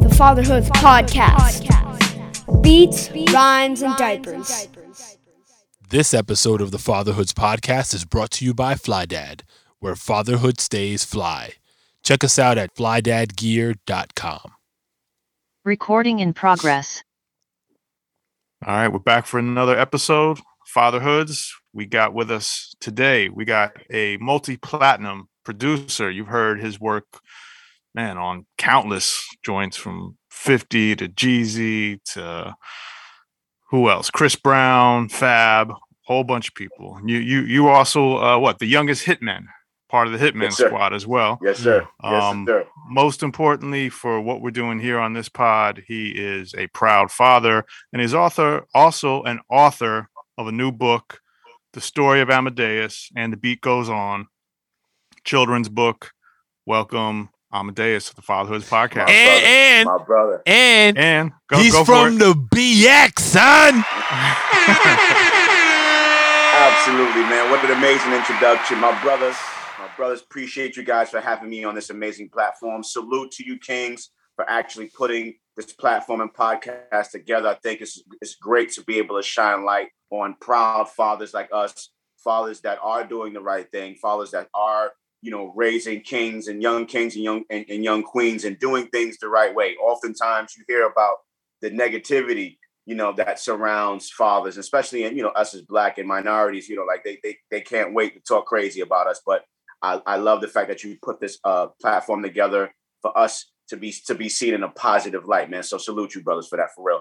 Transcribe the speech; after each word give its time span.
The 0.00 0.14
Fatherhood 0.16 0.64
Podcast. 0.64 1.62
Beats, 2.62 3.10
rhymes, 3.32 3.82
and 3.82 3.96
diapers. 3.96 4.68
This 5.88 6.12
episode 6.14 6.60
of 6.60 6.70
the 6.70 6.78
Fatherhoods 6.78 7.32
podcast 7.32 7.94
is 7.94 8.04
brought 8.04 8.30
to 8.32 8.44
you 8.44 8.54
by 8.54 8.74
FlyDad, 8.74 9.42
where 9.80 9.96
fatherhood 9.96 10.60
stays 10.60 11.04
fly. 11.04 11.54
Check 12.02 12.24
us 12.24 12.38
out 12.38 12.58
at 12.58 12.74
flydadgear.com. 12.74 14.52
Recording 15.64 16.18
in 16.18 16.32
progress. 16.34 17.02
All 18.66 18.74
right, 18.74 18.88
we're 18.88 18.98
back 18.98 19.26
for 19.26 19.38
another 19.38 19.78
episode. 19.78 20.40
Fatherhoods. 20.66 21.54
We 21.72 21.86
got 21.86 22.14
with 22.14 22.30
us 22.30 22.74
today. 22.80 23.28
We 23.28 23.44
got 23.44 23.76
a 23.90 24.16
multi-platinum 24.18 25.28
producer. 25.44 26.10
You've 26.10 26.28
heard 26.28 26.60
his 26.60 26.80
work, 26.80 27.20
man, 27.94 28.16
on 28.18 28.46
countless 28.58 29.26
joints 29.44 29.76
from 29.76 30.16
50 30.30 30.96
to 30.96 31.08
Jeezy 31.08 32.02
to 32.14 32.54
who 33.70 33.88
else? 33.88 34.10
Chris 34.10 34.36
Brown, 34.36 35.08
Fab, 35.08 35.72
whole 36.04 36.24
bunch 36.24 36.48
of 36.48 36.54
people. 36.54 36.98
You 37.04 37.18
you 37.18 37.40
you 37.42 37.68
also 37.68 38.18
uh, 38.18 38.38
what 38.38 38.58
the 38.58 38.66
youngest 38.66 39.06
hitman, 39.06 39.44
part 39.88 40.06
of 40.06 40.12
the 40.12 40.18
hitman 40.18 40.42
Yes, 40.44 40.56
squad 40.58 40.92
as 40.92 41.06
well. 41.06 41.38
Yes, 41.42 41.58
sir. 41.58 41.86
Yes, 42.02 42.22
Um, 42.22 42.44
sir. 42.46 42.66
most 42.88 43.22
importantly 43.22 43.88
for 43.88 44.20
what 44.20 44.40
we're 44.42 44.50
doing 44.50 44.78
here 44.78 44.98
on 44.98 45.12
this 45.14 45.28
pod 45.28 45.82
he 45.86 46.10
is 46.10 46.54
a 46.56 46.66
proud 46.68 47.10
father 47.10 47.64
and 47.92 48.02
he's 48.02 48.12
author 48.14 48.66
also 48.74 49.22
an 49.22 49.40
author 49.50 50.08
of 50.36 50.46
a 50.46 50.52
new 50.52 50.70
book 50.70 51.20
the 51.72 51.80
story 51.80 52.20
of 52.20 52.28
amadeus 52.28 53.10
and 53.16 53.32
the 53.32 53.36
beat 53.36 53.60
goes 53.62 53.88
on 53.88 54.26
children's 55.24 55.68
book 55.70 56.10
welcome 56.66 57.30
amadeus 57.54 58.08
to 58.10 58.16
the 58.16 58.22
fatherhoods 58.22 58.68
podcast 58.68 59.08
And 59.08 59.44
and, 59.44 59.86
My 59.86 60.04
brother. 60.04 60.42
and 60.44 60.98
and 60.98 61.32
go, 61.48 61.56
he's 61.58 61.72
go 61.72 61.84
from 61.84 62.16
it. 62.16 62.18
the 62.18 62.34
BX, 62.34 63.18
son. 63.20 63.84
Absolutely, 66.56 67.22
man. 67.22 67.50
What 67.50 67.64
an 67.64 67.72
amazing 67.76 68.12
introduction. 68.12 68.78
My 68.78 69.00
brothers, 69.02 69.36
my 69.78 69.88
brothers, 69.96 70.22
appreciate 70.22 70.76
you 70.76 70.82
guys 70.84 71.10
for 71.10 71.20
having 71.20 71.50
me 71.50 71.64
on 71.64 71.74
this 71.74 71.90
amazing 71.90 72.28
platform. 72.30 72.82
Salute 72.82 73.30
to 73.32 73.44
you, 73.44 73.58
Kings, 73.58 74.10
for 74.36 74.48
actually 74.48 74.86
putting 74.96 75.34
this 75.56 75.72
platform 75.72 76.20
and 76.20 76.32
podcast 76.32 77.10
together. 77.10 77.48
I 77.48 77.54
think 77.54 77.80
it's 77.80 78.02
it's 78.20 78.34
great 78.36 78.70
to 78.72 78.82
be 78.84 78.98
able 78.98 79.16
to 79.16 79.22
shine 79.22 79.64
light 79.64 79.88
on 80.10 80.36
proud 80.40 80.88
fathers 80.88 81.34
like 81.34 81.48
us, 81.52 81.90
fathers 82.18 82.60
that 82.60 82.78
are 82.82 83.04
doing 83.04 83.32
the 83.32 83.40
right 83.40 83.68
thing, 83.70 83.96
fathers 83.96 84.30
that 84.30 84.48
are, 84.54 84.92
you 85.24 85.30
know, 85.30 85.52
raising 85.56 86.00
kings 86.02 86.48
and 86.48 86.62
young 86.62 86.86
kings 86.86 87.14
and 87.14 87.24
young 87.24 87.44
and, 87.50 87.64
and 87.68 87.82
young 87.82 88.02
queens 88.02 88.44
and 88.44 88.58
doing 88.58 88.86
things 88.88 89.16
the 89.18 89.28
right 89.28 89.54
way. 89.54 89.74
Oftentimes 89.76 90.54
you 90.56 90.64
hear 90.68 90.86
about 90.86 91.16
the 91.62 91.70
negativity 91.70 92.58
you 92.86 92.94
know 92.94 93.14
that 93.14 93.38
surrounds 93.38 94.10
fathers 94.10 94.58
especially 94.58 95.04
in 95.04 95.16
you 95.16 95.22
know 95.22 95.30
us 95.30 95.54
as 95.54 95.62
black 95.62 95.96
and 95.96 96.06
minorities 96.06 96.68
you 96.68 96.76
know 96.76 96.84
like 96.84 97.02
they 97.02 97.18
they, 97.22 97.34
they 97.50 97.62
can't 97.62 97.94
wait 97.94 98.12
to 98.12 98.20
talk 98.20 98.44
crazy 98.44 98.82
about 98.82 99.06
us 99.06 99.22
but 99.24 99.46
I, 99.80 100.02
I 100.04 100.16
love 100.16 100.42
the 100.42 100.48
fact 100.48 100.68
that 100.68 100.84
you 100.84 100.98
put 101.02 101.18
this 101.18 101.38
uh 101.44 101.68
platform 101.80 102.22
together 102.22 102.74
for 103.00 103.16
us 103.16 103.50
to 103.70 103.78
be 103.78 103.94
to 104.06 104.14
be 104.14 104.28
seen 104.28 104.52
in 104.52 104.62
a 104.62 104.68
positive 104.68 105.24
light 105.24 105.48
man 105.48 105.62
so 105.62 105.78
salute 105.78 106.14
you 106.14 106.22
brothers 106.22 106.48
for 106.48 106.58
that 106.58 106.74
for 106.74 106.86
real 106.86 107.00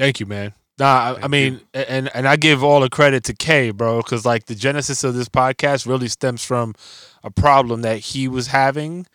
Thank 0.00 0.18
you, 0.18 0.24
man. 0.24 0.54
Nah, 0.80 1.16
I, 1.20 1.24
I 1.24 1.28
mean, 1.28 1.60
and 1.74 2.10
and 2.14 2.26
I 2.26 2.36
give 2.36 2.64
all 2.64 2.80
the 2.80 2.88
credit 2.88 3.22
to 3.24 3.34
Kay, 3.34 3.70
bro, 3.70 3.98
because 3.98 4.24
like 4.24 4.46
the 4.46 4.54
genesis 4.54 5.04
of 5.04 5.14
this 5.14 5.28
podcast 5.28 5.86
really 5.86 6.08
stems 6.08 6.42
from 6.44 6.74
a 7.22 7.30
problem 7.30 7.82
that 7.82 7.98
he 7.98 8.26
was 8.28 8.48
having 8.48 9.06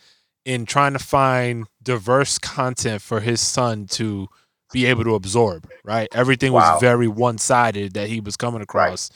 in 0.45 0.67
trying 0.67 0.93
to 0.93 0.99
find 0.99 1.65
diverse 1.81 2.37
content 2.37 3.01
for 3.01 3.19
his 3.19 3.41
son 3.41 3.87
to 3.87 4.27
be 4.71 4.85
able 4.85 5.03
to 5.05 5.15
absorb. 5.15 5.67
Right, 5.83 6.07
everything 6.13 6.53
Wow. 6.53 6.73
was 6.73 6.81
very 6.81 7.07
one 7.07 7.39
sided 7.39 7.93
that 7.95 8.09
he 8.09 8.19
was 8.19 8.37
coming 8.37 8.61
across, 8.61 9.09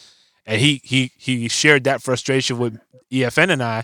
and 0.46 0.60
he 0.60 0.81
he 0.84 1.12
he 1.18 1.48
shared 1.50 1.84
that 1.84 2.02
frustration 2.02 2.58
with 2.58 2.80
EFN 3.14 3.52
and 3.52 3.62
I, 3.62 3.84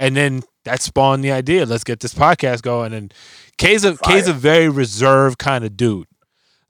and 0.00 0.16
then 0.16 0.42
that 0.64 0.82
spawned 0.82 1.22
the 1.22 1.30
idea. 1.30 1.64
Let's 1.64 1.84
get 1.84 2.00
this 2.00 2.14
podcast 2.14 2.62
going. 2.62 2.92
And 2.92 3.14
Kay's 3.56 3.84
a 3.84 3.96
Kay's 3.98 4.26
a 4.26 4.32
very 4.32 4.68
reserved 4.68 5.38
kind 5.38 5.64
of 5.64 5.76
dude. 5.76 6.08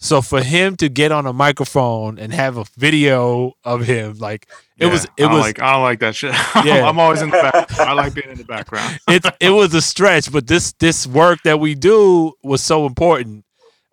So 0.04 0.20
for 0.20 0.42
him 0.42 0.76
to 0.76 0.90
get 0.90 1.12
on 1.12 1.26
a 1.26 1.32
microphone 1.32 2.18
and 2.18 2.32
have 2.32 2.58
a 2.58 2.64
video 2.76 3.54
of 3.64 3.86
him, 3.86 4.18
like 4.18 4.46
it 4.78 4.84
Yeah, 4.86 4.92
was, 4.92 5.04
it 5.04 5.10
don't 5.16 5.32
was, 5.32 5.40
like 5.40 5.62
i 5.62 5.72
don't 5.72 5.82
like 5.82 6.00
that 6.00 6.14
shit 6.14 6.34
Yeah. 6.64 6.86
i'm 6.86 6.98
always 6.98 7.22
in 7.22 7.30
the 7.30 7.38
back 7.38 7.78
i 7.78 7.92
like 7.94 8.12
being 8.12 8.28
in 8.30 8.36
the 8.36 8.44
background 8.44 8.98
it, 9.08 9.24
it 9.40 9.50
was 9.50 9.72
a 9.74 9.80
stretch. 9.80 10.30
But 10.30 10.46
this, 10.46 10.72
this 10.74 11.06
work 11.06 11.38
that 11.44 11.58
we 11.58 11.74
do 11.74 12.34
was 12.42 12.60
so 12.62 12.84
important 12.86 13.44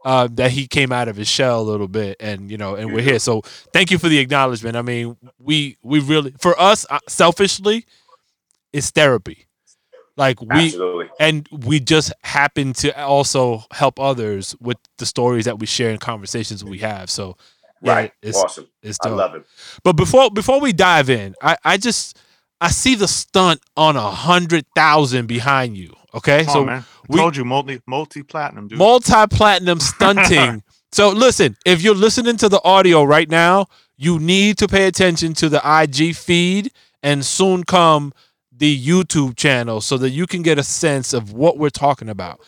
uh, 0.04 0.28
that 0.34 0.52
he 0.52 0.68
came 0.68 0.92
out 0.92 1.08
of 1.08 1.16
his 1.16 1.28
shell 1.28 1.62
a 1.62 1.68
little 1.72 1.88
bit, 1.88 2.18
and 2.20 2.50
you 2.52 2.58
know, 2.58 2.76
and 2.76 2.92
we're 2.92 3.04
here. 3.04 3.20
So 3.20 3.42
thank 3.72 3.92
you 3.92 4.00
for 4.00 4.10
the 4.10 4.18
acknowledgement. 4.18 4.76
I 4.76 4.82
mean, 4.82 5.16
we, 5.38 5.78
we 5.84 6.00
really, 6.00 6.34
for 6.40 6.60
us, 6.60 6.86
uh, 6.90 6.98
selfishly, 7.08 7.86
it's 8.74 8.90
therapy. 8.90 9.46
Like 10.22 10.40
we, 10.40 10.48
absolutely. 10.68 11.10
and 11.20 11.50
we 11.66 11.80
just 11.80 12.14
happen 12.22 12.74
to 12.74 12.96
also 13.04 13.64
help 13.72 14.00
others 14.00 14.56
with 14.62 14.78
the 15.00 15.08
stories 15.08 15.46
that 15.46 15.58
we 15.58 15.66
share 15.66 15.90
and 15.90 16.00
conversations 16.00 16.64
we 16.64 16.78
have. 16.78 17.10
So, 17.10 17.38
yeah, 17.82 17.94
right. 17.94 18.12
it's 18.22 18.38
awesome. 18.38 18.68
it's 18.84 19.00
i 19.04 19.10
love 19.10 19.34
it. 19.34 19.44
But 19.84 19.94
before 19.94 20.30
before 20.30 20.62
we 20.62 20.74
dive 20.74 21.10
in, 21.10 21.34
I 21.42 21.58
I 21.66 21.78
just 21.78 22.20
I 22.62 22.70
see 22.70 22.94
the 22.94 23.08
stunt 23.08 23.62
on 23.76 23.96
a 23.96 24.12
hundred 24.12 24.68
thousand 24.76 25.26
behind 25.26 25.76
you. 25.76 25.92
Okay, 26.14 26.46
Come 26.46 26.54
so 26.54 26.60
on, 26.60 26.66
man. 26.68 26.86
I 26.86 27.06
we- 27.10 27.18
told 27.18 27.36
you 27.36 27.44
multi 27.44 27.82
multi-platinum 27.88 28.68
dude. 28.68 28.78
Multi 28.78 29.26
platinum 29.32 29.80
stunting. 29.94 30.62
so 30.92 31.10
listen, 31.10 31.58
if 31.66 31.82
you're 31.82 31.96
listening 31.96 32.38
to 32.38 32.48
the 32.48 32.62
audio 32.64 33.04
right 33.04 33.28
now, 33.28 33.66
you 33.98 34.20
need 34.20 34.60
to 34.60 34.68
pay 34.68 34.86
attention 34.86 35.34
to 35.34 35.50
the 35.50 35.62
IG 35.66 36.16
feed 36.16 36.72
and 37.02 37.26
soon 37.26 37.64
come 37.64 38.14
the 38.62 38.80
YouTube 38.80 39.36
channel 39.36 39.82
so 39.82 39.98
that 39.98 40.12
you 40.12 40.28
can 40.28 40.44
get 40.44 40.60
a 40.60 40.64
sense 40.64 41.14
of 41.14 41.34
what 41.34 41.58
we're 41.58 41.72
talking 41.72 42.08
about. 42.08 42.40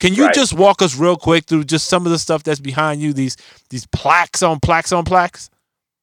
Can 0.00 0.14
you 0.14 0.24
Right. 0.24 0.34
just 0.34 0.54
walk 0.54 0.80
us 0.80 0.96
real 0.96 1.18
quick 1.18 1.44
through 1.44 1.64
just 1.64 1.86
some 1.86 2.06
of 2.06 2.12
the 2.12 2.18
stuff 2.18 2.42
that's 2.42 2.60
behind 2.60 3.02
you? 3.02 3.12
These 3.12 3.36
these 3.68 3.86
plaques 3.88 4.42
on 4.42 4.58
plaques 4.58 4.90
on 4.90 5.04
plaques. 5.04 5.50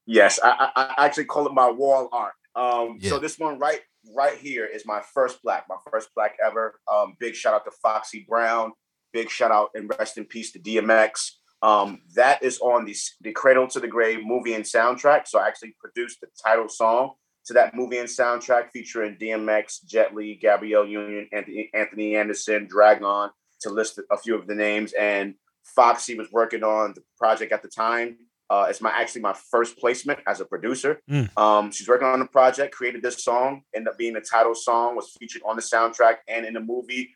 Yes, 0.05 0.39
I, 0.43 0.69
I, 0.75 1.05
actually 1.05 1.25
call 1.25 1.47
it 1.47 1.53
my 1.53 1.71
wall 1.71 2.07
art. 2.11 2.33
Um, 2.55 2.99
Yeah. 3.01 3.09
So 3.09 3.19
this 3.19 3.39
one 3.39 3.57
right 3.57 3.81
right 4.15 4.37
here 4.37 4.67
is 4.67 4.85
my 4.85 5.01
first 5.01 5.41
plaque, 5.41 5.65
my 5.67 5.77
first 5.91 6.13
plaque 6.13 6.37
ever. 6.45 6.79
Um, 6.87 7.15
big 7.19 7.33
shout 7.33 7.55
out 7.55 7.65
to 7.65 7.71
Foxy 7.81 8.27
Brown. 8.29 8.73
Big 9.11 9.31
shout 9.31 9.49
out 9.49 9.71
and 9.73 9.89
rest 9.97 10.19
in 10.19 10.25
peace 10.25 10.51
to 10.51 10.59
DMX. 10.59 11.31
Um, 11.63 12.03
that 12.13 12.43
is 12.43 12.59
on 12.59 12.85
the 12.85 12.95
the 13.21 13.31
Cradle 13.31 13.67
to 13.69 13.79
the 13.79 13.87
Grave 13.87 14.19
movie 14.23 14.53
and 14.53 14.63
soundtrack. 14.63 15.27
So 15.27 15.39
I 15.39 15.47
actually 15.47 15.75
produced 15.79 16.21
the 16.21 16.27
title 16.45 16.69
song 16.69 17.15
to 17.47 17.53
that 17.53 17.73
movie 17.73 17.97
and 17.97 18.09
soundtrack 18.09 18.71
featuring 18.71 19.15
DMX, 19.15 19.85
Jet 19.85 20.13
Li, 20.13 20.37
Gabrielle 20.39 20.85
Union, 20.85 21.29
Anthony, 21.31 21.69
Anthony 21.73 22.15
Anderson, 22.15 22.67
Drag-On, 22.69 23.29
to 23.61 23.69
list 23.69 23.99
a 24.11 24.17
few 24.17 24.35
of 24.35 24.47
the 24.47 24.55
names. 24.55 24.93
And 24.93 25.35
Foxy 25.63 26.15
was 26.15 26.31
working 26.31 26.63
on 26.63 26.93
the 26.93 27.01
project 27.17 27.53
at 27.53 27.61
the 27.61 27.69
time. 27.69 28.17
Uh, 28.49 28.67
it's 28.69 28.81
my 28.81 28.89
actually 28.91 29.21
my 29.21 29.33
first 29.33 29.77
placement 29.77 30.19
as 30.27 30.39
a 30.39 30.45
producer. 30.45 31.01
Mm. 31.09 31.37
Um, 31.37 31.71
she's 31.71 31.87
working 31.87 32.07
on 32.07 32.19
the 32.19 32.25
project, 32.25 32.73
created 32.73 33.01
this 33.01 33.23
song, 33.23 33.63
ended 33.75 33.89
up 33.89 33.97
being 33.97 34.13
the 34.13 34.21
title 34.21 34.55
song, 34.55 34.95
was 34.95 35.11
featured 35.19 35.41
on 35.45 35.55
the 35.55 35.61
soundtrack 35.61 36.17
and 36.27 36.45
in 36.45 36.53
the 36.53 36.61
movie. 36.61 37.13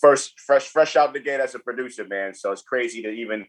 First, 0.00 0.40
fresh, 0.40 0.66
fresh 0.66 0.96
out 0.96 1.12
the 1.12 1.20
gate 1.20 1.38
as 1.38 1.54
a 1.54 1.60
producer, 1.60 2.04
man. 2.04 2.34
So 2.34 2.50
it's 2.50 2.62
crazy 2.62 3.02
to 3.02 3.10
even 3.10 3.46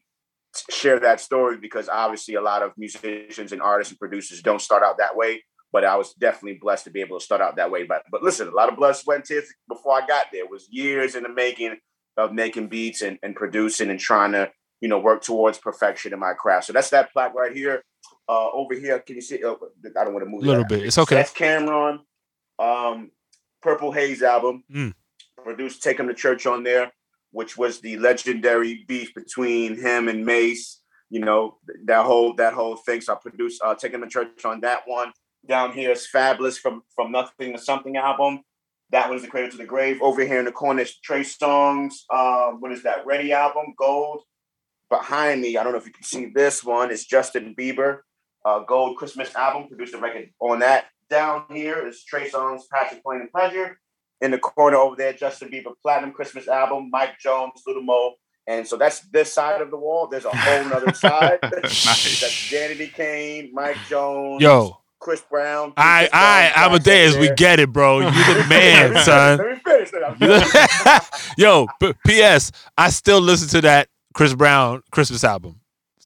share 0.69 0.99
that 0.99 1.19
story 1.19 1.57
because 1.57 1.89
obviously 1.89 2.35
a 2.35 2.41
lot 2.41 2.61
of 2.61 2.71
musicians 2.77 3.51
and 3.51 3.61
artists 3.61 3.91
and 3.91 3.99
producers 3.99 4.41
don't 4.41 4.61
start 4.61 4.83
out 4.83 4.99
that 4.99 5.15
way. 5.15 5.43
But 5.73 5.83
I 5.85 5.95
was 5.95 6.13
definitely 6.13 6.59
blessed 6.61 6.85
to 6.85 6.89
be 6.91 7.01
able 7.01 7.19
to 7.19 7.25
start 7.25 7.41
out 7.41 7.55
that 7.57 7.69
way. 7.71 7.83
But 7.83 8.03
but 8.11 8.23
listen, 8.23 8.47
a 8.47 8.51
lot 8.51 8.69
of 8.69 8.77
blood, 8.77 8.95
sweat, 8.95 9.17
and 9.17 9.25
tears 9.25 9.45
before 9.67 10.01
I 10.01 10.05
got 10.05 10.25
there. 10.31 10.43
It 10.45 10.49
was 10.49 10.67
years 10.71 11.15
in 11.15 11.23
the 11.23 11.29
making 11.29 11.77
of 12.15 12.33
making 12.33 12.67
beats 12.67 13.01
and, 13.01 13.19
and 13.21 13.35
producing 13.35 13.89
and 13.89 13.99
trying 13.99 14.31
to 14.31 14.49
you 14.81 14.87
know 14.87 14.99
work 14.99 15.21
towards 15.23 15.57
perfection 15.57 16.13
in 16.13 16.19
my 16.19 16.33
craft. 16.33 16.67
So 16.67 16.73
that's 16.73 16.89
that 16.91 17.11
plaque 17.11 17.33
right 17.35 17.51
here. 17.55 17.83
Uh, 18.29 18.49
over 18.51 18.73
here, 18.75 18.99
can 18.99 19.15
you 19.15 19.21
see? 19.21 19.43
Oh, 19.43 19.57
I 19.99 20.03
don't 20.03 20.13
want 20.13 20.25
to 20.25 20.29
move. 20.29 20.43
A 20.43 20.45
little 20.45 20.63
that. 20.63 20.69
bit. 20.69 20.85
It's 20.85 20.95
So 20.95 21.01
okay. 21.03 21.15
that's 21.15 21.33
Cam'ron. 21.33 21.99
Um, 22.59 23.11
Purple 23.61 23.91
Haze 23.91 24.21
album. 24.23 24.63
Mm. 24.73 24.93
Produced 25.43 25.83
Take 25.83 25.99
'Em 25.99 26.07
to 26.07 26.13
Church 26.13 26.45
on 26.45 26.63
there. 26.63 26.91
which 27.31 27.57
was 27.57 27.81
the 27.81 27.97
legendary 27.97 28.85
beef 28.87 29.13
between 29.13 29.77
him 29.79 30.07
and 30.07 30.25
Mase. 30.25 30.81
You 31.09 31.19
know 31.19 31.57
that 31.85 32.05
whole 32.05 32.33
that 32.35 32.53
whole 32.53 32.77
thing. 32.77 33.01
So 33.01 33.13
I 33.13 33.17
produced 33.21 33.61
uh, 33.63 33.75
him 33.75 34.01
to 34.01 34.07
church 34.07 34.43
on 34.45 34.61
that 34.61 34.81
one. 34.85 35.11
Down 35.47 35.71
here 35.71 35.91
is 35.91 36.07
Fabolous 36.13 36.57
from 36.57 36.83
from 36.95 37.11
Nothing 37.11 37.53
to 37.53 37.59
Something 37.59 37.97
album. 37.97 38.41
That 38.91 39.07
one 39.07 39.17
is 39.17 39.23
the 39.23 39.29
Cradle 39.29 39.51
to 39.51 39.57
the 39.57 39.65
Grave. 39.65 40.01
Over 40.01 40.25
here 40.25 40.39
in 40.39 40.45
the 40.45 40.51
corner 40.51 40.81
is 40.81 40.97
Trey 40.99 41.21
Songz. 41.21 41.93
Um, 42.13 42.61
what 42.61 42.71
is 42.71 42.83
that? 42.83 43.05
Ready 43.05 43.31
album, 43.33 43.73
Gold. 43.77 44.21
Behind 44.89 45.41
me, 45.41 45.57
I 45.57 45.63
don't 45.63 45.73
know 45.73 45.77
if 45.79 45.85
you 45.85 45.91
can 45.91 46.03
see 46.03 46.31
this 46.33 46.63
one, 46.63 46.91
is 46.91 47.05
Justin 47.05 47.53
Bieber, 47.57 47.99
uh, 48.45 48.59
Gold 48.59 48.95
Christmas 48.97 49.35
album, 49.35 49.67
produced 49.67 49.93
a 49.93 49.97
record 49.97 50.29
on 50.39 50.59
that. 50.59 50.85
Down 51.09 51.43
here 51.51 51.85
is 51.85 52.03
Trey 52.05 52.29
Songz, 52.29 52.61
Passion 52.71 53.01
Pain 53.05 53.21
and 53.21 53.31
Pleasure. 53.31 53.77
In 54.21 54.31
the 54.31 54.37
corner 54.37 54.77
over 54.77 54.95
there, 54.95 55.13
Justin 55.13 55.49
Bieber 55.49 55.73
Platinum 55.81 56.13
Christmas 56.13 56.47
album, 56.47 56.89
Mike 56.89 57.19
Jones, 57.19 57.61
Lil 57.67 57.81
Mo. 57.81 58.13
And 58.47 58.65
so 58.65 58.77
that's 58.77 59.01
this 59.09 59.33
side 59.33 59.61
of 59.61 59.71
the 59.71 59.77
wall. 59.77 60.07
There's 60.07 60.23
a 60.25 60.29
whole 60.33 60.73
other 60.73 60.93
side. 60.93 61.39
Nice. 61.43 62.21
that's 62.21 62.49
Danity 62.49 62.93
Kane, 62.93 63.51
Mike 63.53 63.77
Jones, 63.89 64.41
Yo, 64.41 64.77
Chris 64.99 65.21
Brown. 65.29 65.73
I, 65.77 65.99
Chris 65.99 66.09
I, 66.13 66.51
Brown, 66.53 66.65
Amadeus, 66.71 67.17
we 67.17 67.29
get 67.35 67.59
it, 67.59 67.71
bro. 67.71 67.99
You 67.99 68.05
the 68.05 68.45
man, 68.49 68.93
Let 68.93 69.05
son. 69.05 69.37
Let 69.37 69.47
me 69.47 69.55
finish. 69.63 69.93
Let 69.93 70.19
me 70.19 70.27
finish. 70.27 71.33
Yo, 71.37 71.67
p- 71.79 71.93
P.S. 72.05 72.51
I 72.77 72.89
still 72.89 73.21
listen 73.21 73.47
to 73.49 73.61
that 73.61 73.89
Chris 74.13 74.33
Brown 74.33 74.81
Christmas 74.91 75.23
album 75.23 75.61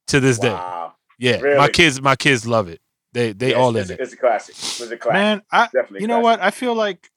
to 0.07 0.19
this 0.19 0.37
day. 0.39 0.51
Wow. 0.51 0.93
Yeah, 1.17 1.57
my 1.57 1.67
kids, 1.69 2.01
my 2.01 2.15
kids 2.15 2.47
love 2.47 2.67
it. 2.67 2.81
They 3.13 3.33
they 3.33 3.49
Yes, 3.49 3.57
all 3.57 3.75
it's, 3.75 3.89
in 3.89 3.95
it. 3.95 3.99
It's 4.01 4.13
a 4.13 4.17
classic. 4.17 4.55
It's 4.55 4.81
a 4.81 4.97
classic. 4.97 5.13
Man, 5.13 5.41
I 5.51 5.65
Definitely 5.65 6.01
you 6.01 6.07
know 6.07 6.21
classic. 6.21 6.39
what? 6.39 6.47
I 6.47 6.51
feel 6.51 6.73
like 6.73 7.11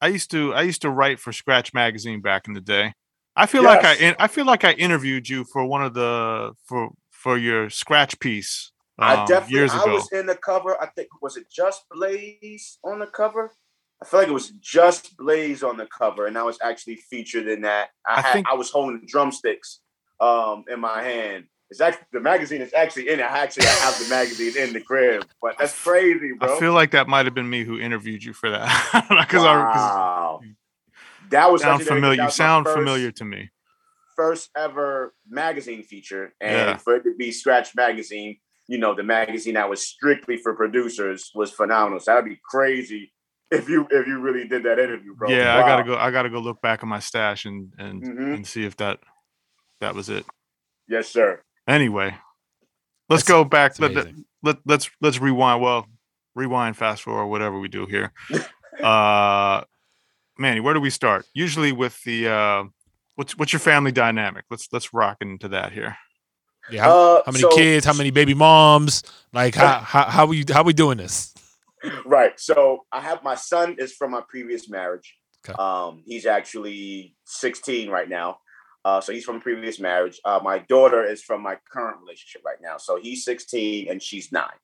I 0.00 0.08
used 0.08 0.30
to 0.32 0.52
I 0.54 0.62
used 0.62 0.82
to 0.82 0.90
write 0.90 1.20
for 1.20 1.32
Scratch 1.32 1.72
magazine 1.74 2.20
back 2.20 2.48
in 2.48 2.54
the 2.54 2.60
day. 2.60 2.94
I 3.36 3.46
feel 3.46 3.62
like 3.62 3.84
I 3.84 4.16
I 4.18 4.26
feel 4.26 4.44
like 4.46 4.64
I 4.64 4.72
interviewed 4.72 5.28
you 5.28 5.44
for 5.44 5.64
one 5.64 5.82
of 5.84 5.94
the 5.94 6.52
for 6.64 6.90
for 7.10 7.38
your 7.38 7.70
Scratch 7.70 8.18
piece 8.18 8.72
I 9.00 9.14
um, 9.22 9.26
definitely 9.26 9.56
years 9.58 9.72
I 9.72 9.82
ago. 9.82 9.94
was 9.94 10.12
in 10.12 10.26
the 10.26 10.36
cover. 10.36 10.80
I 10.80 10.86
think 10.86 11.08
was 11.22 11.36
it 11.36 11.46
Just 11.50 11.84
Blaze 11.90 12.78
on 12.84 12.98
the 12.98 13.06
cover? 13.06 13.50
I 14.02 14.06
feel 14.06 14.20
like 14.20 14.28
it 14.28 14.32
was 14.32 14.50
Just 14.50 15.16
Blaze 15.16 15.62
on 15.62 15.76
the 15.76 15.86
cover, 15.86 16.26
and 16.26 16.36
I 16.38 16.42
was 16.42 16.58
actually 16.62 16.96
featured 16.96 17.46
in 17.48 17.62
that. 17.62 17.90
I, 18.06 18.14
I 18.14 18.20
had 18.20 18.32
think- 18.32 18.48
I 18.48 18.54
was 18.54 18.70
holding 18.70 19.02
drumsticks 19.06 19.80
um 20.20 20.64
in 20.68 20.80
my 20.80 21.02
hand. 21.02 21.44
It's 21.70 21.80
actually 21.80 22.06
the 22.12 22.20
magazine 22.20 22.62
is 22.62 22.74
actually 22.74 23.08
in 23.10 23.20
it. 23.20 23.22
I 23.24 23.38
actually 23.38 23.66
have 23.66 23.96
the 24.02 24.08
magazine 24.10 24.56
in 24.58 24.72
the 24.72 24.80
crib, 24.80 25.24
but 25.40 25.56
that's 25.58 25.80
crazy, 25.82 26.32
bro. 26.38 26.56
I 26.56 26.58
feel 26.58 26.72
like 26.72 26.90
that 26.90 27.06
might 27.08 27.26
have 27.26 27.34
been 27.34 27.48
me 27.48 27.62
who 27.64 27.78
interviewed 27.78 28.24
you 28.24 28.32
for 28.32 28.50
that 28.50 28.66
because 29.08 29.10
I 29.44 29.62
'cause 29.62 29.74
wow. 29.80 30.40
that 31.30 31.52
was 31.52 31.62
sound 31.62 31.84
familiar. 31.84 32.24
You 32.24 32.30
sound 32.30 32.66
first- 32.66 32.76
familiar 32.76 33.12
to 33.12 33.24
me. 33.24 33.50
first 34.16 34.50
ever 34.56 35.14
magazine 35.28 35.82
feature, 35.84 36.34
and 36.40 36.52
Yeah. 36.52 36.76
for 36.76 36.96
it 36.96 37.04
to 37.04 37.14
be 37.16 37.30
Scratch 37.32 37.74
Magazine, 37.76 38.38
you 38.70 38.78
know, 38.78 38.94
the 38.94 39.02
magazine 39.02 39.54
that 39.54 39.68
was 39.68 39.84
strictly 39.84 40.36
for 40.36 40.54
producers 40.54 41.32
was 41.34 41.50
phenomenal. 41.50 41.98
So 41.98 42.12
that'd 42.12 42.24
be 42.24 42.38
crazy 42.44 43.12
if 43.50 43.68
you 43.68 43.84
if 43.90 44.06
you 44.06 44.20
really 44.20 44.46
did 44.46 44.62
that 44.62 44.78
interview, 44.78 45.12
bro. 45.16 45.28
Yeah, 45.28 45.56
I 45.56 45.62
gotta 45.62 45.82
go. 45.82 45.96
I 45.96 46.12
gotta 46.12 46.30
go 46.30 46.38
look 46.38 46.62
back 46.62 46.84
at 46.84 46.86
my 46.86 47.00
stash 47.00 47.46
and 47.46 47.72
and 47.78 48.00
Mhm. 48.00 48.34
and 48.36 48.46
see 48.46 48.64
if 48.64 48.76
that 48.76 49.00
that 49.80 49.96
was 49.96 50.08
it. 50.08 50.24
Yes, 50.86 51.08
sir. 51.08 51.42
Anyway, 51.66 52.14
let's 53.08 53.24
That's- 53.24 53.28
go 53.28 53.42
back. 53.42 53.72
It's 53.72 53.80
Let, 53.80 53.92
let, 53.94 54.06
let 54.44 54.56
let's 54.64 54.88
let's 55.00 55.20
rewind. 55.20 55.60
Well, 55.60 55.88
rewind, 56.36 56.76
fast 56.76 57.02
forward, 57.02 57.26
whatever 57.26 57.58
we 57.58 57.66
do 57.66 57.86
here. 57.86 58.12
uh, 58.80 59.64
Manny, 60.38 60.60
where 60.60 60.74
do 60.74 60.80
we 60.80 60.90
start? 60.90 61.26
Usually 61.34 61.72
with 61.72 62.00
the 62.04 62.28
uh, 62.28 62.64
what's 63.16 63.36
what's 63.36 63.52
your 63.52 63.58
family 63.60 63.90
dynamic? 63.90 64.44
Let's 64.48 64.68
let's 64.72 64.94
rock 64.94 65.16
into 65.22 65.48
that 65.48 65.72
here. 65.72 65.96
Yeah, 66.70 66.82
how, 66.84 66.90
Uh, 66.90 67.22
how 67.26 67.32
many 67.32 67.42
so- 67.42 67.56
kids? 67.56 67.84
How 67.86 67.92
many 67.92 68.10
baby 68.10 68.34
moms? 68.34 69.02
Like 69.32 69.54
how 69.54 69.78
how 69.92 70.04
how 70.04 70.26
we 70.26 70.44
how 70.52 70.62
we 70.62 70.72
doing 70.72 70.98
this? 70.98 71.34
Right. 72.04 72.38
So 72.38 72.84
I 72.92 73.00
have 73.00 73.22
my 73.22 73.34
son 73.36 73.76
is 73.78 73.92
from 73.94 74.10
my 74.10 74.22
previous 74.28 74.68
marriage. 74.68 75.16
Okay. 75.48 75.56
Um, 75.58 76.02
he's 76.04 76.26
actually 76.26 77.16
16 77.24 77.88
right 77.88 78.08
now. 78.08 78.38
Uh, 78.84 79.00
so 79.00 79.12
he's 79.12 79.24
from 79.24 79.40
previous 79.40 79.80
marriage. 79.80 80.20
Uh, 80.24 80.40
my 80.42 80.58
daughter 80.58 81.02
is 81.04 81.22
from 81.22 81.42
my 81.42 81.56
current 81.72 81.98
relationship 82.00 82.42
right 82.44 82.58
now. 82.62 82.76
So 82.76 82.98
he's 83.00 83.24
16 83.24 83.90
and 83.90 84.02
she's 84.02 84.30
nine. 84.30 84.58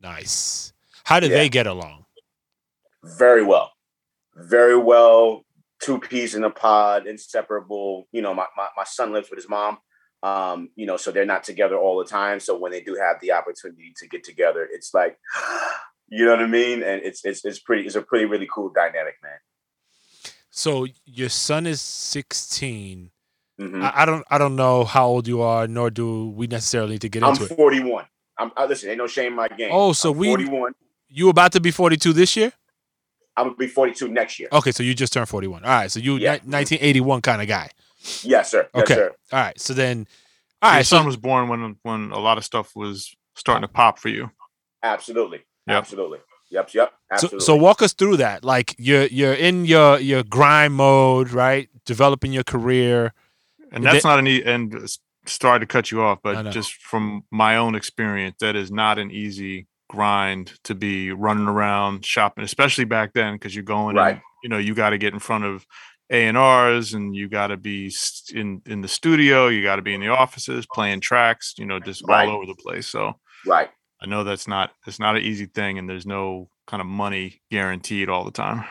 Nice. 0.00 0.72
How 1.04 1.20
do 1.20 1.26
Yeah. 1.28 1.36
they 1.38 1.48
get 1.48 1.66
along? 1.66 2.06
very 3.04 3.42
well 3.42 3.72
very 4.36 4.76
well 4.76 5.42
two 5.82 5.98
peas 5.98 6.36
in 6.36 6.44
a 6.44 6.50
pod 6.50 7.04
inseparable 7.08 8.06
you 8.12 8.22
know 8.22 8.32
my, 8.32 8.46
my, 8.56 8.68
my 8.76 8.84
son 8.84 9.12
lives 9.12 9.28
with 9.28 9.36
his 9.40 9.48
mom 9.48 9.76
um 10.22 10.68
you 10.76 10.86
know 10.86 10.96
so 10.96 11.10
they're 11.10 11.24
not 11.26 11.42
together 11.44 11.76
all 11.76 11.98
the 11.98 12.04
time 12.04 12.38
so 12.40 12.56
when 12.56 12.70
they 12.72 12.80
do 12.80 12.94
have 12.94 13.16
the 13.20 13.32
opportunity 13.32 13.92
to 13.96 14.06
get 14.06 14.22
together 14.22 14.68
it's 14.70 14.94
like 14.94 15.18
you 16.08 16.24
know 16.24 16.30
what 16.30 16.40
i 16.40 16.46
mean 16.46 16.82
and 16.82 17.02
it's 17.02 17.24
it's, 17.24 17.44
it's 17.44 17.58
pretty 17.58 17.84
it's 17.84 17.96
a 17.96 18.02
pretty 18.02 18.24
really 18.24 18.48
cool 18.52 18.68
dynamic 18.68 19.14
man 19.22 19.38
So 20.50 20.86
your 21.06 21.30
son 21.30 21.66
is 21.66 21.80
16. 21.80 23.10
Mhm. 23.60 23.82
I, 23.82 24.02
I 24.02 24.04
don't 24.04 24.24
I 24.30 24.38
don't 24.38 24.56
know 24.56 24.84
how 24.84 25.06
old 25.06 25.26
you 25.26 25.40
are, 25.42 25.66
nor 25.68 25.90
do 25.90 26.28
we 26.30 26.46
necessarily 26.46 26.92
need 26.92 27.00
to 27.02 27.08
get 27.08 27.22
into 27.22 27.44
it. 27.44 27.50
i'm 27.50 27.56
41 27.56 28.04
i'm 28.38 28.50
listen 28.68 28.88
ain't 28.90 28.98
no 28.98 29.06
shame 29.06 29.28
in 29.32 29.36
my 29.36 29.48
game 29.48 29.70
Oh, 29.72 29.92
so 29.92 30.10
I'm 30.10 30.18
we- 30.18 30.28
41 30.28 30.72
You 31.08 31.28
about 31.30 31.52
to 31.52 31.60
be 31.60 31.70
42 31.70 32.12
this 32.12 32.36
year? 32.36 32.52
i'm 33.36 33.46
gonna 33.46 33.56
be 33.56 33.66
42 33.66 34.08
next 34.08 34.38
year 34.38 34.48
Okay, 34.52 34.72
so 34.72 34.82
you 34.82 34.94
just 34.94 35.12
turned 35.12 35.28
41. 35.28 35.64
All 35.64 35.70
right, 35.70 35.90
so 35.90 36.00
you 36.00 36.16
Yeah. 36.16 36.32
1981 36.44 37.22
kind 37.22 37.40
of 37.42 37.48
guy. 37.48 37.70
Yes 38.22 38.50
sir 38.50 38.68
yes 38.74 38.84
Okay. 38.84 38.94
sir 38.94 39.12
All 39.32 39.38
right, 39.38 39.60
so 39.60 39.72
then 39.74 40.06
all 40.60 40.74
Your 40.74 40.84
son 40.84 41.02
so 41.02 41.06
was 41.06 41.16
born 41.16 41.48
when 41.48 41.76
when 41.82 42.10
a 42.12 42.18
lot 42.18 42.38
of 42.38 42.44
stuff 42.44 42.74
was 42.76 43.14
starting 43.34 43.62
to 43.62 43.68
pop 43.68 43.98
for 43.98 44.08
you. 44.08 44.30
absolutely 44.82 45.40
Yep. 45.66 45.76
absolutely 45.78 46.18
yep 46.50 46.72
yep 46.74 46.90
so, 46.92 47.14
absolutely 47.14 47.44
so 47.44 47.56
walk 47.56 47.82
us 47.82 47.92
through 47.92 48.16
that. 48.18 48.44
Like 48.44 48.74
you're 48.78 49.06
you're 49.06 49.34
in 49.34 49.64
your 49.64 49.98
your 49.98 50.22
grind 50.22 50.74
mode, 50.74 51.30
right? 51.30 51.68
Developing 51.86 52.32
your 52.32 52.44
career. 52.44 53.12
And 53.70 53.84
that's 53.84 54.04
not 54.04 54.18
an 54.18 54.26
e- 54.26 54.42
and 54.42 54.74
s- 54.74 54.98
sorry 55.26 55.60
to 55.60 55.66
cut 55.66 55.90
you 55.90 56.02
off, 56.02 56.18
but 56.22 56.50
just 56.52 56.74
from 56.74 57.24
my 57.30 57.56
own 57.56 57.74
experience, 57.74 58.36
that 58.40 58.54
is 58.56 58.70
not 58.70 58.98
an 58.98 59.10
easy 59.10 59.66
grind 59.88 60.54
to 60.64 60.74
be 60.74 61.10
running 61.12 61.46
around 61.48 62.04
shopping, 62.04 62.44
especially 62.44 62.84
back 62.84 63.12
then, 63.14 63.34
because 63.34 63.54
you're 63.54 63.62
going, 63.64 63.94
Right. 63.96 64.14
and, 64.14 64.22
you 64.42 64.48
know, 64.48 64.58
you 64.58 64.74
got 64.74 64.90
to 64.90 64.98
get 64.98 65.12
in 65.14 65.20
front 65.20 65.44
of 65.44 65.66
A 66.12 66.26
and 66.26 66.36
R's, 66.36 66.94
and 66.94 67.16
you 67.16 67.28
got 67.28 67.48
to 67.48 67.56
be 67.56 67.92
in 68.32 68.62
in 68.66 68.82
the 68.82 68.88
studio, 68.88 69.48
you 69.48 69.62
got 69.62 69.76
to 69.76 69.82
be 69.82 69.94
in 69.94 70.00
the 70.00 70.08
offices 70.08 70.66
playing 70.72 71.00
tracks, 71.00 71.54
you 71.58 71.66
know, 71.66 71.80
just 71.80 72.04
Right. 72.06 72.28
all 72.28 72.36
over 72.36 72.46
the 72.46 72.54
place. 72.54 72.86
So 72.86 73.14
right 73.46 73.70
I 74.02 74.06
know 74.06 74.24
that's 74.24 74.48
not 74.48 74.72
it's 74.86 74.98
not 74.98 75.16
an 75.16 75.22
easy 75.22 75.46
thing, 75.46 75.78
and 75.78 75.88
there's 75.88 76.06
no 76.06 76.48
kind 76.66 76.80
of 76.80 76.86
money 76.86 77.40
guaranteed 77.50 78.08
all 78.08 78.24
the 78.24 78.32
time. 78.32 78.64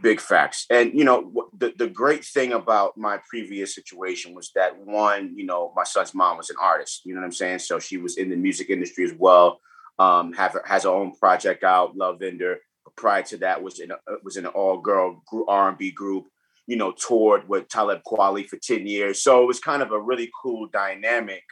Big 0.00 0.20
facts. 0.20 0.64
And 0.70 0.92
you 0.94 1.04
know, 1.04 1.50
the 1.56 1.74
the 1.76 1.86
great 1.86 2.24
thing 2.24 2.54
about 2.54 2.96
my 2.96 3.20
previous 3.28 3.74
situation 3.74 4.34
was 4.34 4.50
that 4.54 4.78
one, 4.78 5.34
you 5.36 5.44
know, 5.44 5.72
my 5.76 5.84
son's 5.84 6.14
mom 6.14 6.38
was 6.38 6.48
an 6.48 6.56
artist. 6.60 7.02
You 7.04 7.14
know 7.14 7.20
what 7.20 7.26
I'm 7.26 7.32
saying? 7.32 7.58
So 7.58 7.78
she 7.78 7.98
was 7.98 8.16
in 8.16 8.30
the 8.30 8.36
music 8.36 8.70
industry 8.70 9.04
as 9.04 9.12
well. 9.12 9.60
Um, 9.98 10.32
have 10.32 10.56
has 10.64 10.84
her 10.84 10.90
own 10.90 11.14
project 11.14 11.62
out, 11.62 11.94
Love 11.96 12.18
Vendor. 12.20 12.58
Prior 12.96 13.22
to 13.24 13.36
that, 13.38 13.62
was 13.62 13.78
in 13.78 13.90
a, 13.90 13.94
uh, 13.94 14.16
was 14.24 14.38
in 14.38 14.46
an 14.46 14.52
all 14.52 14.78
girl 14.78 15.22
R 15.46 15.68
and 15.68 15.76
B 15.78 15.90
group. 15.90 16.24
You 16.70 16.76
know, 16.80 16.92
toured 17.06 17.42
with 17.50 17.68
Talib 17.68 18.00
Kweli 18.08 18.44
for 18.46 18.58
ten 18.70 18.82
years. 18.86 19.16
So 19.24 19.42
it 19.42 19.48
was 19.52 19.60
kind 19.70 19.82
of 19.82 19.90
a 19.92 20.00
really 20.10 20.28
cool 20.40 20.62
dynamic. 20.82 21.44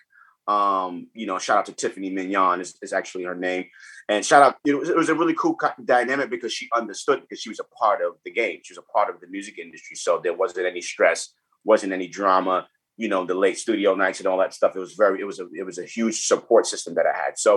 Um, 0.56 0.92
you 1.20 1.26
know, 1.28 1.38
shout 1.38 1.58
out 1.58 1.66
to 1.66 1.74
Tiffany 1.80 2.10
Mignon 2.16 2.60
is, 2.64 2.70
is 2.86 2.92
actually 2.98 3.24
her 3.24 3.38
name. 3.48 3.64
And 4.08 4.24
shout 4.24 4.42
out, 4.42 4.54
it 4.64 4.76
was, 4.80 4.88
it 4.88 4.96
was 5.02 5.10
a 5.10 5.18
really 5.20 5.34
cool 5.34 5.54
dynamic 5.84 6.28
because 6.30 6.52
she 6.58 6.66
understood 6.80 7.20
because 7.20 7.40
she 7.42 7.50
was 7.54 7.60
a 7.60 7.68
part 7.82 8.00
of 8.06 8.12
the 8.24 8.32
game. 8.40 8.60
She 8.64 8.72
was 8.72 8.84
a 8.84 8.92
part 8.96 9.08
of 9.12 9.16
the 9.20 9.28
music 9.36 9.56
industry. 9.58 9.96
So 9.96 10.10
there 10.22 10.38
wasn't 10.42 10.66
any 10.72 10.82
stress, 10.92 11.20
wasn't 11.64 11.92
any 11.98 12.08
drama, 12.18 12.56
you 12.96 13.08
know, 13.12 13.22
the 13.26 13.34
late 13.44 13.58
studio 13.58 13.94
nights 13.94 14.20
and 14.20 14.28
all 14.28 14.38
that 14.38 14.54
stuff. 14.54 14.72
It 14.74 14.84
was 14.86 14.94
very, 14.94 15.16
it 15.20 15.28
was 15.30 15.38
a, 15.44 15.46
it 15.60 15.66
was 15.70 15.78
a 15.78 15.84
huge 15.96 16.18
support 16.30 16.64
system 16.72 16.92
that 16.94 17.06
I 17.12 17.14
had. 17.24 17.34
So 17.46 17.52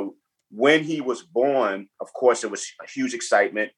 when 0.64 0.84
he 0.84 1.00
was 1.00 1.20
born, 1.22 1.78
of 2.04 2.10
course, 2.22 2.44
it 2.44 2.52
was 2.56 2.64
a 2.86 2.88
huge 2.98 3.14
excitement. 3.14 3.70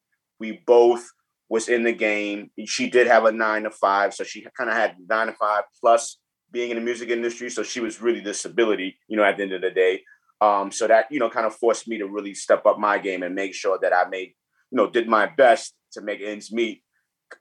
We 0.42 0.50
both 0.66 1.04
was 1.54 1.70
in 1.70 1.84
the 1.84 1.94
game. 1.94 2.50
She 2.66 2.90
did 2.90 3.06
have 3.06 3.26
a 3.26 3.32
nine 3.32 3.62
to 3.64 3.70
five. 3.70 4.16
So 4.16 4.24
she 4.24 4.44
kind 4.58 4.72
of 4.72 4.76
had 4.76 4.96
nine 5.08 5.28
to 5.28 5.34
five 5.34 5.66
plus 5.80 6.18
being 6.50 6.72
in 6.72 6.78
the 6.78 6.82
music 6.82 7.10
industry. 7.10 7.52
So 7.52 7.62
she 7.62 7.80
was 7.80 8.02
really 8.02 8.22
the 8.22 8.34
stability, 8.34 8.98
you 9.08 9.18
know, 9.18 9.24
at 9.24 9.38
the 9.38 9.44
end 9.44 9.54
of 9.54 9.62
the 9.62 9.70
day. 9.70 10.02
Um, 10.42 10.72
so 10.72 10.88
that 10.88 11.06
you 11.12 11.20
know 11.20 11.30
kind 11.30 11.46
of 11.46 11.54
forced 11.56 11.88
me 11.88 12.00
to 12.00 12.08
really 12.08 12.34
step 12.34 12.66
up 12.66 12.80
my 12.80 12.98
game 12.98 13.22
and 13.22 13.36
make 13.36 13.54
sure 13.54 13.78
that 13.84 13.94
I 13.94 14.10
made 14.10 14.30
you 14.72 14.78
know 14.78 14.90
did 14.90 15.08
my 15.08 15.28
best 15.28 15.76
to 15.92 16.02
make 16.02 16.22
ends 16.22 16.52
meet. 16.52 16.82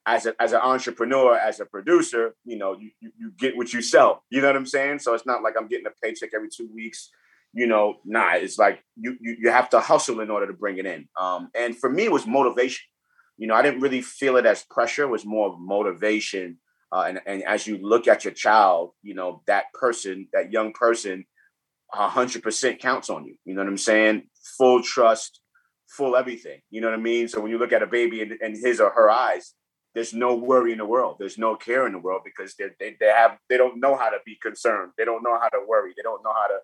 As 0.06 0.26
a, 0.26 0.34
as 0.38 0.52
an 0.52 0.60
entrepreneur, 0.60 1.34
as 1.34 1.58
a 1.60 1.64
producer, 1.64 2.34
you 2.44 2.58
know 2.58 2.78
you, 2.78 2.90
you 3.00 3.10
you 3.18 3.32
get 3.38 3.56
what 3.56 3.72
you 3.72 3.80
sell. 3.80 4.24
You 4.28 4.42
know 4.42 4.48
what 4.48 4.56
I'm 4.56 4.66
saying? 4.66 4.98
So 4.98 5.14
it's 5.14 5.26
not 5.26 5.42
like 5.42 5.54
I'm 5.58 5.68
getting 5.68 5.86
a 5.86 5.94
paycheck 6.02 6.30
every 6.34 6.50
two 6.54 6.68
weeks. 6.72 7.10
You 7.54 7.66
know, 7.66 7.96
nah. 8.04 8.34
It's 8.34 8.58
like 8.58 8.84
you 8.94 9.16
you, 9.22 9.36
you 9.40 9.50
have 9.50 9.70
to 9.70 9.80
hustle 9.80 10.20
in 10.20 10.30
order 10.30 10.46
to 10.46 10.52
bring 10.52 10.76
it 10.76 10.86
in. 10.86 11.08
Um, 11.18 11.48
and 11.54 11.74
for 11.76 11.88
me, 11.88 12.04
it 12.04 12.12
was 12.12 12.26
motivation. 12.26 12.84
You 13.38 13.46
know, 13.48 13.54
I 13.54 13.62
didn't 13.62 13.80
really 13.80 14.02
feel 14.02 14.36
it 14.36 14.46
as 14.46 14.64
pressure. 14.64 15.04
It 15.04 15.08
was 15.08 15.24
more 15.24 15.48
of 15.48 15.58
motivation 15.58 16.58
Uh, 16.92 17.04
and, 17.08 17.20
and 17.26 17.42
as 17.44 17.66
you 17.66 17.78
look 17.80 18.06
at 18.06 18.24
your 18.24 18.34
child, 18.34 18.92
you 19.02 19.14
know, 19.14 19.42
that 19.46 19.64
person, 19.72 20.28
that 20.34 20.52
young 20.52 20.72
person, 20.74 21.24
a 21.94 22.08
hundred 22.08 22.42
percent 22.42 22.80
counts 22.80 23.08
on 23.08 23.24
you. 23.24 23.36
You 23.46 23.54
know 23.54 23.62
what 23.62 23.68
I'm 23.70 23.78
saying? 23.78 24.24
Full 24.58 24.82
trust, 24.82 25.40
full 25.88 26.16
everything. 26.16 26.60
You 26.70 26.80
know 26.82 26.90
what 26.90 26.98
I 26.98 27.02
mean? 27.02 27.28
So 27.28 27.40
when 27.40 27.50
you 27.50 27.58
look 27.58 27.72
at 27.72 27.82
a 27.82 27.86
baby 27.86 28.20
in, 28.20 28.38
in 28.42 28.52
his 28.54 28.78
or 28.78 28.90
her 28.90 29.08
eyes, 29.08 29.54
there's 29.94 30.12
no 30.12 30.34
worry 30.34 30.72
in 30.72 30.78
the 30.78 30.84
world. 30.94 31.16
There's 31.18 31.38
no 31.38 31.56
care 31.56 31.86
in 31.86 31.92
the 31.92 31.98
world 32.06 32.22
because 32.24 32.54
they 32.58 32.68
they 32.78 32.96
they 33.00 33.08
have 33.08 33.38
they 33.48 33.56
don't 33.56 33.80
know 33.80 33.96
how 33.96 34.10
to 34.10 34.18
be 34.26 34.36
concerned. 34.42 34.92
They 34.96 35.06
don't 35.06 35.22
know 35.22 35.38
how 35.40 35.48
to 35.48 35.60
worry. 35.66 35.92
They 35.96 36.02
don't 36.02 36.22
know 36.24 36.34
how 36.40 36.48
to, 36.48 36.58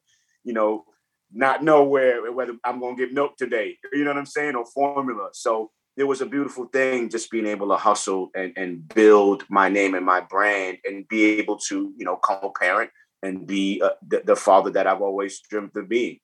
you 0.44 0.52
know, 0.52 0.84
not 1.32 1.62
know 1.62 1.84
where 1.84 2.32
whether 2.32 2.54
I'm 2.64 2.80
gonna 2.80 2.96
get 2.96 3.12
milk 3.12 3.36
today. 3.36 3.76
You 3.92 4.04
know 4.04 4.12
what 4.12 4.18
I'm 4.18 4.26
saying? 4.38 4.56
Or 4.56 4.64
formula. 4.66 5.28
So 5.32 5.70
it 5.98 6.04
was 6.04 6.20
a 6.20 6.26
beautiful 6.26 6.66
thing 6.66 7.08
just 7.10 7.30
being 7.30 7.46
able 7.46 7.68
to 7.68 7.76
hustle 7.76 8.30
and, 8.34 8.52
and 8.56 8.86
build 8.94 9.44
my 9.50 9.68
name 9.68 9.94
and 9.94 10.06
my 10.06 10.20
brand 10.20 10.78
and 10.88 11.06
be 11.08 11.38
able 11.38 11.58
to, 11.58 11.92
you 11.96 12.04
know, 12.04 12.16
co-parent 12.16 12.90
and 13.22 13.46
be 13.46 13.82
uh, 13.84 13.90
the, 14.06 14.22
the 14.24 14.36
father 14.36 14.70
that 14.70 14.86
I've 14.86 15.02
always 15.02 15.40
dreamt 15.40 15.76
of 15.76 15.88
being. 15.88 16.20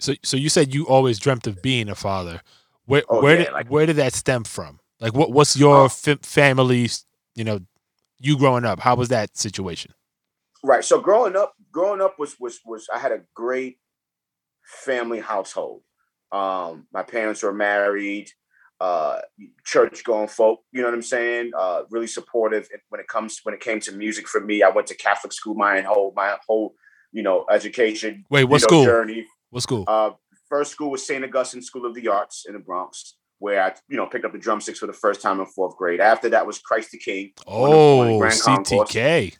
So, 0.00 0.14
so 0.24 0.36
you 0.36 0.48
said 0.48 0.74
you 0.74 0.86
always 0.86 1.18
dreamt 1.18 1.46
of 1.46 1.60
being 1.62 1.88
a 1.90 1.94
father. 1.94 2.40
Where, 2.86 3.02
Oh, 3.08 3.22
where 3.22 3.38
yeah, 3.38 3.44
did 3.44 3.52
like- 3.52 3.68
where 3.68 3.86
did 3.86 3.96
that 3.96 4.14
stem 4.14 4.44
from? 4.44 4.80
Like, 5.00 5.14
what 5.14 5.30
what's 5.32 5.56
your 5.56 5.84
Oh. 5.84 5.88
fa- 5.88 6.18
family's? 6.22 7.04
You 7.34 7.44
know, 7.44 7.60
you 8.18 8.38
growing 8.38 8.64
up. 8.64 8.80
How 8.80 8.94
was 8.94 9.08
that 9.08 9.36
situation? 9.36 9.92
Right. 10.62 10.84
So 10.84 11.00
growing 11.00 11.36
up, 11.36 11.54
growing 11.72 12.00
up 12.00 12.18
was 12.18 12.36
was 12.40 12.60
was 12.64 12.88
I 12.94 12.98
had 12.98 13.12
a 13.12 13.20
great 13.34 13.78
family 14.64 15.20
household. 15.20 15.82
Um, 16.32 16.86
my 16.92 17.02
parents 17.02 17.42
were 17.42 17.52
married, 17.52 18.30
uh, 18.80 19.20
church 19.64 20.04
going 20.04 20.28
folk. 20.28 20.60
You 20.72 20.82
know 20.82 20.88
what 20.88 20.94
I'm 20.94 21.02
saying? 21.02 21.52
Uh, 21.56 21.82
really 21.90 22.06
supportive 22.06 22.68
when 22.88 23.00
it 23.00 23.08
comes 23.08 23.40
when 23.42 23.54
it 23.54 23.60
came 23.60 23.80
to 23.80 23.92
music. 23.92 24.28
For 24.28 24.40
me, 24.40 24.62
I 24.62 24.68
went 24.68 24.86
to 24.88 24.96
Catholic 24.96 25.32
school 25.32 25.54
my 25.54 25.80
whole 25.82 26.12
my 26.16 26.36
whole 26.46 26.74
you 27.12 27.22
know 27.22 27.46
education. 27.50 28.24
Wait, 28.30 28.44
what 28.44 28.60
you 28.60 28.64
know, 28.64 28.68
school? 28.68 28.84
Journey. 28.84 29.26
What 29.50 29.62
school? 29.62 29.84
Uh, 29.86 30.10
first 30.48 30.72
school 30.72 30.90
was 30.90 31.06
St. 31.06 31.24
Augustine 31.24 31.62
School 31.62 31.86
of 31.86 31.94
the 31.94 32.08
Arts 32.08 32.44
in 32.46 32.54
the 32.54 32.58
Bronx, 32.60 33.16
where 33.38 33.62
I 33.62 33.74
you 33.88 33.96
know 33.96 34.06
picked 34.06 34.24
up 34.24 34.32
the 34.32 34.38
drumsticks 34.38 34.80
for 34.80 34.86
the 34.86 34.92
first 34.92 35.20
time 35.22 35.40
in 35.40 35.46
fourth 35.46 35.76
grade. 35.76 36.00
After 36.00 36.28
that 36.30 36.46
was 36.46 36.58
Christ 36.58 36.90
the 36.90 36.98
King. 36.98 37.32
one 37.46 37.72
of- 37.72 37.98
one 37.98 38.06
of 38.06 38.10
the 38.10 38.14
oh, 38.14 38.18
Grand 38.18 38.40
Concourse. 38.40 38.90
CTK. 38.90 39.36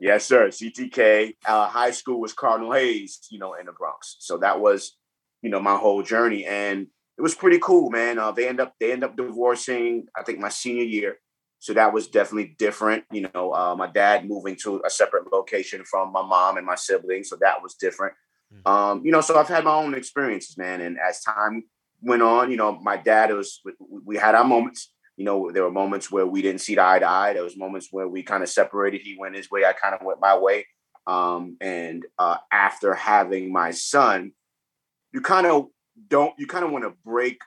Yes, 0.00 0.24
sir. 0.26 0.48
CTK. 0.48 1.34
Uh, 1.44 1.66
high 1.66 1.90
school 1.90 2.20
was 2.20 2.32
Cardinal 2.32 2.72
Hayes, 2.72 3.18
you 3.30 3.40
know, 3.40 3.54
in 3.54 3.66
the 3.66 3.72
Bronx. 3.72 4.16
So 4.20 4.38
that 4.38 4.60
was, 4.60 4.96
you 5.42 5.50
know, 5.50 5.60
my 5.60 5.76
whole 5.76 6.04
journey, 6.04 6.44
and 6.44 6.86
it 7.18 7.22
was 7.22 7.34
pretty 7.34 7.58
cool, 7.58 7.90
man. 7.90 8.18
Uh, 8.18 8.32
they 8.32 8.48
end 8.48 8.60
up 8.60 8.74
they 8.80 8.92
end 8.92 9.04
up 9.04 9.16
divorcing. 9.16 10.06
I 10.16 10.22
think 10.22 10.38
my 10.38 10.48
senior 10.48 10.84
year, 10.84 11.18
so 11.58 11.74
that 11.74 11.92
was 11.92 12.08
definitely 12.08 12.54
different. 12.58 13.04
You 13.12 13.28
know, 13.34 13.52
uh, 13.52 13.74
my 13.76 13.88
dad 13.88 14.28
moving 14.28 14.56
to 14.62 14.80
a 14.86 14.90
separate 14.90 15.32
location 15.32 15.84
from 15.84 16.12
my 16.12 16.22
mom 16.22 16.56
and 16.56 16.66
my 16.66 16.76
siblings, 16.76 17.28
so 17.28 17.36
that 17.40 17.62
was 17.62 17.74
different. 17.74 18.14
Um, 18.64 19.02
you 19.04 19.12
know, 19.12 19.20
so 19.20 19.38
I've 19.38 19.48
had 19.48 19.64
my 19.64 19.74
own 19.74 19.92
experiences, 19.94 20.56
man. 20.56 20.80
And 20.80 20.96
as 20.98 21.20
time 21.20 21.64
went 22.00 22.22
on, 22.22 22.50
you 22.50 22.56
know, 22.56 22.78
my 22.80 22.96
dad 22.96 23.30
was 23.30 23.60
we, 23.64 23.72
we 24.04 24.16
had 24.16 24.34
our 24.34 24.44
moments 24.44 24.90
you 25.18 25.24
know, 25.24 25.50
there 25.52 25.64
were 25.64 25.70
moments 25.70 26.12
where 26.12 26.26
we 26.26 26.42
didn't 26.42 26.60
see 26.60 26.76
the 26.76 26.84
eye 26.84 27.00
to 27.00 27.08
eye. 27.08 27.32
There 27.32 27.42
was 27.42 27.56
moments 27.56 27.88
where 27.90 28.06
we 28.06 28.22
kind 28.22 28.44
of 28.44 28.48
separated. 28.48 29.00
He 29.00 29.16
went 29.18 29.34
his 29.34 29.50
way, 29.50 29.64
I 29.64 29.72
kind 29.72 29.92
of 29.92 30.00
went 30.06 30.20
my 30.20 30.38
way. 30.38 30.64
Um, 31.08 31.56
and 31.60 32.06
uh, 32.20 32.36
after 32.52 32.94
having 32.94 33.52
my 33.52 33.72
son, 33.72 34.30
you 35.12 35.20
kind 35.20 35.48
of 35.48 35.66
don't, 36.08 36.34
you 36.38 36.46
kind 36.46 36.64
of 36.64 36.70
want 36.70 36.84
to 36.84 36.94
break 37.04 37.40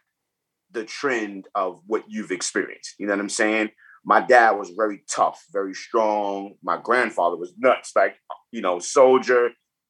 the 0.72 0.84
trend 0.84 1.48
of 1.55 1.81
what 1.88 2.03
you've 2.08 2.31
experienced. 2.31 2.96
You 2.98 3.08
know 3.08 3.13
what 3.13 3.20
I'm 3.20 3.29
saying? 3.29 3.70
My 4.03 4.22
dad 4.22 4.51
was 4.51 4.72
very 4.72 5.03
tough, 5.10 5.43
very 5.51 5.74
strong. 5.74 6.55
My 6.63 6.77
grandfather 6.77 7.38
was 7.38 7.53
nuts, 7.58 7.91
like, 7.96 8.15
you 8.51 8.62
know, 8.62 8.79
soldier 8.79 9.50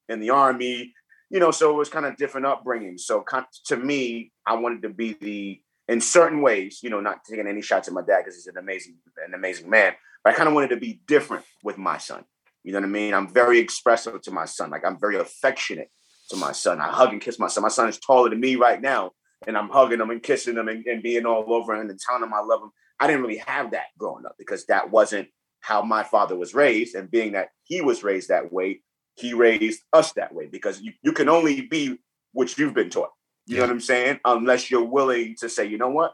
in 0.09 0.19
the 0.19 0.31
army, 0.31 0.93
you 1.29 1.39
know, 1.39 1.51
so 1.51 1.69
it 1.71 1.77
was 1.77 1.87
kind 1.87 2.05
of 2.05 2.17
different 2.17 2.45
upbringing. 2.45 2.97
So 2.97 3.23
to 3.67 3.77
me, 3.77 4.33
I 4.45 4.55
wanted 4.55 4.81
to 4.81 4.89
be 4.89 5.13
the, 5.13 5.61
in 5.87 6.01
certain 6.01 6.41
ways, 6.41 6.79
you 6.83 6.89
know, 6.89 6.99
not 6.99 7.23
taking 7.23 7.47
any 7.47 7.61
shots 7.61 7.87
at 7.87 7.93
my 7.93 8.01
dad 8.01 8.19
because 8.19 8.35
he's 8.35 8.47
an 8.47 8.57
amazing, 8.57 8.97
an 9.25 9.33
amazing 9.33 9.69
man. 9.69 9.93
But 10.23 10.33
I 10.33 10.35
kind 10.35 10.49
of 10.49 10.55
wanted 10.55 10.71
to 10.71 10.77
be 10.77 10.99
different 11.07 11.45
with 11.63 11.77
my 11.77 11.97
son. 11.97 12.25
You 12.63 12.73
know 12.73 12.79
what 12.79 12.85
I 12.85 12.89
mean? 12.89 13.13
I'm 13.13 13.27
very 13.27 13.59
expressive 13.59 14.21
to 14.21 14.31
my 14.31 14.45
son. 14.45 14.71
Like 14.71 14.85
I'm 14.85 14.99
very 14.99 15.17
affectionate 15.17 15.89
to 16.31 16.37
my 16.37 16.51
son. 16.51 16.81
I 16.81 16.87
hug 16.87 17.13
and 17.13 17.21
kiss 17.21 17.39
my 17.39 17.47
son. 17.47 17.61
My 17.61 17.69
son 17.69 17.87
is 17.87 17.99
taller 17.99 18.29
than 18.29 18.39
me 18.39 18.55
right 18.55 18.81
now, 18.81 19.11
and 19.47 19.57
I'm 19.57 19.69
hugging 19.69 20.01
him 20.01 20.09
and 20.09 20.23
kissing 20.23 20.57
him 20.57 20.67
and, 20.67 20.85
and 20.85 21.03
being 21.03 21.25
all 21.25 21.53
over 21.53 21.75
him 21.75 21.89
and 21.89 21.99
telling 21.99 22.23
him 22.23 22.33
I 22.33 22.41
love 22.41 22.63
him. 22.63 22.71
I 22.99 23.07
didn't 23.07 23.21
really 23.21 23.43
have 23.47 23.71
that 23.71 23.87
growing 23.97 24.25
up 24.25 24.35
because 24.37 24.65
that 24.65 24.91
wasn't 24.91 25.29
how 25.61 25.81
my 25.81 26.03
father 26.03 26.35
was 26.35 26.53
raised. 26.53 26.95
And 26.95 27.09
being 27.09 27.33
that 27.33 27.49
he 27.63 27.81
was 27.81 28.03
raised 28.03 28.29
that 28.29 28.51
way, 28.51 28.81
he 29.15 29.33
raised 29.33 29.81
us 29.93 30.13
that 30.13 30.33
way 30.33 30.47
because 30.47 30.81
you, 30.81 30.93
you 31.03 31.13
can 31.13 31.29
only 31.29 31.61
be 31.61 31.97
what 32.33 32.57
you've 32.57 32.73
been 32.73 32.89
taught. 32.89 33.11
You 33.47 33.57
know 33.57 33.63
what 33.63 33.71
I'm 33.71 33.79
saying? 33.81 34.19
Unless 34.23 34.69
you're 34.69 34.85
willing 34.85 35.35
to 35.39 35.49
say, 35.49 35.65
you 35.65 35.77
know 35.77 35.89
what? 35.89 36.13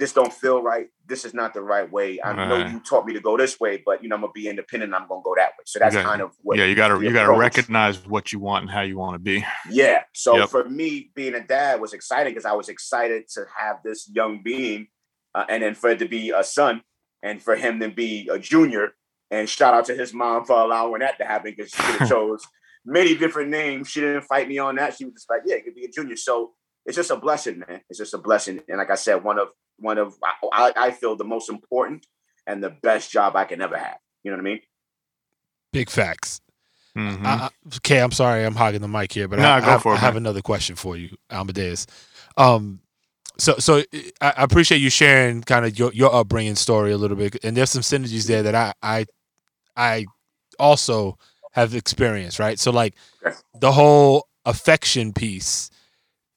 This 0.00 0.12
don't 0.14 0.32
feel 0.32 0.62
right. 0.62 0.86
This 1.06 1.24
is 1.26 1.34
not 1.34 1.52
the 1.54 1.60
right 1.60 1.88
way. 1.92 2.18
I 2.24 2.32
know 2.48 2.56
you 2.66 2.80
taught 2.80 3.04
me 3.06 3.12
to 3.12 3.20
go 3.20 3.36
this 3.36 3.60
way, 3.60 3.82
but 3.84 4.02
you 4.02 4.08
know, 4.08 4.16
I'm 4.16 4.22
gonna 4.22 4.32
be 4.32 4.48
independent. 4.48 4.94
I'm 4.94 5.06
gonna 5.06 5.20
go 5.22 5.34
that 5.36 5.50
way. 5.50 5.64
So 5.66 5.78
that's 5.78 5.94
gotta- 5.94 6.08
kind 6.08 6.22
of 6.22 6.30
what 6.42 6.56
yeah, 6.56 6.64
you 6.64 6.74
gotta 6.74 7.04
you 7.04 7.12
gotta 7.12 7.32
recognize 7.38 8.04
what 8.06 8.32
you 8.32 8.38
want 8.38 8.62
and 8.62 8.70
how 8.70 8.80
you 8.80 8.96
want 8.96 9.14
to 9.14 9.18
be. 9.18 9.44
Yeah. 9.70 10.02
So 10.14 10.38
Yep. 10.38 10.48
for 10.48 10.64
me, 10.68 11.10
being 11.14 11.34
a 11.34 11.40
dad 11.46 11.80
was 11.80 11.92
exciting 11.92 12.32
because 12.32 12.46
I 12.46 12.52
was 12.52 12.68
excited 12.70 13.28
to 13.34 13.44
have 13.56 13.76
this 13.84 14.10
young 14.12 14.42
being, 14.42 14.88
uh, 15.34 15.44
and 15.50 15.62
then 15.62 15.74
for 15.74 15.90
it 15.90 15.98
to 15.98 16.08
be 16.08 16.30
a 16.30 16.42
son, 16.42 16.82
and 17.22 17.42
for 17.42 17.54
him 17.54 17.78
to 17.80 17.90
be 17.90 18.26
a 18.32 18.38
junior. 18.38 18.94
And 19.30 19.48
shout 19.48 19.74
out 19.74 19.84
to 19.84 19.94
his 19.94 20.12
mom 20.14 20.44
for 20.46 20.58
allowing 20.58 21.00
that 21.00 21.18
to 21.18 21.24
happen 21.24 21.54
because 21.54 21.70
she 21.70 21.82
could 21.82 21.94
have 22.00 22.08
chose 22.08 22.42
many 22.86 23.14
different 23.14 23.50
names. 23.50 23.88
She 23.88 24.00
didn't 24.00 24.22
fight 24.22 24.48
me 24.48 24.58
on 24.58 24.76
that. 24.76 24.96
She 24.96 25.04
was 25.04 25.12
just 25.14 25.28
like, 25.30 25.42
"Yeah, 25.44 25.56
it 25.56 25.64
could 25.64 25.74
be 25.74 25.84
a 25.84 25.88
junior." 25.90 26.16
So 26.16 26.52
it's 26.86 26.96
just 26.96 27.10
a 27.10 27.16
blessing, 27.16 27.60
man. 27.60 27.80
It's 27.88 27.98
just 27.98 28.14
a 28.14 28.18
blessing. 28.18 28.60
And 28.68 28.78
like 28.78 28.90
I 28.90 28.94
said, 28.94 29.22
one 29.22 29.38
of 29.38 29.48
one 29.78 29.98
of 29.98 30.14
I, 30.52 30.72
I 30.76 30.90
feel 30.90 31.16
the 31.16 31.24
most 31.24 31.48
important 31.50 32.06
and 32.46 32.62
the 32.62 32.70
best 32.70 33.10
job 33.10 33.36
I 33.36 33.44
can 33.44 33.60
ever 33.60 33.76
have. 33.76 33.98
You 34.22 34.30
know 34.30 34.36
what 34.36 34.42
I 34.42 34.44
mean? 34.44 34.60
Big 35.72 35.90
facts. 35.90 36.40
Mhm. 36.96 37.24
I, 37.24 37.30
I, 37.30 37.50
okay, 37.76 38.00
I'm 38.00 38.10
sorry, 38.10 38.44
I'm 38.44 38.56
hogging 38.56 38.80
the 38.80 38.88
mic 38.88 39.12
here, 39.12 39.28
but 39.28 39.38
Nah, 39.38 39.56
I, 39.56 39.60
go 39.60 39.66
I 39.66 39.70
have, 39.70 39.82
for 39.82 39.92
it, 39.92 39.96
I 39.96 40.00
have 40.00 40.16
another 40.16 40.42
question 40.42 40.74
for 40.74 40.96
you, 40.96 41.16
Amadeus. 41.30 41.86
Um, 42.36 42.80
so 43.38 43.54
so 43.58 43.82
I, 44.20 44.34
I 44.36 44.42
appreciate 44.42 44.78
you 44.78 44.90
sharing 44.90 45.42
kind 45.42 45.64
of 45.64 45.78
your 45.78 45.92
your 45.92 46.14
upbringing 46.14 46.56
story 46.56 46.92
a 46.92 46.98
little 46.98 47.16
bit, 47.16 47.36
and 47.44 47.56
there's 47.56 47.70
some 47.70 47.82
synergies 47.82 48.26
there 48.26 48.42
that 48.42 48.54
I 48.54 48.74
I 48.82 49.06
I 49.76 50.06
also 50.58 51.16
have 51.52 51.74
experienced, 51.74 52.38
right? 52.38 52.58
So 52.58 52.70
like 52.70 52.94
the 53.58 53.72
whole 53.72 54.28
affection 54.44 55.12
piece 55.12 55.70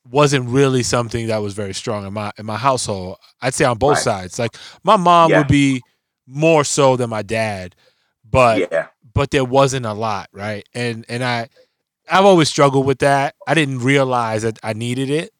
wasn't 0.09 0.49
really 0.49 0.83
something 0.83 1.27
that 1.27 1.37
was 1.37 1.53
very 1.53 1.73
strong 1.73 2.05
in 2.05 2.13
my 2.13 2.31
in 2.37 2.45
my 2.45 2.57
household. 2.57 3.17
I'd 3.41 3.53
say 3.53 3.65
on 3.65 3.77
both 3.77 3.91
Right. 3.97 4.03
sides. 4.03 4.39
Like 4.39 4.55
my 4.83 4.97
mom 4.97 5.31
Yeah. 5.31 5.39
would 5.39 5.47
be 5.47 5.81
more 6.27 6.63
so 6.63 6.95
than 6.95 7.09
my 7.09 7.21
dad, 7.21 7.75
but 8.29 8.69
yeah. 8.71 8.87
but 9.13 9.31
there 9.31 9.45
wasn't 9.45 9.85
a 9.85 9.93
lot, 9.93 10.29
right? 10.33 10.67
And 10.73 11.05
and 11.09 11.23
I 11.23 11.49
I've 12.09 12.25
always 12.25 12.49
struggled 12.49 12.85
with 12.85 12.99
that. 12.99 13.35
I 13.47 13.53
didn't 13.53 13.79
realize 13.79 14.41
that 14.41 14.59
I 14.61 14.73
needed 14.73 15.09
it, 15.09 15.31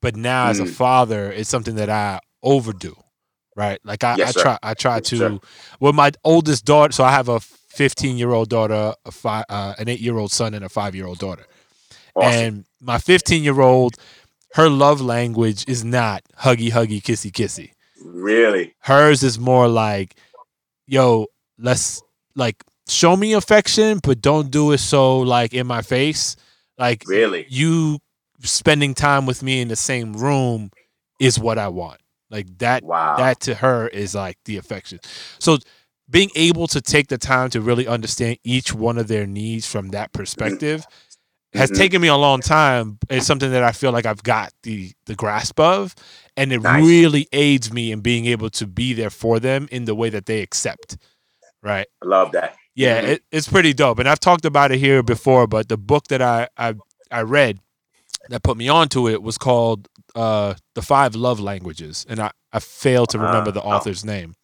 but 0.00 0.16
now 0.16 0.48
as 0.48 0.58
a 0.60 0.64
Mm. 0.64 0.74
father, 0.74 1.30
it's 1.32 1.48
something 1.48 1.76
that 1.76 1.88
I 1.88 2.18
overdo, 2.42 2.96
right? 3.56 3.78
Like 3.84 4.02
I, 4.04 4.16
Yes, 4.18 4.36
I 4.36 4.42
try 4.42 4.58
I 4.62 4.74
try 4.74 4.96
Yes, 4.96 5.08
to 5.10 5.16
sir. 5.18 5.38
with 5.80 5.94
my 5.94 6.10
oldest 6.24 6.64
daughter. 6.64 6.92
So 6.92 7.04
I 7.04 7.12
have 7.12 7.28
a 7.28 7.38
15 7.40 8.18
year 8.18 8.30
old 8.32 8.48
daughter, 8.48 8.94
a 9.04 9.10
five, 9.12 9.44
uh, 9.48 9.74
an 9.78 9.88
eight 9.88 10.00
year 10.00 10.16
old 10.18 10.32
son, 10.32 10.52
and 10.54 10.64
a 10.64 10.68
five 10.68 10.94
year 10.94 11.06
old 11.06 11.18
daughter. 11.18 11.46
Awesome. 12.14 12.32
And 12.32 12.64
my 12.80 12.98
15 12.98 13.42
year 13.42 13.60
old, 13.60 13.96
her 14.54 14.68
love 14.68 15.00
language 15.00 15.64
is 15.68 15.84
not 15.84 16.22
huggy 16.38 16.70
huggy 16.70 17.02
kissy 17.02 17.30
kissy 17.30 17.72
really. 18.04 18.74
hers 18.80 19.22
is 19.22 19.38
more 19.38 19.68
like 19.68 20.14
yo 20.86 21.26
let's 21.58 22.02
like 22.34 22.62
show 22.88 23.16
me 23.16 23.32
affection 23.32 23.98
but 24.02 24.20
don't 24.20 24.50
do 24.50 24.72
it 24.72 24.78
so 24.78 25.18
like 25.18 25.52
in 25.54 25.66
my 25.66 25.82
face 25.82 26.36
like 26.78 27.04
Really. 27.06 27.46
you 27.48 27.98
spending 28.40 28.94
time 28.94 29.26
with 29.26 29.42
me 29.42 29.60
in 29.60 29.68
the 29.68 29.76
same 29.76 30.12
room 30.12 30.70
is 31.20 31.38
what 31.38 31.58
i 31.58 31.68
want 31.68 32.00
like 32.30 32.46
that 32.58 32.82
Wow. 32.82 33.16
that 33.16 33.40
to 33.40 33.54
her 33.54 33.88
is 33.88 34.14
like 34.14 34.38
the 34.44 34.56
affection 34.56 35.00
so 35.38 35.58
being 36.10 36.30
able 36.36 36.66
to 36.66 36.80
take 36.82 37.08
the 37.08 37.16
time 37.18 37.48
to 37.50 37.60
really 37.60 37.86
understand 37.86 38.38
each 38.44 38.74
one 38.74 38.98
of 38.98 39.08
their 39.08 39.26
needs 39.26 39.66
from 39.66 39.88
that 39.88 40.12
mm-hmm. 40.12 40.18
perspective 40.20 40.86
has 41.54 41.70
Mhm. 41.70 41.76
taken 41.76 42.00
me 42.02 42.08
a 42.08 42.16
long 42.16 42.40
time 42.40 42.98
it's 43.08 43.26
something 43.26 43.50
that 43.52 43.62
i 43.62 43.72
feel 43.72 43.92
like 43.92 44.06
i've 44.06 44.22
got 44.22 44.52
the 44.62 44.92
the 45.06 45.14
grasp 45.14 45.58
of 45.60 45.94
and 46.36 46.52
it 46.52 46.60
Nice. 46.62 46.84
really 46.84 47.28
aids 47.32 47.72
me 47.72 47.92
in 47.92 48.00
being 48.00 48.26
able 48.26 48.50
to 48.50 48.66
be 48.66 48.92
there 48.92 49.10
for 49.10 49.38
them 49.40 49.68
in 49.70 49.84
the 49.84 49.94
way 49.94 50.10
that 50.10 50.26
they 50.26 50.40
accept 50.42 50.96
right 51.62 51.86
I 52.02 52.06
love 52.06 52.32
that. 52.32 52.56
yeah 52.74 53.00
Mhm. 53.02 53.08
it, 53.08 53.22
it's 53.30 53.48
pretty 53.48 53.72
dope 53.72 53.98
and 54.00 54.08
i've 54.08 54.20
talked 54.20 54.44
about 54.44 54.72
it 54.72 54.78
here 54.78 55.02
before 55.02 55.46
but 55.46 55.68
the 55.68 55.76
book 55.78 56.08
that 56.08 56.20
i 56.22 56.48
i, 56.58 56.74
I 57.10 57.22
read 57.22 57.60
that 58.30 58.42
put 58.42 58.56
me 58.56 58.68
onto 58.68 59.08
it 59.08 59.22
was 59.22 59.38
called 59.38 59.88
uh 60.14 60.54
the 60.74 60.82
five 60.82 61.14
love 61.14 61.38
languages 61.40 62.04
and 62.08 62.18
i 62.20 62.30
i 62.52 62.58
fail 62.60 63.06
to 63.06 63.18
remember 63.18 63.50
Ah, 63.50 63.58
the 63.58 63.62
author's 63.62 64.04
name 64.04 64.34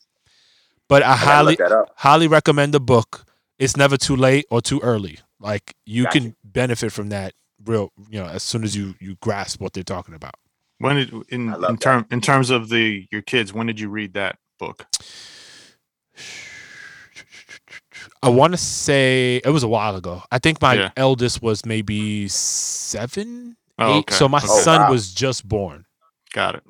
But 0.89 1.03
I 1.03 1.13
I 1.13 1.17
highly 1.17 1.53
look 1.53 1.59
that 1.61 1.73
up. 1.73 1.89
highly 1.97 2.27
recommend 2.29 2.75
the 2.75 2.81
book. 2.81 3.25
It's 3.59 3.77
never 3.77 3.97
too 3.97 4.17
late 4.17 4.45
or 4.51 4.61
too 4.61 4.81
early. 4.83 5.19
Like 5.39 5.75
you 5.87 6.03
Gotcha. 6.05 6.19
can 6.21 6.37
benefit 6.53 6.93
from 6.93 7.09
that 7.11 7.35
real, 7.65 7.93
you 8.11 8.21
know, 8.21 8.27
as 8.27 8.43
soon 8.43 8.65
as 8.65 8.75
you 8.77 8.95
you 9.01 9.17
grasp 9.21 9.61
what 9.61 9.73
they're 9.73 9.83
talking 9.85 10.15
about. 10.15 10.35
When 10.79 10.97
did 10.97 11.13
in 11.29 11.51
I 11.51 11.57
love 11.57 11.71
in 11.71 11.77
that. 11.77 11.83
term 11.83 12.07
in 12.11 12.21
terms 12.21 12.51
of 12.51 12.69
the 12.69 13.07
your 13.11 13.23
kids? 13.23 13.53
When 13.53 13.67
did 13.67 13.79
you 13.81 13.89
read 13.89 14.15
that 14.15 14.39
book? 14.59 14.87
I 18.23 18.29
want 18.29 18.53
to 18.53 18.59
say 18.59 19.41
it 19.45 19.51
was 19.51 19.63
a 19.63 19.69
while 19.69 19.97
ago. 19.97 20.23
I 20.31 20.39
think 20.39 20.61
my 20.61 20.75
Yeah. 20.75 20.91
eldest 20.97 21.43
was 21.43 21.65
maybe 21.67 22.29
seven, 22.29 23.57
Oh, 23.79 23.97
eight. 23.97 23.99
okay. 24.01 24.15
So 24.15 24.29
my 24.29 24.41
Oh, 24.43 24.61
son 24.63 24.83
wow. 24.83 24.91
was 24.91 25.13
just 25.13 25.47
born. 25.49 25.87
Got 26.33 26.57
it. 26.57 26.63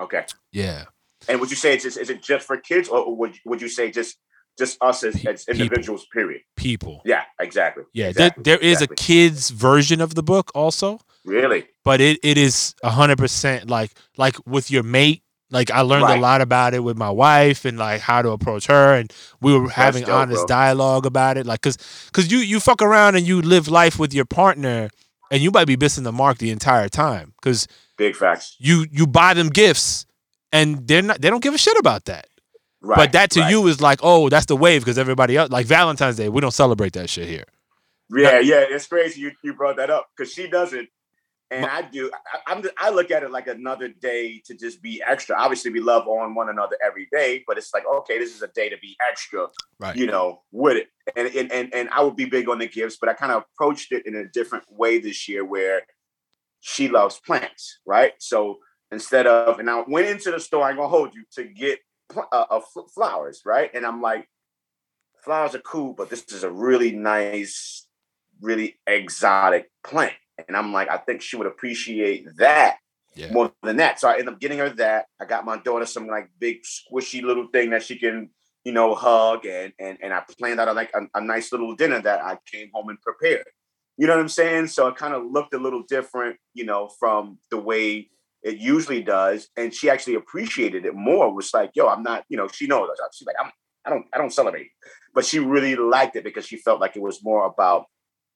Okay. 0.00 0.24
Yeah. 0.52 0.84
And 1.28 1.40
would 1.40 1.50
you 1.50 1.56
say 1.56 1.74
it's 1.74 1.84
just, 1.84 1.98
is 1.98 2.10
it 2.10 2.22
just 2.22 2.46
for 2.46 2.56
kids, 2.56 2.88
or 2.88 3.16
would 3.16 3.38
would 3.44 3.60
you 3.60 3.68
say 3.68 3.90
just 3.90 4.18
just 4.58 4.78
us 4.80 5.04
as, 5.04 5.14
as 5.26 5.44
people. 5.44 5.62
individuals? 5.62 6.06
Period. 6.12 6.42
People. 6.56 7.02
Yeah. 7.04 7.22
Exactly. 7.40 7.84
Yeah. 7.92 8.08
Exactly. 8.08 8.42
There, 8.42 8.56
there 8.56 8.66
is 8.66 8.82
exactly. 8.82 8.94
a 8.94 8.96
kids 8.96 9.50
version 9.50 10.00
of 10.00 10.14
the 10.14 10.22
book 10.22 10.50
also, 10.54 11.00
Really. 11.24 11.66
but 11.84 12.00
it, 12.00 12.18
it 12.22 12.38
is 12.38 12.74
a 12.82 12.90
hundred 12.90 13.18
percent 13.18 13.68
like 13.68 13.92
like 14.16 14.36
with 14.46 14.70
your 14.70 14.82
mate. 14.82 15.22
Like 15.50 15.70
I 15.70 15.82
learned 15.82 16.04
a 16.04 16.18
lot 16.18 16.40
about 16.40 16.74
it 16.74 16.80
with 16.80 16.96
my 16.96 17.10
wife 17.10 17.64
and 17.64 17.78
like 17.78 18.00
how 18.00 18.20
to 18.20 18.30
approach 18.30 18.66
her, 18.66 18.94
and 18.94 19.12
we 19.40 19.56
were 19.56 19.68
having 19.70 20.02
dope, 20.02 20.14
honest 20.14 20.40
bro. 20.40 20.46
dialogue 20.48 21.06
about 21.06 21.36
it. 21.36 21.46
Like, 21.46 21.62
cause, 21.62 21.78
cause 22.12 22.32
you 22.32 22.38
you 22.38 22.58
fuck 22.58 22.82
around 22.82 23.14
and 23.14 23.24
you 23.24 23.40
live 23.40 23.68
life 23.68 23.96
with 23.96 24.12
your 24.12 24.24
partner, 24.24 24.90
and 25.30 25.40
you 25.40 25.52
might 25.52 25.66
be 25.68 25.76
missing 25.76 26.02
the 26.02 26.10
mark 26.10 26.38
the 26.38 26.50
entire 26.50 26.88
time. 26.88 27.32
Cause 27.42 27.68
Big 27.96 28.16
facts. 28.16 28.56
you 28.58 28.86
you 28.90 29.06
buy 29.06 29.34
them 29.34 29.48
gifts, 29.48 30.04
and 30.50 30.88
they're 30.88 31.00
not 31.00 31.20
they 31.20 31.30
don't 31.30 31.42
give 31.44 31.54
a 31.54 31.58
shit 31.58 31.78
about 31.78 32.06
that. 32.06 32.26
Right. 32.80 32.96
but 32.96 33.12
that 33.12 33.30
to 33.32 33.40
right. 33.40 33.50
you 33.50 33.66
is 33.66 33.80
like, 33.80 34.00
oh, 34.02 34.28
that's 34.28 34.46
the 34.46 34.56
wave 34.56 34.82
because 34.82 34.98
everybody 34.98 35.36
else 35.36 35.50
like 35.50 35.66
Valentine's 35.66 36.16
Day, 36.16 36.28
we 36.28 36.40
don't 36.40 36.52
celebrate 36.52 36.92
that 36.92 37.08
shit 37.10 37.26
here. 37.28 37.44
Yeah, 38.14 38.38
yeah, 38.38 38.64
it's 38.68 38.86
crazy 38.86 39.20
you, 39.20 39.32
you 39.42 39.54
brought 39.54 39.76
that 39.78 39.90
up 39.90 40.08
because 40.16 40.32
she 40.32 40.46
doesn't, 40.46 40.88
and 41.50 41.66
I 41.66 41.82
do. 41.82 42.10
I, 42.46 42.52
I'm 42.52 42.64
I 42.78 42.90
look 42.90 43.10
at 43.10 43.24
it 43.24 43.32
like 43.32 43.48
another 43.48 43.88
day 43.88 44.40
to 44.46 44.54
just 44.54 44.80
be 44.82 45.02
extra. 45.04 45.36
Obviously, 45.36 45.72
we 45.72 45.80
love 45.80 46.06
on 46.06 46.34
one 46.34 46.48
another 46.48 46.76
every 46.84 47.08
day, 47.10 47.42
but 47.48 47.58
it's 47.58 47.74
like 47.74 47.84
okay, 47.84 48.18
this 48.18 48.34
is 48.34 48.42
a 48.42 48.48
day 48.48 48.68
to 48.68 48.76
be 48.78 48.96
extra, 49.10 49.46
Right. 49.80 49.96
you 49.96 50.06
know, 50.06 50.42
with 50.52 50.76
it. 50.76 50.88
And 51.16 51.26
and 51.34 51.50
and, 51.50 51.74
and 51.74 51.88
I 51.90 52.02
would 52.02 52.14
be 52.16 52.26
big 52.26 52.48
on 52.48 52.58
the 52.58 52.68
gifts, 52.68 52.96
but 53.00 53.08
I 53.08 53.14
kind 53.14 53.32
of 53.32 53.44
approached 53.54 53.90
it 53.90 54.06
in 54.06 54.14
a 54.14 54.24
different 54.28 54.64
way 54.70 54.98
this 55.00 55.28
year, 55.28 55.44
where 55.44 55.82
she 56.60 56.88
loves 56.88 57.18
plants, 57.18 57.80
right? 57.86 58.12
So 58.18 58.58
instead 58.92 59.26
of, 59.26 59.58
and 59.58 59.68
I 59.68 59.82
went 59.86 60.06
into 60.06 60.30
the 60.30 60.38
store, 60.40 60.64
I'm 60.64 60.76
gonna 60.76 60.88
hold 60.88 61.14
you 61.14 61.24
to 61.32 61.44
get 61.44 61.80
uh, 62.14 62.20
uh, 62.32 62.60
flowers, 62.94 63.42
right? 63.44 63.70
And 63.74 63.84
I'm 63.84 64.00
like, 64.00 64.28
flowers 65.24 65.54
are 65.54 65.60
cool, 65.60 65.92
but 65.92 66.10
this 66.10 66.24
is 66.32 66.44
a 66.44 66.50
really 66.50 66.92
nice, 66.92 67.86
really 68.40 68.78
exotic 68.86 69.70
plant. 69.82 70.14
And 70.46 70.56
I'm 70.56 70.72
like, 70.72 70.88
I 70.90 70.98
think 70.98 71.22
she 71.22 71.36
would 71.36 71.46
appreciate 71.46 72.26
that 72.36 72.78
Yeah. 73.14 73.32
more 73.32 73.52
than 73.62 73.78
that. 73.78 73.98
So 73.98 74.08
I 74.08 74.18
end 74.18 74.28
up 74.28 74.38
getting 74.40 74.58
her 74.58 74.70
that. 74.70 75.06
I 75.20 75.24
got 75.24 75.44
my 75.44 75.56
daughter 75.58 75.86
some 75.86 76.06
like 76.06 76.28
big 76.38 76.62
squishy 76.62 77.22
little 77.22 77.48
thing 77.48 77.70
that 77.70 77.82
she 77.82 77.98
can, 77.98 78.30
you 78.64 78.72
know, 78.72 78.94
hug, 78.94 79.46
and 79.46 79.72
and 79.78 79.96
and 80.02 80.12
I 80.12 80.22
planned 80.38 80.60
out 80.60 80.68
a, 80.68 80.72
like 80.72 80.90
a, 80.94 81.02
a 81.14 81.20
nice 81.20 81.52
little 81.52 81.74
dinner 81.74 82.00
that 82.02 82.22
I 82.22 82.38
came 82.52 82.70
home 82.74 82.90
and 82.90 83.00
prepared. 83.00 83.46
You 83.96 84.06
know 84.06 84.14
what 84.14 84.20
I'm 84.20 84.28
saying? 84.28 84.66
So 84.68 84.86
it 84.88 84.96
kind 84.96 85.14
of 85.14 85.24
looked 85.24 85.54
a 85.54 85.58
little 85.58 85.82
different, 85.88 86.36
you 86.52 86.66
know, 86.66 86.88
from 87.00 87.38
the 87.50 87.56
way 87.58 88.10
it 88.50 88.56
usually 88.58 89.02
does. 89.02 89.48
And 89.56 89.74
she 89.74 89.90
actually 89.90 90.14
appreciated 90.14 90.86
it 90.86 90.94
more. 90.94 91.34
Was 91.34 91.52
like, 91.52 91.70
yo, 91.74 91.88
I'm 91.88 92.02
not, 92.02 92.24
you 92.28 92.36
know, 92.36 92.48
she 92.48 92.66
knows. 92.66 92.88
She's 93.12 93.26
like, 93.26 93.36
I'm, 93.42 93.50
I 93.84 93.90
don't, 93.90 94.06
I 94.14 94.18
don't 94.18 94.32
celebrate, 94.32 94.68
but 95.14 95.24
she 95.24 95.38
really 95.38 95.74
liked 95.76 96.14
it 96.16 96.24
because 96.24 96.46
she 96.46 96.56
felt 96.56 96.80
like 96.80 96.96
it 96.96 97.02
was 97.02 97.22
more 97.22 97.44
about 97.46 97.86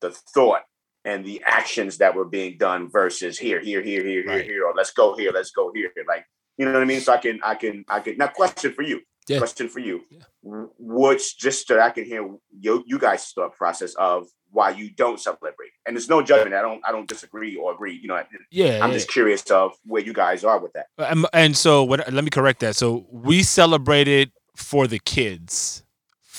the 0.00 0.10
thought 0.34 0.62
and 1.04 1.24
the 1.24 1.42
actions 1.46 1.98
that 1.98 2.14
were 2.14 2.24
being 2.24 2.58
done 2.58 2.90
versus 2.90 3.38
here, 3.38 3.60
here, 3.60 3.82
here, 3.82 4.04
here, 4.04 4.22
here, 4.22 4.26
Right. 4.26 4.44
here, 4.44 4.66
or 4.66 4.74
let's 4.76 4.92
go 4.92 5.16
here, 5.16 5.30
let's 5.32 5.50
go 5.50 5.72
here. 5.74 5.90
Like, 6.06 6.24
you 6.58 6.66
know 6.66 6.72
what 6.72 6.82
I 6.82 6.86
mean? 6.86 7.00
So 7.00 7.12
I 7.12 7.18
can, 7.18 7.40
I 7.42 7.54
can, 7.54 7.84
I 7.88 8.00
can. 8.00 8.16
Now, 8.18 8.28
question 8.28 8.72
for 8.72 8.82
you. 8.82 9.00
Yeah. 9.28 9.38
Question 9.38 9.68
for 9.68 9.80
you. 9.80 10.02
Yeah. 10.10 10.18
W- 10.44 10.70
What's 10.76 11.34
just 11.34 11.66
so 11.68 11.80
I 11.80 11.90
can 11.90 12.04
hear 12.04 12.22
you, 12.58 12.84
you 12.86 12.98
guys' 12.98 13.30
thought 13.34 13.54
process 13.54 13.94
of 13.94 14.26
why 14.52 14.70
you 14.70 14.90
don't 14.90 15.20
celebrate, 15.20 15.52
and 15.86 15.96
there's 15.96 16.08
no 16.08 16.22
judgment. 16.22 16.54
I 16.54 16.62
don't, 16.62 16.80
I 16.86 16.92
don't 16.92 17.08
disagree 17.08 17.56
or 17.56 17.72
agree. 17.72 17.94
You 17.94 18.08
know, 18.08 18.22
Yeah. 18.50 18.80
I'm 18.82 18.90
yeah. 18.90 18.94
just 18.94 19.08
curious 19.08 19.42
of 19.50 19.72
where 19.84 20.02
you 20.02 20.12
guys 20.12 20.44
are 20.44 20.58
with 20.58 20.72
that. 20.72 20.86
Um, 20.98 21.26
and 21.32 21.56
so 21.56 21.84
what, 21.84 22.12
let 22.12 22.24
me 22.24 22.30
correct 22.30 22.60
that. 22.60 22.76
So 22.76 23.06
we 23.10 23.42
celebrated 23.42 24.32
for 24.56 24.86
the 24.86 24.98
kids, 24.98 25.82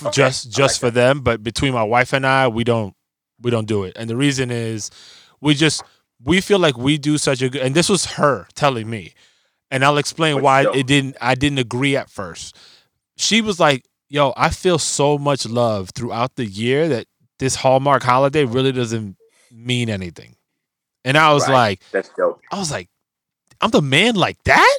Okay, 0.01 0.11
just 0.11 0.51
just 0.51 0.81
like 0.83 0.89
for 0.89 0.93
them. 0.93 1.21
But 1.21 1.43
between 1.43 1.73
my 1.73 1.83
wife 1.83 2.13
and 2.13 2.25
I, 2.25 2.47
we 2.47 2.63
don't 2.63 2.93
we 3.39 3.51
don't 3.51 3.67
do 3.67 3.83
it. 3.83 3.93
And 3.97 4.09
the 4.09 4.15
reason 4.17 4.51
is 4.51 4.91
we 5.39 5.53
just 5.53 5.83
we 6.23 6.41
feel 6.41 6.59
like 6.59 6.77
we 6.77 6.97
do 6.97 7.17
such 7.17 7.41
a 7.41 7.49
good. 7.49 7.61
And 7.61 7.75
this 7.75 7.89
was 7.89 8.05
her 8.05 8.47
telling 8.53 8.89
me, 8.89 9.13
and 9.69 9.83
I'll 9.83 9.97
explain 9.97 10.35
Which 10.35 10.43
why 10.43 10.65
it 10.73 10.85
didn't. 10.87 11.17
I 11.21 11.35
didn't 11.35 11.59
agree 11.59 11.95
at 11.95 12.09
first. 12.09 12.57
She 13.17 13.41
was 13.41 13.59
like, 13.59 13.85
"Yo, 14.09 14.33
I 14.37 14.49
feel 14.49 14.77
so 14.79 15.17
much 15.17 15.45
love 15.45 15.89
throughout 15.95 16.35
the 16.35 16.45
year 16.45 16.87
that 16.89 17.07
this 17.41 17.55
Hallmark 17.55 18.03
holiday 18.03 18.45
really 18.45 18.71
doesn't 18.71 19.17
mean 19.51 19.89
anything." 19.89 20.37
And 21.03 21.17
I 21.17 21.33
was 21.33 21.43
Right. 21.47 21.53
like. 21.53 21.81
That's 21.91 22.09
dope. 22.15 22.39
I 22.51 22.59
was 22.59 22.71
like, 22.71 22.87
I'm 23.59 23.71
the 23.71 23.81
man 23.81 24.15
like 24.15 24.41
that? 24.45 24.77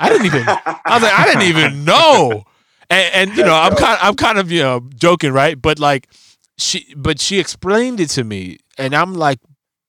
I 0.00 0.08
didn't 0.08 0.26
even 0.26 0.42
I 0.48 0.80
was 0.94 1.02
like, 1.02 1.12
I 1.12 1.24
didn't 1.26 1.42
even 1.42 1.84
know. 1.90 2.44
And, 2.90 3.14
and 3.14 3.36
you 3.36 3.44
know, 3.44 3.54
I'm 3.54 3.74
kind 3.76 3.98
I'm 4.00 4.14
kind 4.14 4.38
of, 4.38 4.50
you 4.50 4.60
know, 4.62 4.80
joking, 4.96 5.32
right? 5.32 5.60
But 5.60 5.78
like 5.78 6.08
she 6.56 6.92
but 6.96 7.20
she 7.20 7.38
explained 7.38 8.00
it 8.00 8.08
to 8.10 8.24
me 8.24 8.58
and 8.78 8.94
I'm 8.94 9.14
like, 9.14 9.38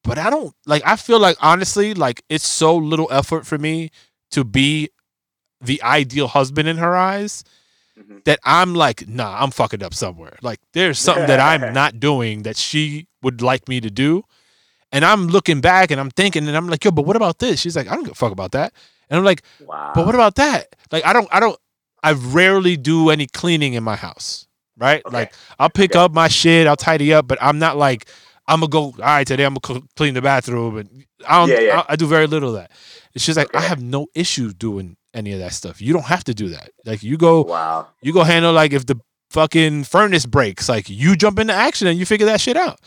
but 0.04 0.18
I 0.18 0.30
don't 0.30 0.54
like 0.66 0.84
I 0.86 0.96
feel 0.96 1.20
like 1.20 1.38
honestly, 1.42 1.94
like 1.94 2.24
it's 2.30 2.48
so 2.48 2.76
little 2.76 3.08
effort 3.12 3.46
for 3.46 3.58
me 3.58 3.92
to 4.32 4.44
be 4.44 4.90
the 5.62 5.82
ideal 5.84 6.28
husband 6.28 6.68
in 6.68 6.78
her 6.78 6.96
eyes 6.96 7.44
Mhm. 8.00 8.24
that 8.26 8.40
I'm 8.46 8.74
like, 8.76 9.08
nah, 9.08 9.42
I'm 9.42 9.52
fucking 9.52 9.84
up 9.84 9.94
somewhere. 9.94 10.38
Like 10.42 10.60
there's 10.74 11.00
something 11.00 11.28
that 11.28 11.40
I'm 11.40 11.74
not 11.82 12.00
doing 12.00 12.44
that 12.44 12.56
she 12.58 13.08
would 13.22 13.42
like 13.42 13.68
me 13.68 13.82
to 13.82 13.90
do. 13.90 14.24
And 14.92 15.06
I'm 15.06 15.28
looking 15.28 15.62
back 15.62 15.92
and 15.92 16.00
I'm 16.00 16.10
thinking 16.10 16.48
and 16.48 16.58
I'm 16.58 16.68
like, 16.68 16.84
yo, 16.84 16.92
but 16.92 17.06
what 17.06 17.16
about 17.16 17.40
this? 17.40 17.60
She's 17.60 17.76
like, 17.76 17.88
I 17.88 17.94
don't 17.96 18.04
give 18.04 18.14
a 18.14 18.16
fuck 18.16 18.32
about 18.32 18.54
that. 18.54 18.74
And 19.10 19.18
I'm 19.18 19.26
like, 19.26 19.44
Wow. 19.60 19.92
but 19.94 20.06
what 20.06 20.16
about 20.16 20.36
that? 20.36 20.76
Like 20.92 21.06
I 21.06 21.14
don't 21.14 21.28
I 21.32 21.40
don't 21.40 21.58
I 22.02 22.14
rarely 22.14 22.78
do 22.78 23.10
any 23.10 23.28
cleaning 23.28 23.74
in 23.74 23.84
my 23.84 23.96
house. 23.96 24.48
Right? 24.78 25.02
Okay. 25.06 25.14
Like 25.14 25.34
I'll 25.60 25.70
pick 25.70 25.92
Okay. 25.92 26.00
up 26.00 26.14
my 26.14 26.28
shit, 26.30 26.66
I'll 26.68 26.76
tidy 26.78 27.14
up, 27.14 27.28
but 27.28 27.38
I'm 27.42 27.60
not 27.60 27.76
like 27.78 28.08
I'm 28.48 28.62
gonna 28.62 28.70
go. 28.72 28.80
All 28.86 28.94
right, 28.98 29.28
today 29.28 29.44
I'm 29.44 29.54
gonna 29.54 29.82
clean 29.96 30.16
the 30.16 30.24
bathroom, 30.24 30.78
and 30.78 31.06
I 31.28 31.38
don't. 31.40 31.50
Yeah, 31.50 31.60
yeah. 31.60 31.80
I, 31.88 31.94
I 31.94 31.96
do 31.96 32.08
very 32.08 32.26
little 32.26 32.50
of 32.50 32.56
that. 32.56 32.72
It's 33.16 33.26
just 33.26 33.38
like 33.38 33.54
I 33.56 33.62
have 33.62 33.82
no 33.82 34.08
issue 34.14 34.52
doing 34.54 34.96
any 35.14 35.32
of 35.34 35.40
that 35.40 35.54
stuff. 35.54 35.82
You 35.82 35.94
don't 35.94 36.06
have 36.06 36.24
to 36.26 36.34
do 36.34 36.50
that. 36.50 36.72
Like 36.86 37.02
you 37.04 37.18
go, 37.18 37.42
Wow. 37.42 37.88
you 38.02 38.14
go 38.14 38.24
handle 38.24 38.54
like 38.54 38.74
if 38.74 38.86
the 38.86 39.00
fucking 39.32 39.84
furnace 39.86 40.26
breaks, 40.26 40.70
like 40.70 40.90
you 40.90 41.16
jump 41.16 41.40
into 41.40 41.54
action 41.54 41.88
and 41.88 41.98
you 42.00 42.06
figure 42.06 42.28
that 42.28 42.42
shit 42.42 42.56
out. 42.58 42.80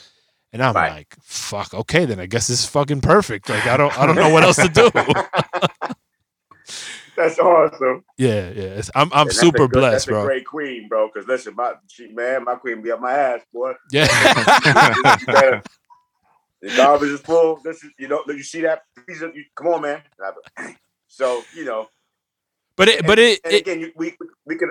And 0.53 0.63
I'm 0.63 0.75
Right. 0.75 0.91
like, 0.93 1.17
fuck, 1.23 1.73
okay, 1.75 2.05
then 2.05 2.21
I 2.21 2.27
guess 2.27 2.47
this 2.47 2.61
is 2.61 2.67
fucking 2.67 3.01
perfect. 3.01 3.49
Like 3.49 3.67
I 3.67 3.77
don't, 3.77 3.97
I 3.99 4.07
don't 4.07 4.17
know 4.17 4.29
what 4.31 4.45
else 4.45 4.57
to 4.57 4.69
do. 4.69 4.91
That's 7.17 7.39
awesome. 7.39 8.05
yeah, 8.17 8.49
yeah. 8.51 8.79
It's, 8.79 8.91
I'm, 8.95 9.11
I'm 9.13 9.29
a 9.29 9.33
super 9.33 9.69
good- 9.69 9.73
blessed, 9.73 9.93
that's 9.93 10.07
bro. 10.07 10.23
a 10.23 10.25
great 10.25 10.47
queen, 10.47 10.89
bro. 10.89 11.11
Because 11.13 11.29
listen, 11.29 11.55
my 11.55 11.75
she, 11.87 12.09
man, 12.09 12.45
my 12.45 12.55
queen 12.55 12.81
be 12.81 12.91
up 12.91 13.01
my 13.01 13.13
ass, 13.13 13.43
boy. 13.53 13.75
Yeah. 13.91 14.07
You 15.21 15.27
better- 15.27 15.63
the 16.63 16.69
garbage 16.77 17.11
is 17.11 17.21
full. 17.21 17.59
This 17.65 17.83
is 17.85 17.91
you 17.99 18.09
know 18.09 18.23
you 18.29 18.43
see 18.43 18.63
that 18.63 18.83
piece 19.07 19.21
of 19.23 19.35
you, 19.37 19.45
come 19.57 19.69
on, 19.69 19.83
man. 19.83 20.03
So 21.09 21.43
you 21.55 21.65
know, 21.65 21.89
but 22.77 22.89
it, 22.89 23.07
but 23.07 23.19
it, 23.19 23.41
and 23.45 23.53
it, 23.55 23.61
again, 23.63 23.81
you, 23.81 23.93
we 23.97 24.15
we 24.47 24.57
can 24.57 24.71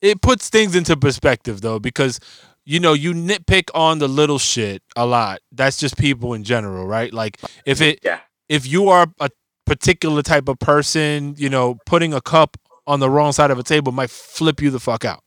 it 0.00 0.20
puts 0.22 0.48
things 0.48 0.76
into 0.76 0.96
perspective 0.96 1.60
though 1.60 1.78
because 1.78 2.20
you 2.64 2.78
know 2.78 2.92
you 2.92 3.12
nitpick 3.12 3.70
on 3.74 3.98
the 3.98 4.08
little 4.08 4.38
shit 4.38 4.82
a 4.96 5.04
lot 5.06 5.40
that's 5.52 5.78
just 5.78 5.96
people 5.98 6.34
in 6.34 6.44
general 6.44 6.86
right 6.86 7.12
like 7.12 7.40
if 7.66 7.80
it 7.80 7.98
Yeah. 8.04 8.20
if 8.48 8.66
you 8.66 8.88
are 8.88 9.06
a 9.20 9.30
particular 9.66 10.22
type 10.22 10.48
of 10.48 10.58
person 10.60 11.34
you 11.38 11.48
know 11.48 11.76
putting 11.86 12.14
a 12.14 12.20
cup 12.20 12.56
on 12.86 13.00
the 13.00 13.10
wrong 13.10 13.32
side 13.32 13.50
of 13.50 13.58
a 13.58 13.62
table 13.64 13.90
might 13.92 14.10
flip 14.10 14.60
you 14.62 14.70
the 14.70 14.80
fuck 14.80 15.04
out 15.04 15.22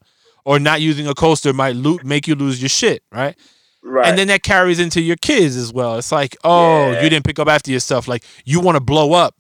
or 0.46 0.60
not 0.60 0.80
using 0.82 1.08
a 1.08 1.14
coaster 1.14 1.52
might 1.54 1.76
lo- 1.76 2.00
make 2.04 2.28
you 2.28 2.36
lose 2.36 2.62
your 2.62 2.70
shit 2.70 3.04
right 3.12 3.38
right. 3.86 4.08
and 4.08 4.18
then 4.18 4.28
that 4.28 4.44
carries 4.44 4.80
into 4.80 5.02
your 5.02 5.16
kids 5.18 5.56
as 5.56 5.72
well 5.72 5.96
it's 5.98 6.12
like 6.12 6.36
oh 6.44 6.92
Yeah. 6.92 7.04
you 7.04 7.10
didn't 7.10 7.26
pick 7.26 7.40
up 7.40 7.48
after 7.48 7.72
yourself 7.72 8.08
like 8.08 8.24
you 8.44 8.60
want 8.60 8.76
to 8.76 8.82
blow 8.82 9.14
up 9.14 9.36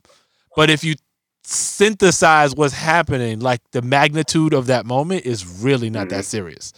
but 0.55 0.69
if 0.69 0.83
you 0.83 0.95
synthesize 1.43 2.55
what's 2.55 2.73
happening 2.73 3.39
like 3.39 3.61
the 3.71 3.81
magnitude 3.81 4.53
of 4.53 4.67
that 4.67 4.85
moment 4.85 5.25
is 5.25 5.45
really 5.45 5.89
not 5.89 6.09
that 6.09 6.21
mm-hmm. 6.21 6.23
serious 6.23 6.73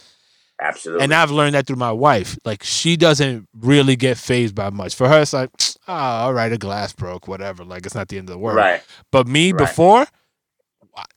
absolutely. 0.60 1.04
and 1.04 1.14
i've 1.14 1.30
learned 1.30 1.54
that 1.54 1.66
through 1.66 1.76
my 1.76 1.92
wife 1.92 2.36
like 2.44 2.62
she 2.62 2.96
doesn't 2.96 3.48
really 3.60 3.96
get 3.96 4.18
phased 4.18 4.54
by 4.54 4.68
much 4.70 4.94
for 4.94 5.08
her 5.08 5.20
it's 5.22 5.32
like 5.32 5.50
oh, 5.86 5.92
all 5.94 6.34
right 6.34 6.52
a 6.52 6.58
glass 6.58 6.92
broke 6.92 7.28
whatever 7.28 7.64
like 7.64 7.86
it's 7.86 7.94
not 7.94 8.08
the 8.08 8.18
end 8.18 8.28
of 8.28 8.32
the 8.34 8.38
world 8.38 8.56
right. 8.56 8.82
but 9.12 9.26
me 9.26 9.52
Right. 9.52 9.58
before 9.58 10.06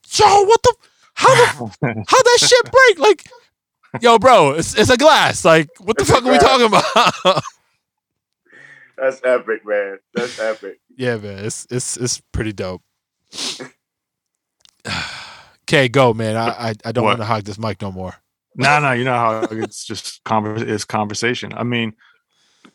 Joe, 0.08 0.44
what 0.44 0.62
the 0.62 0.74
How 1.14 1.34
the 1.34 1.44
how 2.06 2.22
that 2.22 2.38
shit 2.40 2.70
break? 2.70 2.98
Like, 2.98 3.24
yo, 4.00 4.18
bro, 4.18 4.52
it's 4.52 4.74
it's 4.78 4.90
a 4.90 4.96
glass. 4.96 5.44
Like, 5.44 5.68
what 5.80 5.96
the 5.96 6.02
It's 6.02 6.10
fuck 6.10 6.24
are 6.24 6.32
we 6.32 6.38
talking 6.38 6.66
about? 6.66 7.42
That's 8.96 9.20
epic, 9.24 9.66
man. 9.66 9.98
That's 10.14 10.38
epic. 10.38 10.78
yeah, 10.96 11.16
man, 11.16 11.44
it's 11.44 11.66
it's 11.70 11.96
it's 11.96 12.20
pretty 12.32 12.52
dope. 12.52 12.82
Okay, 15.68 15.88
go, 15.88 16.12
man. 16.12 16.36
I 16.36 16.48
I, 16.70 16.74
I 16.84 16.92
don't 16.92 17.04
want 17.04 17.18
to 17.20 17.24
hog 17.24 17.44
this 17.44 17.58
mic 17.58 17.80
no 17.80 17.90
more. 17.92 18.14
no, 18.56 18.78
no, 18.80 18.92
you 18.92 19.04
know 19.04 19.14
how 19.14 19.40
it's 19.50 19.86
just 19.86 20.22
conver- 20.24 20.60
it's 20.60 20.84
conversation. 20.84 21.52
I 21.54 21.62
mean, 21.62 21.94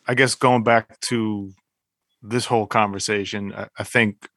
I 0.06 0.14
guess 0.14 0.34
going 0.34 0.64
back 0.64 0.98
to 1.02 1.52
this 2.22 2.46
whole 2.46 2.66
conversation, 2.66 3.52
I, 3.54 3.68
I 3.78 3.84
think 3.84 4.28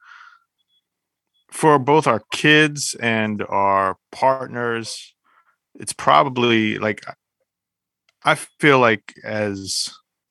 for 1.50 1.78
both 1.78 2.06
our 2.06 2.22
kids 2.30 2.94
and 3.00 3.42
our 3.48 3.96
partners, 4.12 5.14
it's 5.74 5.92
probably 5.92 6.78
like 6.78 7.02
I 8.24 8.34
feel 8.34 8.78
like 8.78 9.14
as 9.24 9.90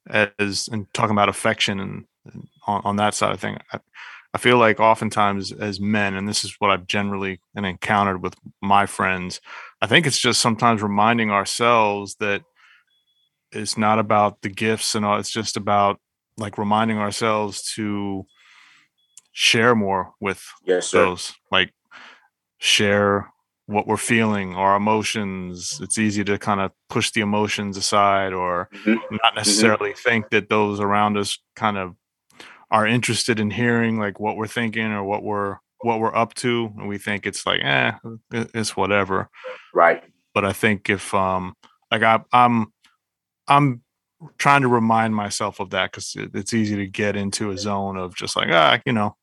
as 0.10 0.69
and 0.71 0.91
talking 0.93 1.12
about 1.12 1.30
affection 1.30 1.80
and, 1.80 2.06
and 2.32 2.47
on, 2.67 2.82
on 2.84 2.95
that 2.97 3.13
side 3.13 3.34
of 3.34 3.39
thing, 3.39 3.58
I, 3.71 3.80
I 4.34 4.38
feel 4.38 4.58
like 4.58 4.80
oftentimes 4.80 5.51
as 5.51 5.80
men, 5.80 6.15
and 6.15 6.27
this 6.27 6.45
is 6.45 6.56
what 6.60 6.71
I've 6.71 6.88
generally 6.88 7.41
and 7.56 7.65
encountered 7.65 8.23
with 8.23 8.36
my 8.62 8.86
friends, 8.86 9.41
I 9.82 9.88
think 9.88 10.08
it's 10.08 10.19
just 10.19 10.39
sometimes 10.39 10.82
reminding 10.82 11.32
ourselves 11.32 12.15
that 12.19 12.43
it's 13.51 13.77
not 13.77 13.99
about 13.99 14.41
the 14.41 14.49
gifts 14.49 14.95
and 14.95 15.06
all. 15.06 15.19
It's 15.19 15.32
just 15.32 15.58
about 15.58 15.99
like 16.38 16.58
reminding 16.58 16.97
ourselves 16.97 17.73
to 17.75 18.25
share 19.34 19.75
more 19.75 20.13
with 20.21 20.41
Yes, 20.63 20.91
those, 20.91 21.34
like 21.51 21.73
share 22.58 23.30
what 23.71 23.88
we're 23.88 23.97
feeling, 23.97 24.53
our 24.55 24.75
emotions. 24.75 25.79
It's 25.81 25.97
easy 25.97 26.23
to 26.25 26.38
kind 26.38 26.60
of 26.62 26.71
push 26.89 27.12
the 27.12 27.21
emotions 27.21 27.77
aside 27.77 28.34
or 28.34 28.69
Mhm. 28.86 28.99
not 29.23 29.36
necessarily 29.36 29.93
think 29.93 30.29
that 30.31 30.49
those 30.49 30.79
around 30.79 31.17
us 31.17 31.38
kind 31.55 31.77
of 31.77 31.95
are 32.69 32.86
interested 32.88 33.39
in 33.39 33.51
hearing 33.51 33.99
like 33.99 34.19
what 34.19 34.36
we're 34.38 34.47
thinking 34.47 34.91
or 34.91 35.03
what 35.03 35.23
we're 35.23 35.57
what 35.84 35.99
we're 35.99 36.15
up 36.15 36.34
to 36.36 36.71
and 36.77 36.88
we 36.88 36.97
think 36.99 37.25
it's 37.25 37.45
like 37.45 37.60
eh 37.63 37.91
it's 38.31 38.77
whatever 38.77 39.29
Right. 39.73 40.03
but 40.34 40.45
I 40.45 40.53
think 40.53 40.89
if 40.89 41.12
um 41.13 41.55
like 41.91 42.03
I, 42.03 42.21
I'm 42.31 42.71
I'm 43.47 43.81
trying 44.38 44.62
to 44.62 44.67
remind 44.67 45.15
myself 45.15 45.60
of 45.60 45.71
that 45.71 45.91
because 45.91 46.13
it, 46.15 46.29
it's 46.36 46.53
easy 46.53 46.75
to 46.75 46.86
get 46.88 47.15
into 47.15 47.49
a 47.51 47.57
zone 47.57 47.97
of 47.97 48.15
just 48.15 48.36
like 48.36 48.49
ah 48.51 48.79
you 48.86 48.93
know 48.93 49.15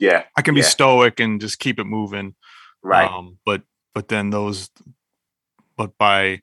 Yeah. 0.00 0.24
I 0.36 0.42
can 0.42 0.54
be 0.54 0.60
Yeah. 0.62 0.66
stoic 0.66 1.20
and 1.20 1.40
just 1.40 1.58
keep 1.60 1.78
it 1.78 1.84
moving 1.84 2.34
Right. 2.82 3.08
um 3.10 3.38
but 3.46 3.62
but 3.94 4.08
then 4.08 4.30
those 4.30 4.70
but 5.76 5.96
by 5.98 6.40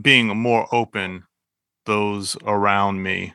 being 0.00 0.28
more 0.28 0.66
open 0.72 1.24
those 1.86 2.36
around 2.46 3.02
me 3.02 3.34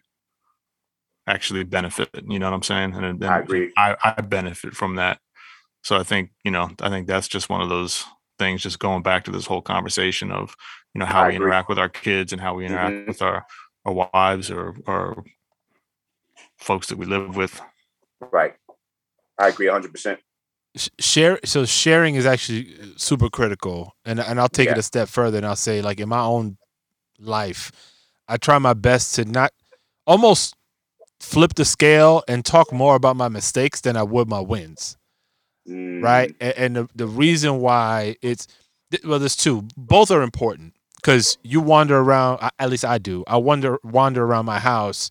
actually 1.27 1.63
benefit 1.63 2.09
you 2.27 2.39
know 2.39 2.47
what 2.47 2.55
I'm 2.55 2.63
saying 2.63 2.93
and, 2.95 3.19
then 3.19 3.29
I 3.29 3.39
agree. 3.39 3.71
I, 3.77 3.95
I 4.03 4.21
benefit 4.21 4.73
from 4.75 4.95
that 4.95 5.19
so 5.83 5.97
I 5.97 6.03
think 6.03 6.31
you 6.43 6.51
know 6.51 6.69
I 6.81 6.89
think 6.89 7.07
that's 7.07 7.27
just 7.27 7.49
one 7.49 7.61
of 7.61 7.69
those 7.69 8.03
things 8.39 8.63
just 8.63 8.79
going 8.79 9.03
back 9.03 9.25
to 9.25 9.31
this 9.31 9.45
whole 9.45 9.61
conversation 9.61 10.31
of 10.31 10.55
you 10.93 10.99
know 10.99 11.05
how 11.05 11.23
I 11.23 11.27
we 11.27 11.35
agree. 11.35 11.45
interact 11.45 11.69
with 11.69 11.77
our 11.79 11.89
kids 11.89 12.33
and 12.33 12.41
how 12.41 12.55
we 12.55 12.65
interact 12.65 12.95
Mhm. 12.95 13.07
with 13.07 13.21
our 13.21 13.45
our 13.85 14.09
wives 14.13 14.49
or 14.49 14.75
or 14.87 15.23
folks 16.57 16.87
that 16.87 16.97
we 16.97 17.05
live 17.05 17.35
with 17.35 17.61
Right. 18.31 18.55
I 19.37 19.47
agree 19.47 19.67
100%. 19.67 20.19
Sh- 20.75 20.89
share 20.99 21.39
so 21.45 21.65
sharing 21.65 22.15
is 22.15 22.25
actually 22.25 22.75
super 22.95 23.29
critical 23.29 23.95
and 24.05 24.19
and 24.19 24.39
I'll 24.39 24.47
take 24.49 24.69
it 24.69 24.77
a 24.77 24.83
step 24.83 25.09
further 25.09 25.37
and 25.37 25.45
I'll 25.45 25.55
say 25.55 25.81
like 25.81 25.99
in 25.99 26.09
my 26.09 26.21
own 26.21 26.57
life 27.17 27.71
I 28.27 28.37
try 28.37 28.59
my 28.59 28.73
best 28.73 29.15
to 29.15 29.25
not 29.25 29.51
almost 30.05 30.55
flip 31.19 31.55
the 31.55 31.65
scale 31.65 32.23
and 32.27 32.45
talk 32.45 32.71
more 32.71 32.95
about 32.95 33.15
my 33.15 33.27
mistakes 33.27 33.81
than 33.81 33.97
I 33.97 34.03
would 34.03 34.27
my 34.27 34.39
wins. 34.39 34.95
Right? 35.67 36.29
Mm, 36.29 36.35
and, 36.39 36.57
and 36.57 36.75
the, 36.75 36.89
the 36.95 37.07
reason 37.07 37.59
why 37.59 38.15
it's 38.21 38.47
well 39.03 39.19
there's 39.19 39.35
two. 39.35 39.67
Both 39.77 40.11
are 40.11 40.21
important 40.21 40.73
because 40.95 41.37
you 41.43 41.61
wander 41.61 41.97
around 41.99 42.39
at 42.57 42.69
least 42.69 42.85
I 42.85 42.97
do. 42.97 43.23
I 43.27 43.37
wander 43.37 43.77
wander 43.83 44.23
around 44.23 44.45
my 44.45 44.59
house 44.59 45.09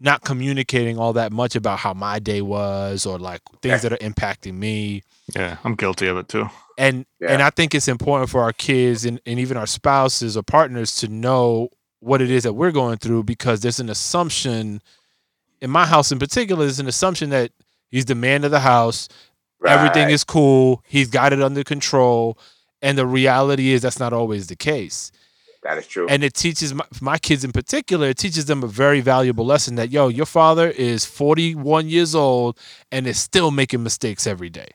not 0.00 0.22
communicating 0.24 0.98
all 0.98 1.12
that 1.14 1.32
much 1.32 1.56
about 1.56 1.78
how 1.78 1.94
my 1.94 2.18
day 2.18 2.42
was 2.42 3.06
or 3.06 3.18
like 3.18 3.40
things 3.62 3.82
that 3.82 3.92
are 3.92 3.96
impacting 3.98 4.54
me. 4.54 5.02
Yeah 5.34 5.56
I'm 5.64 5.74
guilty 5.74 6.06
of 6.06 6.16
it 6.18 6.28
too. 6.28 6.48
And 6.78 7.06
Yeah. 7.20 7.32
and 7.32 7.42
I 7.42 7.50
think 7.50 7.74
it's 7.74 7.88
important 7.88 8.28
for 8.30 8.42
our 8.42 8.52
kids 8.52 9.04
and, 9.06 9.20
and 9.24 9.38
even 9.40 9.56
our 9.56 9.66
spouses 9.66 10.36
or 10.36 10.42
partners 10.42 10.94
to 10.96 11.08
know 11.08 11.70
what 12.00 12.20
it 12.20 12.30
is 12.30 12.42
that 12.42 12.52
we're 12.52 12.72
going 12.72 12.98
through 12.98 13.24
because 13.24 13.60
there's 13.60 13.80
an 13.80 13.88
assumption 13.88 14.82
in 15.62 15.70
my 15.70 15.86
house 15.86 16.12
in 16.12 16.18
particular 16.18 16.64
there's 16.66 16.78
an 16.78 16.86
assumption 16.88 17.30
that 17.30 17.50
he's 17.90 18.04
the 18.04 18.14
man 18.14 18.44
of 18.44 18.50
the 18.50 18.60
house 18.60 19.08
everything 19.66 20.10
is 20.10 20.22
cool 20.22 20.82
he's 20.86 21.08
got 21.08 21.32
it 21.32 21.40
under 21.40 21.64
control 21.64 22.38
and 22.82 22.98
the 22.98 23.06
reality 23.06 23.70
is 23.72 23.80
that's 23.80 23.98
not 23.98 24.12
always 24.12 24.46
the 24.48 24.54
case 24.54 25.10
That 25.66 25.78
is 25.78 25.86
true. 25.86 26.06
and 26.08 26.22
it 26.22 26.34
teaches 26.34 26.72
my, 26.80 26.84
my 27.00 27.18
kids 27.18 27.42
in 27.44 27.52
particular 27.60 28.08
it 28.14 28.18
teaches 28.18 28.44
them 28.50 28.62
a 28.62 28.66
very 28.82 29.00
valuable 29.00 29.44
lesson 29.52 29.74
that 29.76 29.88
yo 29.90 30.08
your 30.08 30.26
father 30.26 30.68
is 30.70 31.04
41 31.04 31.88
years 31.88 32.14
old 32.14 32.52
and 32.92 33.06
is 33.06 33.18
still 33.18 33.50
making 33.50 33.82
mistakes 33.82 34.26
every 34.34 34.50
day 34.60 34.68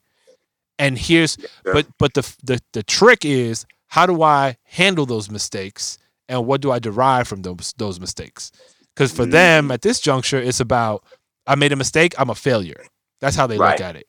and 0.77 0.97
here's 0.97 1.33
sir. 1.33 1.73
but 1.75 1.85
but 1.97 2.13
the, 2.13 2.35
the 2.43 2.59
the 2.73 2.83
trick 2.83 3.23
is 3.25 3.65
how 3.87 4.05
do 4.05 4.21
i 4.21 4.57
handle 4.63 5.05
those 5.05 5.29
mistakes 5.37 5.97
and 6.27 6.45
what 6.47 6.59
do 6.61 6.71
i 6.71 6.79
derive 6.79 7.27
from 7.27 7.41
those 7.43 7.73
those 7.77 7.97
mistakes 7.99 8.51
because 8.93 9.11
for 9.13 9.25
them 9.25 9.69
Mm. 9.69 9.73
at 9.75 9.81
this 9.81 9.99
juncture 9.99 10.39
it's 10.49 10.59
about 10.59 11.03
i 11.47 11.55
made 11.55 11.71
a 11.71 11.75
mistake 11.77 12.13
i'm 12.19 12.29
a 12.29 12.35
failure 12.35 12.83
that's 13.21 13.35
how 13.35 13.47
they 13.47 13.57
Right. 13.57 13.79
look 13.79 13.87
at 13.89 13.95
it 13.95 14.07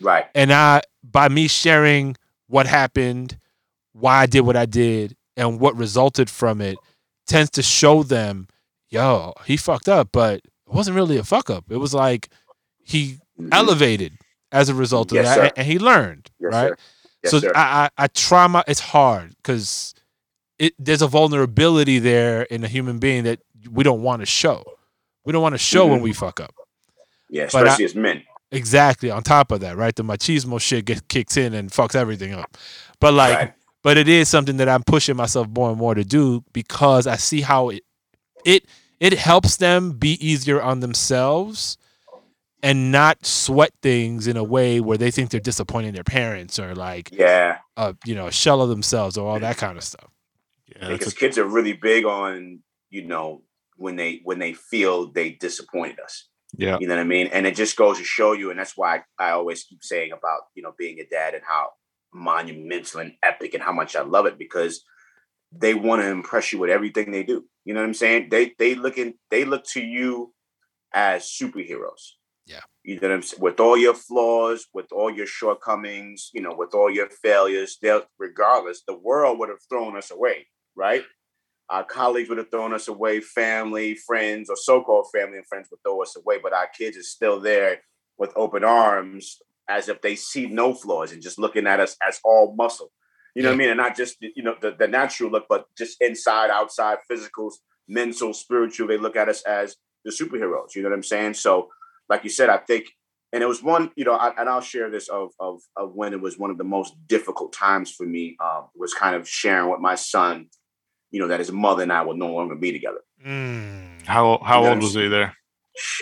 right. 0.00 0.26
and 0.34 0.52
I 0.52 0.82
by 1.02 1.28
me 1.28 1.48
sharing 1.48 2.16
what 2.46 2.66
happened, 2.66 3.38
why 3.92 4.14
I 4.22 4.26
did 4.26 4.40
what 4.40 4.56
I 4.56 4.66
did, 4.66 5.16
and 5.36 5.60
what 5.60 5.76
resulted 5.76 6.28
from 6.30 6.60
it, 6.60 6.76
tends 7.26 7.50
to 7.50 7.62
show 7.62 8.02
them, 8.02 8.48
yo, 8.88 9.32
he 9.46 9.56
fucked 9.56 9.88
up, 9.88 10.08
but 10.12 10.36
it 10.36 10.72
wasn't 10.74 10.96
really 10.96 11.16
a 11.16 11.24
fuck 11.24 11.50
up. 11.50 11.64
It 11.70 11.76
was 11.78 11.94
like 11.94 12.28
he 12.82 13.18
Mhm. 13.40 13.48
elevated 13.52 14.12
as 14.52 14.68
a 14.68 14.74
result 14.74 15.12
of 15.12 15.16
Yes, 15.16 15.26
that, 15.28 15.34
sir. 15.36 15.50
and, 15.56 15.66
he 15.66 15.78
learned, 15.78 16.30
Yes, 16.40 16.52
right? 16.52 16.72
Yes, 17.22 17.30
so. 17.30 17.40
I, 17.54 17.84
I 17.98 18.04
I 18.04 18.06
try 18.08 18.46
my. 18.46 18.64
It's 18.66 18.80
hard 18.80 19.34
because 19.36 19.94
it 20.58 20.74
there's 20.78 21.02
a 21.02 21.06
vulnerability 21.08 21.98
there 21.98 22.42
in 22.42 22.64
a 22.64 22.68
human 22.68 22.98
being 22.98 23.24
that 23.24 23.40
we 23.70 23.84
don't 23.84 24.02
want 24.02 24.20
to 24.20 24.26
show. 24.26 24.64
We 25.24 25.32
don't 25.32 25.42
want 25.42 25.54
to 25.54 25.58
show 25.58 25.86
when 25.86 26.00
Mhm. 26.00 26.04
we 26.04 26.12
fuck 26.14 26.40
up. 26.40 26.54
yeah, 27.28 27.48
but 27.52 27.66
I- 27.66 27.70
especially 27.70 27.84
as 27.84 27.94
men. 27.94 28.24
Exactly. 28.52 29.10
On 29.10 29.22
top 29.22 29.52
of 29.52 29.60
that, 29.60 29.76
right? 29.76 29.94
The 29.94 30.02
machismo 30.02 30.60
shit 30.60 30.84
gets 30.86 31.02
kicks 31.08 31.36
in 31.36 31.54
and 31.54 31.70
fucks 31.70 31.94
everything 31.94 32.32
up. 32.32 32.56
But 33.00 33.14
like, 33.14 33.34
Right. 33.36 33.52
But 33.82 33.96
it 33.96 34.08
is 34.08 34.28
something 34.28 34.56
that 34.58 34.68
I'm 34.68 34.82
pushing 34.82 35.16
myself 35.16 35.48
more 35.48 35.70
and 35.70 35.78
more 35.78 35.94
to 35.94 36.04
do 36.04 36.44
because 36.52 37.06
I 37.06 37.16
see 37.16 37.40
how 37.40 37.70
it 37.70 37.82
it 38.44 38.64
it 38.98 39.14
helps 39.14 39.56
them 39.56 39.92
be 39.92 40.12
easier 40.26 40.60
on 40.60 40.80
themselves 40.80 41.76
and 42.62 42.92
not 42.92 43.24
sweat 43.24 43.72
things 43.82 44.26
in 44.26 44.36
a 44.36 44.44
way 44.44 44.80
where 44.80 44.98
they 44.98 45.10
think 45.10 45.30
they're 45.30 45.40
disappointing 45.40 45.92
their 45.94 46.04
parents 46.04 46.58
or 46.58 46.74
like 46.74 47.08
Yeah. 47.12 47.58
uh 47.76 47.94
you 48.04 48.14
know 48.14 48.26
a 48.26 48.32
shell 48.32 48.60
of 48.62 48.68
themselves 48.68 49.16
or 49.16 49.28
all 49.30 49.40
that 49.40 49.56
kind 49.56 49.78
of 49.78 49.84
stuff. 49.84 50.10
yeah 50.76 50.88
because 50.88 51.12
a- 51.12 51.16
kids 51.16 51.38
are 51.38 51.44
really 51.46 51.72
big 51.72 52.04
on 52.04 52.60
you 52.90 53.04
know 53.06 53.42
when 53.76 53.96
they 53.96 54.20
when 54.24 54.38
they 54.38 54.52
feel 54.52 55.10
they 55.10 55.30
disappointed 55.30 55.98
us 56.00 56.28
yeah 56.54 56.76
you 56.80 56.86
know 56.86 56.94
what 56.96 57.00
i 57.00 57.04
mean 57.04 57.28
and 57.28 57.46
it 57.46 57.54
just 57.56 57.76
goes 57.76 57.96
to 57.98 58.04
show 58.04 58.32
you 58.32 58.50
and 58.50 58.58
that's 58.58 58.76
why 58.76 58.96
i, 59.18 59.28
I 59.28 59.30
always 59.30 59.62
keep 59.64 59.82
saying 59.82 60.12
about 60.12 60.40
you 60.54 60.62
know 60.62 60.74
being 60.76 60.98
a 61.00 61.06
dad 61.06 61.32
and 61.34 61.42
how 61.48 61.70
monumental 62.12 63.00
and 63.00 63.12
epic 63.22 63.54
and 63.54 63.62
how 63.62 63.72
much 63.72 63.94
i 63.96 64.02
love 64.02 64.26
it 64.26 64.38
because 64.38 64.84
they 65.52 65.74
want 65.74 66.02
to 66.02 66.08
impress 66.08 66.52
you 66.52 66.60
with 66.60 66.70
everything 66.70 67.10
they 67.10 67.24
do. 67.24 67.44
You 67.64 67.74
know 67.74 67.80
what 67.80 67.86
i'm 67.86 67.94
saying? 67.94 68.28
They 68.30 68.54
they 68.58 68.74
look 68.74 68.98
in 68.98 69.14
they 69.30 69.44
look 69.44 69.64
to 69.72 69.80
you 69.80 70.32
as 70.92 71.24
superheroes. 71.24 72.12
Yeah. 72.46 72.60
you 72.82 72.96
know 72.96 73.08
what 73.08 73.14
i'm 73.14 73.22
saying 73.22 73.42
with 73.42 73.60
all 73.60 73.76
your 73.76 73.94
flaws 73.94 74.66
with 74.74 74.90
all 74.90 75.10
your 75.10 75.26
shortcomings 75.26 76.30
you 76.32 76.40
know 76.40 76.54
with 76.56 76.74
all 76.74 76.90
your 76.90 77.08
failures 77.08 77.78
they'll 77.80 78.02
regardless 78.18 78.82
the 78.88 78.96
world 78.96 79.38
would 79.38 79.50
have 79.50 79.62
thrown 79.68 79.96
us 79.96 80.10
away 80.10 80.46
right? 80.76 81.02
Our 81.68 81.84
colleagues 81.84 82.28
would 82.28 82.38
have 82.38 82.50
thrown 82.50 82.72
us 82.74 82.88
away, 82.88 83.20
family, 83.20 83.94
friends, 83.94 84.50
or 84.50 84.56
so-called 84.56 85.06
family 85.14 85.36
and 85.36 85.46
friends 85.46 85.68
would 85.70 85.80
throw 85.84 86.02
us 86.02 86.16
away, 86.16 86.38
but 86.42 86.52
our 86.52 86.68
kids 86.76 86.96
are 86.96 87.02
still 87.02 87.38
there 87.40 87.78
with 88.18 88.32
open 88.34 88.64
arms 88.64 89.40
as 89.70 89.88
if 89.88 90.02
they 90.02 90.16
see 90.16 90.46
no 90.46 90.74
flaws 90.74 91.12
and 91.12 91.22
just 91.22 91.38
looking 91.38 91.66
at 91.66 91.80
us 91.80 91.96
as 92.06 92.20
all 92.24 92.54
muscle. 92.56 92.92
You 93.34 93.42
know 93.42 93.50
what 93.50 93.54
I 93.54 93.58
mean? 93.58 93.68
And 93.70 93.78
not 93.78 93.96
just 93.96 94.16
you 94.20 94.42
know 94.42 94.56
the, 94.60 94.74
the 94.76 94.88
natural 94.88 95.30
look, 95.30 95.46
but 95.48 95.66
just 95.78 95.96
inside, 96.00 96.50
outside, 96.50 96.98
physicals, 97.10 97.54
mental, 97.88 98.34
spiritual. 98.34 98.88
They 98.88 98.98
look 98.98 99.16
at 99.16 99.28
us 99.28 99.42
as 99.42 99.76
the 100.04 100.10
superheroes. 100.10 100.74
You 100.74 100.82
know 100.82 100.88
what 100.88 100.96
I'm 100.96 101.02
saying? 101.04 101.34
So, 101.34 101.68
like 102.08 102.24
you 102.24 102.30
said, 102.30 102.50
I 102.50 102.58
think 102.58 102.86
and 103.32 103.42
it 103.42 103.46
was 103.46 103.62
one, 103.62 103.92
you 103.94 104.04
know, 104.04 104.14
I, 104.14 104.32
and 104.36 104.48
I'll 104.48 104.60
share 104.60 104.90
this 104.90 105.08
of, 105.08 105.30
of 105.38 105.60
of 105.76 105.94
when 105.94 106.12
it 106.12 106.20
was 106.20 106.38
one 106.38 106.50
of 106.50 106.58
the 106.58 106.64
most 106.64 106.94
difficult 107.06 107.52
times 107.52 107.90
for 107.90 108.04
me. 108.04 108.36
Um, 108.42 108.68
was 108.74 108.92
kind 108.94 109.14
of 109.14 109.28
sharing 109.28 109.70
with 109.70 109.80
my 109.80 109.94
son, 109.94 110.46
you 111.10 111.20
know, 111.20 111.28
that 111.28 111.38
his 111.38 111.52
mother 111.52 111.84
and 111.84 111.92
I 111.92 112.02
will 112.02 112.16
no 112.16 112.32
longer 112.32 112.56
be 112.56 112.72
together. 112.72 113.00
Mm. 113.24 114.04
How 114.06 114.40
how 114.44 114.60
You 114.60 114.64
know, 114.64 114.70
old 114.72 114.82
was 114.82 114.94
he 114.94 115.08
there? 115.08 115.36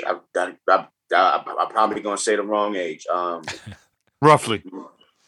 I, 0.06 0.18
I, 0.36 0.54
I, 0.70 0.86
I, 1.14 1.42
I'm 1.60 1.68
probably 1.68 2.00
gonna 2.00 2.16
say 2.18 2.36
the 2.36 2.42
wrong 2.42 2.76
age. 2.76 3.06
Um, 3.06 3.42
Roughly. 4.22 4.64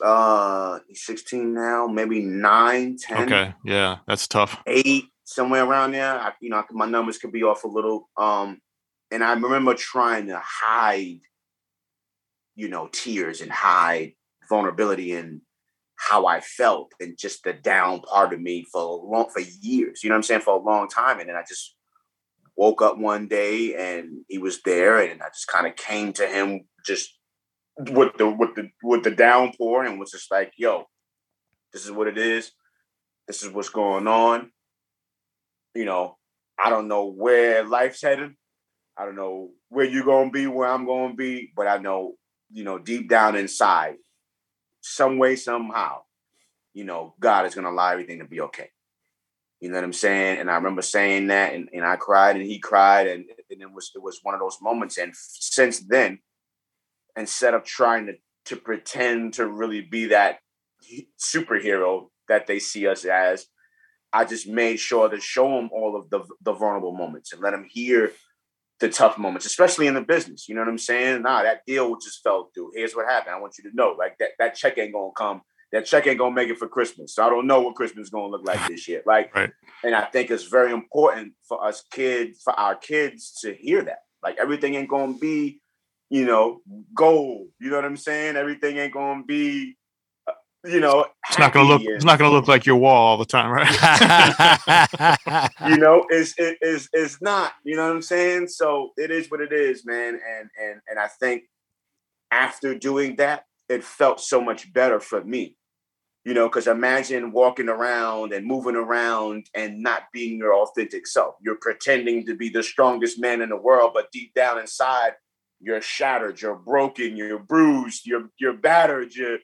uh, 0.05 0.81
he's 0.89 1.05
16 1.05 1.55
now, 1.55 1.87
maybe 1.87 2.21
nine, 2.21 2.97
10, 2.99 3.23
Okay. 3.25 3.55
Yeah, 3.65 3.99
that's 4.09 4.27
tough. 4.27 4.61
eight, 4.67 5.05
somewhere 5.25 5.65
around 5.65 5.93
there. 5.93 6.19
I, 6.19 6.33
you 6.41 6.51
know, 6.51 6.63
my 6.73 6.87
numbers 6.87 7.19
could 7.19 7.31
be 7.33 7.43
off 7.45 7.63
a 7.65 7.69
little. 7.69 8.09
Um, 8.17 8.61
and 9.13 9.23
I 9.23 9.33
remember 9.35 9.75
trying 9.75 10.27
to 10.29 10.41
hide, 10.45 11.21
you 12.57 12.69
know, 12.69 12.89
tears 12.93 13.41
and 13.41 13.51
hide 13.51 14.15
vulnerability 14.49 15.13
and 15.13 15.41
how 15.97 16.27
I 16.27 16.41
felt 16.41 16.93
and 16.99 17.17
just 17.19 17.45
the 17.45 17.53
down 17.53 18.01
part 18.01 18.33
of 18.33 18.41
me 18.41 18.65
for 18.73 18.83
long 19.05 19.29
for 19.33 19.41
years. 19.41 20.03
You 20.03 20.09
know 20.09 20.15
what 20.15 20.19
I'm 20.19 20.23
saying? 20.25 20.41
For 20.41 20.55
a 20.55 20.63
long 20.63 20.89
time. 20.89 21.21
And 21.21 21.29
then 21.29 21.37
I 21.37 21.43
just 21.47 21.77
woke 22.61 22.83
up 22.83 22.99
one 22.99 23.27
day 23.27 23.75
and 23.75 24.23
he 24.29 24.37
was 24.37 24.61
there 24.67 25.01
and 25.01 25.23
I 25.23 25.29
just 25.29 25.47
kind 25.47 25.67
of 25.67 25.77
came 25.77 26.13
to 26.13 26.27
him 26.27 26.67
just 26.85 27.09
with 27.79 28.15
the 28.19 28.29
with 28.29 28.55
the 28.55 28.69
with 28.83 29.03
the 29.03 29.13
downpour 29.13 29.85
and 29.85 29.99
was 29.99 30.11
just 30.11 30.31
like, 30.31 30.53
yo, 30.59 30.85
this 31.73 31.87
is 31.87 31.91
what 31.91 32.07
it 32.07 32.19
is. 32.19 32.53
This 33.27 33.43
is 33.43 33.51
what's 33.51 33.71
going 33.71 34.07
on. 34.07 34.51
You 35.75 35.87
know, 35.87 36.19
I 36.63 36.69
don't 36.69 36.87
know 36.87 37.07
where 37.07 37.65
life's 37.65 38.03
headed. 38.03 38.33
I 38.95 39.07
don't 39.07 39.17
know 39.17 39.53
where 39.71 39.87
you're 39.87 40.05
gonna 40.05 40.31
be, 40.31 40.47
where 40.47 40.69
I'm 40.69 40.85
gonna 40.85 41.15
be, 41.15 41.53
but 41.57 41.67
I 41.67 41.79
know, 41.79 42.17
you 42.53 42.65
know, 42.65 42.77
deep 42.77 43.09
down 43.09 43.37
inside, 43.37 43.95
some 44.83 45.17
way, 45.17 45.35
somehow, 45.37 46.03
you 46.75 46.85
know, 46.85 47.15
God 47.19 47.47
is 47.47 47.55
gonna 47.55 47.71
allow 47.71 47.91
everything 47.91 48.19
to 48.19 48.27
be 48.27 48.43
okay. 48.43 48.69
You 49.61 49.69
know 49.69 49.77
what 49.77 49.85
I'm 49.85 49.93
saying? 49.93 50.39
And 50.41 50.51
I 50.51 50.55
remember 50.55 50.81
saying 50.81 51.27
that, 51.27 51.55
and, 51.55 51.69
and 51.73 51.85
I 51.85 51.97
cried, 51.97 52.37
and 52.37 52.45
he 52.45 52.59
cried, 52.59 53.07
and, 53.07 53.27
and 53.51 53.61
it 53.61 53.73
was 53.73 53.93
it 53.95 54.03
was 54.03 54.21
one 54.23 54.35
of 54.35 54.41
those 54.41 54.59
moments. 54.63 54.97
And 54.97 55.13
since 55.15 55.81
then, 55.81 56.21
instead 57.17 57.55
of 57.55 57.65
trying 57.65 58.07
to 58.07 58.15
to 58.47 58.57
pretend 58.57 59.35
to 59.35 59.47
really 59.47 59.83
be 59.83 60.07
that 60.07 60.39
superhero 61.23 62.09
that 62.29 62.47
they 62.47 62.59
see 62.59 62.87
us 62.87 63.05
as, 63.05 63.47
I 64.13 64.25
just 64.25 64.49
made 64.49 64.81
sure 64.81 65.09
to 65.09 65.21
show 65.21 65.49
them 65.49 65.69
all 65.73 65.95
of 65.95 66.09
the 66.09 66.21
the 66.43 66.55
vulnerable 66.55 66.97
moments 66.97 67.33
and 67.33 67.43
let 67.43 67.51
them 67.51 67.67
hear 67.69 68.13
the 68.81 68.89
tough 68.89 69.19
moments, 69.19 69.45
especially 69.45 69.87
in 69.87 69.95
the 69.95 70.01
business. 70.01 70.49
You 70.49 70.55
know 70.55 70.63
what 70.63 70.69
I'm 70.69 70.79
saying? 70.79 71.23
Nah, 71.23 71.43
that 71.43 71.67
deal 71.67 71.97
just 71.99 72.23
fell 72.23 72.51
through. 72.55 72.73
Here's 72.75 72.95
what 72.95 73.11
happened. 73.11 73.35
I 73.35 73.41
want 73.41 73.59
you 73.59 73.71
to 73.71 73.77
know, 73.77 73.95
like 73.99 74.17
that 74.19 74.31
that 74.39 74.55
check 74.55 74.79
ain't 74.79 74.95
gonna 74.95 75.11
come. 75.15 75.43
That 75.73 75.87
check 75.87 76.07
ain't 76.07 76.19
gonna 76.19 76.35
make 76.35 76.49
it 76.49 76.59
for 76.59 76.67
Christmas. 76.69 77.15
So 77.15 77.25
I 77.25 77.31
don't 77.31 77.47
know 77.47 77.61
what 77.61 77.77
Christmas 77.77 78.05
is 78.07 78.11
gonna 78.11 78.27
look 78.27 78.45
like 78.47 78.67
this 78.69 78.89
year. 78.89 79.03
Like, 79.07 79.33
Right. 79.35 79.51
and 79.85 79.95
I 79.95 80.05
think 80.07 80.31
it's 80.31 80.45
very 80.45 80.73
important 80.73 81.35
for 81.49 81.65
us 81.65 81.85
kids, 81.93 82.43
for 82.43 82.53
our 82.59 82.75
kids 82.75 83.39
to 83.43 83.55
hear 83.55 83.83
that. 83.83 84.01
Like 84.23 84.37
everything 84.39 84.75
ain't 84.75 84.89
gonna 84.89 85.15
be, 85.15 85.61
you 86.11 86.25
know, 86.27 86.61
gold. 86.95 87.49
You 87.61 87.71
know 87.71 87.77
what 87.77 87.85
I'm 87.85 87.97
saying? 87.97 88.37
Everything 88.37 88.79
ain't 88.79 88.93
gonna 88.93 89.23
be, 89.23 89.77
uh, 90.27 90.33
you 90.65 90.81
know, 90.81 91.07
It's 91.29 91.39
not 91.39 91.53
gonna 91.53 91.69
look. 91.69 91.83
happy 91.83 91.93
It's 91.95 92.05
not 92.05 92.19
gonna 92.19 92.33
look 92.33 92.49
like 92.49 92.67
your 92.67 92.77
wall 92.77 93.07
all 93.13 93.17
the 93.17 93.25
time, 93.25 93.51
right? 93.51 93.69
you 95.69 95.77
know 95.79 96.05
it's 96.11 96.35
it 96.39 96.59
is 96.63 96.89
it's 96.93 97.21
not 97.23 97.53
you 97.65 97.77
know 97.77 97.87
what 97.87 97.95
i'm 97.95 98.03
saying 98.03 98.49
so 98.49 98.91
it 98.97 99.11
is 99.11 99.31
what 99.31 99.41
it 99.41 99.53
is 99.53 99.85
man 99.87 100.19
and 100.29 100.51
and 100.61 100.81
and 100.89 100.99
i 100.99 101.07
think 101.07 101.43
after 102.31 102.75
doing 102.75 103.17
that 103.17 103.45
it 103.69 103.85
felt 103.85 104.21
so 104.21 104.41
much 104.41 104.73
better 104.73 104.99
for 105.01 105.23
me 105.25 105.57
you 106.31 106.35
know 106.35 106.49
because 106.49 106.69
imagine 106.69 107.33
walking 107.33 107.69
around 107.69 108.33
and 108.33 108.47
moving 108.47 108.77
around 108.77 109.47
and 109.57 109.83
not 109.83 110.05
being 110.13 110.39
your 110.39 110.55
authentic 110.55 111.05
self. 111.05 111.35
You're 111.43 111.59
pretending 111.61 112.25
to 112.27 112.37
be 112.37 112.49
the 112.49 112.63
strongest 112.63 113.21
man 113.21 113.43
in 113.43 113.49
the 113.49 113.57
world 113.57 113.91
but 113.95 114.13
deep 114.13 114.33
down 114.33 114.61
inside 114.61 115.15
you're 115.61 115.83
shattered 115.83 116.41
you're 116.41 116.55
broken 116.55 117.17
you're 117.17 117.41
bruised 117.41 118.07
you're 118.07 118.31
you're 118.39 118.57
battered 118.57 119.13
you're 119.13 119.39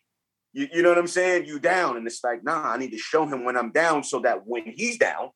you, 0.53 0.69
you 0.73 0.81
know 0.81 0.91
what 0.91 0.99
i'm 0.99 1.09
saying? 1.09 1.47
You 1.47 1.59
down 1.59 1.97
and 1.97 2.07
it's 2.07 2.23
like 2.23 2.45
nah 2.45 2.71
i 2.71 2.77
need 2.77 2.93
to 2.93 2.99
show 2.99 3.27
him 3.27 3.45
when 3.45 3.57
i'm 3.57 3.73
down 3.73 4.05
so 4.05 4.21
that 4.21 4.47
when 4.47 4.63
he's 4.77 4.97
down 4.97 5.31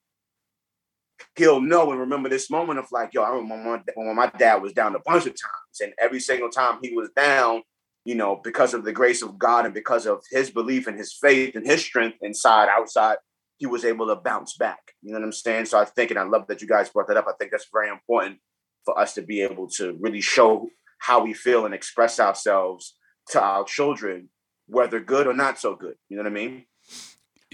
he'll 1.34 1.60
know 1.60 1.90
and 1.90 2.00
remember 2.00 2.28
this 2.28 2.48
moment 2.48 2.78
of 2.78 2.86
like, 2.90 3.12
yo, 3.12 3.22
I 3.22 3.28
remember 3.30 3.54
when 3.56 3.64
my, 3.64 3.92
when 3.94 4.16
my 4.16 4.32
dad 4.38 4.62
was 4.62 4.72
down 4.72 4.94
a 4.94 5.00
bunch 5.00 5.26
of 5.26 5.32
times, 5.32 5.80
and 5.82 5.92
every 5.98 6.20
single 6.20 6.48
time 6.48 6.78
he 6.82 6.94
was 6.94 7.10
down, 7.14 7.62
you 8.04 8.14
know, 8.14 8.40
because 8.42 8.74
of 8.74 8.84
the 8.84 8.92
grace 8.92 9.22
of 9.22 9.38
God 9.38 9.64
and 9.64 9.74
because 9.74 10.06
of 10.06 10.22
his 10.30 10.50
belief 10.50 10.86
and 10.86 10.96
his 10.98 11.12
faith 11.12 11.54
and 11.54 11.66
his 11.66 11.82
strength 11.84 12.18
inside, 12.22 12.68
outside, 12.68 13.18
he 13.58 13.66
was 13.66 13.84
able 13.84 14.06
to 14.06 14.16
bounce 14.16 14.56
back. 14.56 14.92
You 15.02 15.12
know 15.12 15.18
what 15.18 15.26
I'm 15.26 15.32
saying? 15.32 15.66
So 15.66 15.78
I 15.78 15.84
think, 15.84 16.10
and 16.10 16.18
I 16.18 16.22
love 16.24 16.46
that 16.48 16.62
you 16.62 16.68
guys 16.68 16.88
brought 16.88 17.08
that 17.08 17.16
up. 17.16 17.26
I 17.28 17.32
think 17.38 17.50
that's 17.50 17.68
very 17.72 17.90
important 17.90 18.38
for 18.84 18.98
us 18.98 19.14
to 19.14 19.22
be 19.22 19.42
able 19.42 19.68
to 19.76 19.96
really 20.00 20.22
show 20.22 20.68
how 20.98 21.22
we 21.22 21.34
feel 21.34 21.66
and 21.66 21.74
express 21.74 22.18
ourselves 22.18 22.96
to 23.28 23.40
our 23.40 23.64
children, 23.64 24.30
whether 24.66 24.98
good 25.00 25.26
or 25.26 25.34
not 25.34 25.58
so 25.58 25.76
good. 25.76 25.96
You 26.08 26.16
know 26.16 26.22
what 26.22 26.30
I 26.30 26.34
mean? 26.34 26.52
When 26.52 26.64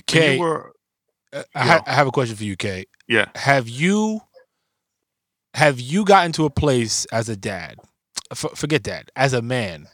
Kay, 0.07 0.35
you 0.35 0.41
were, 0.41 0.73
uh, 1.33 1.43
I, 1.55 1.65
ha- 1.67 1.83
I 1.87 1.93
have 1.95 2.07
a 2.07 2.13
question 2.13 2.37
for 2.37 2.45
you, 2.45 2.57
Kay. 2.57 2.87
yeah. 3.09 3.27
Have 3.35 3.69
you 3.69 4.21
have 5.55 5.81
you 5.81 6.05
gotten 6.05 6.33
to 6.33 6.45
a 6.45 6.51
place 6.51 7.05
as 7.07 7.29
a 7.29 7.37
dad? 7.37 7.79
f- 8.31 8.53
forget 8.55 8.85
that. 8.85 9.11
As 9.17 9.33
a 9.33 9.43
man, 9.43 9.89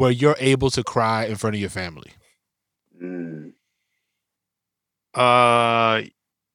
where 0.00 0.10
you're 0.10 0.36
able 0.38 0.70
to 0.70 0.82
cry 0.82 1.26
in 1.26 1.36
front 1.36 1.54
of 1.54 1.60
your 1.60 1.68
family. 1.68 2.10
Mm. 3.02 3.52
Uh, 5.12 6.02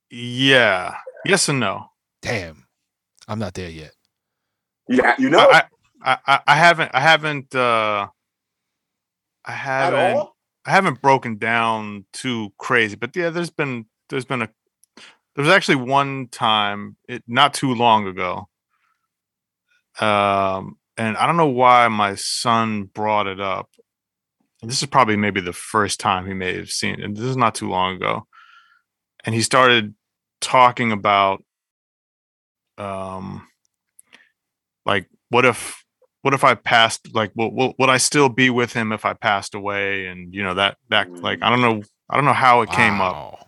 yeah. 0.10 0.96
Yes 1.26 1.48
and 1.48 1.60
no. 1.60 1.92
Damn, 2.24 2.66
I'm 3.28 3.38
not 3.38 3.54
there 3.54 3.70
yet. 3.70 3.92
Yeah, 4.90 5.14
you 5.20 5.30
know, 5.30 5.48
I, 5.52 5.64
I, 6.02 6.18
I, 6.26 6.40
I 6.48 6.56
haven't. 6.56 6.90
I 6.94 7.00
haven't. 7.00 7.54
Uh, 7.54 8.08
I 9.46 9.52
haven't. 9.52 10.28
I 10.66 10.72
haven't 10.72 11.02
broken 11.04 11.38
down 11.38 12.06
too 12.14 12.52
crazy, 12.58 12.96
but 12.96 13.16
yeah, 13.16 13.30
there's 13.30 13.52
been 13.52 13.86
there's 14.10 14.26
been 14.26 14.42
a 14.42 14.50
there 15.36 15.46
was 15.46 15.54
actually 15.54 15.76
one 15.76 16.30
time 16.30 16.98
it 17.08 17.24
not 17.28 17.54
too 17.54 17.76
long 17.76 18.08
ago. 18.08 18.48
Um 20.00 20.78
and 20.98 21.18
I 21.18 21.26
don't 21.26 21.38
know 21.38 21.48
why 21.48 21.88
my 21.88 22.16
son 22.16 22.84
brought 22.84 23.28
it 23.28 23.40
up. 23.40 23.70
And 24.62 24.72
this 24.72 24.82
is 24.82 24.88
probably 24.88 25.18
maybe 25.18 25.42
the 25.42 25.54
first 25.54 26.00
time 26.00 26.26
he 26.26 26.34
may 26.34 26.56
have 26.56 26.70
seen 26.70 26.96
it. 26.96 27.02
And 27.02 27.16
this 27.16 27.26
is 27.26 27.38
not 27.38 27.56
too 27.56 27.70
long 27.70 27.96
ago. 27.96 28.26
And 29.24 29.36
he 29.36 29.42
started 29.42 29.94
talking 30.42 30.92
about 30.92 31.44
um 32.78 33.48
like 34.86 35.10
what 35.30 35.46
if 35.46 35.84
what 36.22 36.34
if 36.34 36.44
I 36.44 36.56
passed 36.56 37.14
like 37.14 37.32
will, 37.36 37.54
will, 37.54 37.74
would 37.80 37.90
I 37.90 37.98
still 37.98 38.30
be 38.30 38.50
with 38.50 38.74
him 38.74 38.92
if 38.92 39.06
I 39.06 39.14
passed 39.14 39.56
away 39.56 40.08
and 40.08 40.34
you 40.34 40.44
know 40.44 40.56
that 40.56 40.78
that 40.90 41.10
like 41.22 41.40
I 41.42 41.50
don't 41.50 41.62
know 41.62 41.84
I 42.10 42.16
don't 42.16 42.26
know 42.26 42.34
how 42.34 42.62
it 42.62 42.72
came 42.72 43.00
up 43.02 43.14
Wow. 43.14 43.40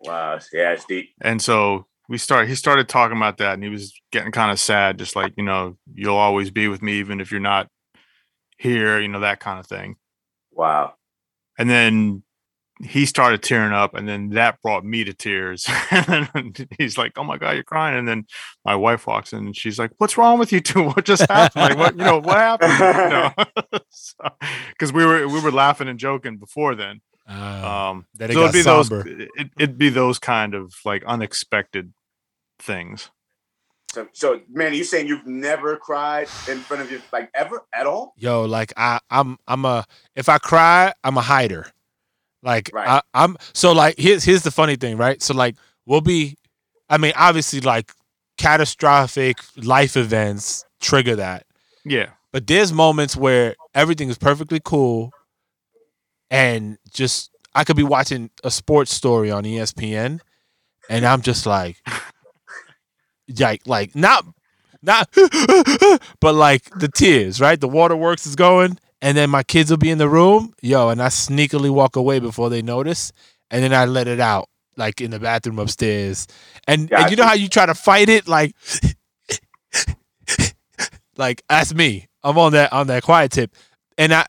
Wow, 0.00 0.38
yeah, 0.52 0.72
it's 0.72 0.84
deep. 0.84 1.14
and 1.20 1.40
so 1.40 1.86
we 2.08 2.18
start 2.18 2.48
he 2.48 2.54
started 2.54 2.88
talking 2.88 3.16
about 3.16 3.38
that 3.38 3.54
and 3.54 3.62
he 3.62 3.68
was 3.70 3.92
getting 4.12 4.32
kind 4.32 4.50
of 4.50 4.60
sad 4.60 4.98
just 4.98 5.16
like 5.16 5.32
you 5.36 5.44
know 5.44 5.76
you'll 5.94 6.16
always 6.16 6.50
be 6.50 6.68
with 6.68 6.82
me 6.82 6.94
even 6.94 7.20
if 7.20 7.30
you're 7.30 7.40
not 7.40 7.68
here 8.58 9.00
you 9.00 9.08
know 9.08 9.20
that 9.20 9.40
kind 9.40 9.58
of 9.58 9.66
thing. 9.66 9.96
Wow. 10.52 10.94
and 11.58 11.68
then 11.68 12.22
he 12.82 13.06
started 13.06 13.42
tearing 13.42 13.72
up 13.72 13.94
and 13.94 14.08
then 14.08 14.30
that 14.30 14.60
brought 14.60 14.84
me 14.84 15.04
to 15.04 15.14
tears. 15.14 15.66
And 15.90 16.28
then 16.34 16.52
he's 16.76 16.98
like 16.98 17.12
oh 17.16 17.24
my 17.24 17.38
god 17.38 17.52
you're 17.52 17.62
crying. 17.62 17.96
And 17.96 18.06
then 18.06 18.26
my 18.64 18.74
wife 18.74 19.06
walks 19.06 19.32
in 19.32 19.46
and 19.46 19.56
she's 19.56 19.78
like 19.78 19.92
what's 19.98 20.18
wrong 20.18 20.38
with 20.38 20.52
you 20.52 20.60
two? 20.60 20.82
What 20.88 21.04
just 21.04 21.28
happened? 21.30 21.62
Like 21.62 21.78
what 21.78 21.96
you 21.96 22.04
know 22.04 22.18
what 22.18 22.36
happened? 22.36 22.72
You 22.72 23.10
know? 23.10 23.80
Because 24.70 24.92
we 24.92 25.06
were 25.06 25.28
we 25.28 25.40
were 25.40 25.52
laughing 25.52 25.88
and 25.88 25.98
joking 25.98 26.36
before 26.36 26.74
then 26.74 27.00
Uh, 27.28 27.90
um 27.90 28.06
that 28.14 28.30
it 28.30 28.34
so 28.34 28.40
it'd 28.40 28.52
got 28.52 28.52
be 28.52 28.62
those 28.62 28.88
somber. 28.88 29.04
it, 29.36 29.50
it'd 29.58 29.78
be 29.78 29.88
those 29.88 30.18
kind 30.18 30.54
of 30.54 30.74
like 30.84 31.02
unexpected 31.06 31.92
things 32.58 33.10
So, 33.92 34.08
so 34.12 34.40
man, 34.50 34.74
you 34.74 34.84
saying 34.84 35.06
you've 35.06 35.26
never 35.26 35.76
cried 35.76 36.28
in 36.48 36.64
front 36.64 36.82
of 36.82 36.90
your 36.90 37.00
like 37.12 37.30
ever 37.34 37.62
at 37.72 37.86
all? 37.86 38.12
yo, 38.16 38.44
like 38.44 38.72
I, 38.76 38.98
I'm, 39.10 39.38
I'm 39.46 39.64
a. 39.64 39.84
If 40.16 40.28
I 40.28 40.38
cry, 40.38 40.92
I'm 41.04 41.16
a 41.16 41.22
hider. 41.22 41.66
Like 42.42 42.70
Right. 42.72 42.88
I, 42.88 43.02
I'm. 43.14 43.36
So 43.52 43.72
like 43.72 43.96
here's 43.98 44.24
here's 44.24 44.42
the 44.42 44.50
funny 44.50 44.76
thing, 44.76 44.96
right? 44.96 45.22
So 45.22 45.34
like 45.34 45.56
we'll 45.86 46.00
be. 46.02 46.36
I 46.90 46.98
mean, 46.98 47.12
obviously, 47.16 47.60
like 47.60 47.92
catastrophic 48.36 49.38
life 49.56 49.96
events 49.96 50.64
trigger 50.80 51.16
that. 51.16 51.46
yeah 51.84 52.10
But 52.32 52.46
there's 52.46 52.72
moments 52.72 53.16
where 53.16 53.54
everything 53.74 54.08
is 54.10 54.18
perfectly 54.18 54.60
cool, 54.64 55.12
and 56.34 56.78
just 56.92 57.30
I 57.54 57.62
could 57.62 57.76
be 57.76 57.84
watching 57.84 58.28
a 58.42 58.50
sports 58.50 58.92
story 58.92 59.30
on 59.30 59.44
ESPN, 59.44 60.18
and 60.90 61.06
I'm 61.06 61.22
just 61.22 61.46
like, 61.46 61.76
like 63.38 63.62
like 63.66 63.94
not 63.94 64.26
not, 64.82 65.08
but 66.20 66.34
like 66.34 66.64
the 66.78 66.90
tears, 66.92 67.40
right? 67.40 67.60
The 67.60 67.68
waterworks 67.68 68.26
is 68.26 68.34
going, 68.34 68.78
and 69.00 69.16
then 69.16 69.30
my 69.30 69.44
kids 69.44 69.70
will 69.70 69.78
be 69.78 69.90
in 69.90 69.98
the 69.98 70.08
room, 70.08 70.52
yo, 70.60 70.88
and 70.88 71.00
I 71.00 71.06
sneakily 71.06 71.70
walk 71.70 71.94
away 71.94 72.18
before 72.18 72.50
they 72.50 72.62
notice, 72.62 73.12
and 73.50 73.62
then 73.62 73.72
I 73.72 73.84
let 73.84 74.08
it 74.08 74.18
out, 74.18 74.48
like 74.76 75.00
in 75.00 75.12
the 75.12 75.20
bathroom 75.20 75.60
upstairs, 75.60 76.26
and, 76.66 76.92
and 76.92 77.10
you 77.12 77.16
know 77.16 77.24
how 77.24 77.34
you 77.34 77.48
try 77.48 77.64
to 77.64 77.74
fight 77.74 78.08
it, 78.08 78.26
like, 78.26 78.56
like 81.16 81.44
that's 81.48 81.72
me. 81.72 82.08
I'm 82.24 82.36
on 82.38 82.52
that 82.52 82.72
on 82.72 82.88
that 82.88 83.04
quiet 83.04 83.30
tip, 83.30 83.54
and 83.96 84.12
I 84.12 84.26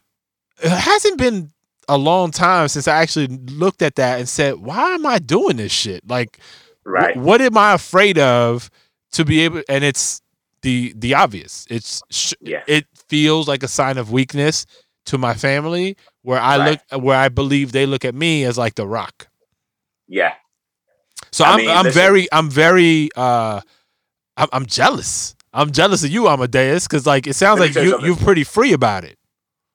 it 0.61 0.69
hasn't 0.69 1.17
been 1.17 1.51
a 1.89 1.97
long 1.97 2.31
time 2.31 2.67
since 2.67 2.87
I 2.87 3.01
actually 3.01 3.27
looked 3.27 3.81
at 3.81 3.95
that 3.95 4.19
and 4.19 4.27
said, 4.29 4.55
why 4.55 4.91
am 4.95 5.05
I 5.05 5.19
doing 5.19 5.57
this 5.57 5.71
shit? 5.71 6.07
Like, 6.07 6.39
Right. 6.85 7.17
what 7.17 7.41
am 7.41 7.57
I 7.57 7.73
afraid 7.73 8.17
of 8.19 8.69
to 9.13 9.25
be 9.25 9.41
able? 9.41 9.63
And 9.69 9.83
it's 9.83 10.21
the 10.61 10.93
the 10.95 11.13
obvious. 11.15 11.65
It's 11.69 12.01
sh- 12.11 12.33
Yeah. 12.41 12.63
it 12.67 12.85
feels 13.07 13.47
like 13.47 13.63
a 13.63 13.67
sign 13.67 13.97
of 13.97 14.11
weakness 14.11 14.65
to 15.07 15.17
my 15.17 15.33
family, 15.33 15.97
where 16.23 16.39
I 16.39 16.57
Right. 16.57 16.81
look 16.91 17.03
where 17.03 17.17
I 17.17 17.29
believe 17.29 17.71
they 17.71 17.85
look 17.85 18.05
at 18.05 18.15
me 18.15 18.43
as 18.43 18.57
like 18.57 18.75
the 18.75 18.87
rock. 18.87 19.27
Yeah. 20.07 20.33
So 21.31 21.43
I 21.43 21.51
I'm 21.51 21.57
mean, 21.57 21.69
I'm 21.69 21.91
very 21.91 22.27
I'm 22.31 22.49
very 22.49 23.09
uh 23.15 23.61
I'm, 24.37 24.47
I'm 24.51 24.65
jealous. 24.65 25.35
I'm 25.53 25.71
jealous 25.71 26.03
of 26.03 26.09
you, 26.11 26.27
Amadeus, 26.27 26.87
because 26.87 27.05
like 27.05 27.27
it 27.27 27.35
sounds 27.35 27.59
like 27.59 27.73
you 27.75 27.99
you're 28.01 28.15
pretty 28.17 28.43
free 28.43 28.73
about 28.73 29.03
it. 29.05 29.17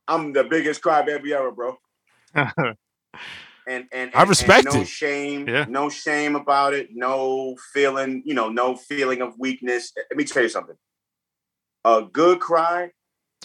I'm 0.09 0.33
the 0.33 0.45
biggest 0.45 0.83
crybaby 0.83 1.31
ever, 1.33 1.51
bro. 1.51 1.79
And 3.67 3.87
and, 3.93 4.11
I 4.15 4.23
respect 4.25 4.67
and 4.67 4.75
no 4.75 4.83
it. 4.83 4.89
shame, 4.89 5.47
Yeah. 5.47 5.67
no 5.69 5.89
shame 5.89 6.35
about 6.35 6.75
it, 6.75 6.89
no 6.93 7.57
feeling, 7.73 8.23
you 8.25 8.35
know, 8.35 8.49
no 8.49 8.75
feeling 8.75 9.21
of 9.23 9.39
weakness. 9.39 9.93
Let 9.97 10.17
me 10.17 10.25
tell 10.25 10.43
you 10.43 10.49
something. 10.49 10.77
A 11.85 12.03
good 12.03 12.41
cry 12.41 12.91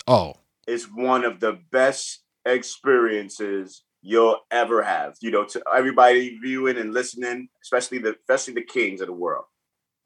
Oh, 0.08 0.36
is 0.68 0.86
one 0.86 1.26
of 1.26 1.40
the 1.40 1.60
best 1.72 2.24
experiences 2.46 3.84
you'll 4.02 4.40
ever 4.52 4.82
have. 4.82 5.16
You 5.22 5.32
know, 5.32 5.46
to 5.46 5.62
everybody 5.76 6.40
viewing 6.42 6.78
and 6.78 6.94
listening, 6.94 7.50
especially 7.62 8.00
the 8.00 8.16
especially 8.28 8.56
the 8.56 8.64
kings 8.64 9.02
of 9.02 9.08
the 9.08 9.14
world. 9.14 9.46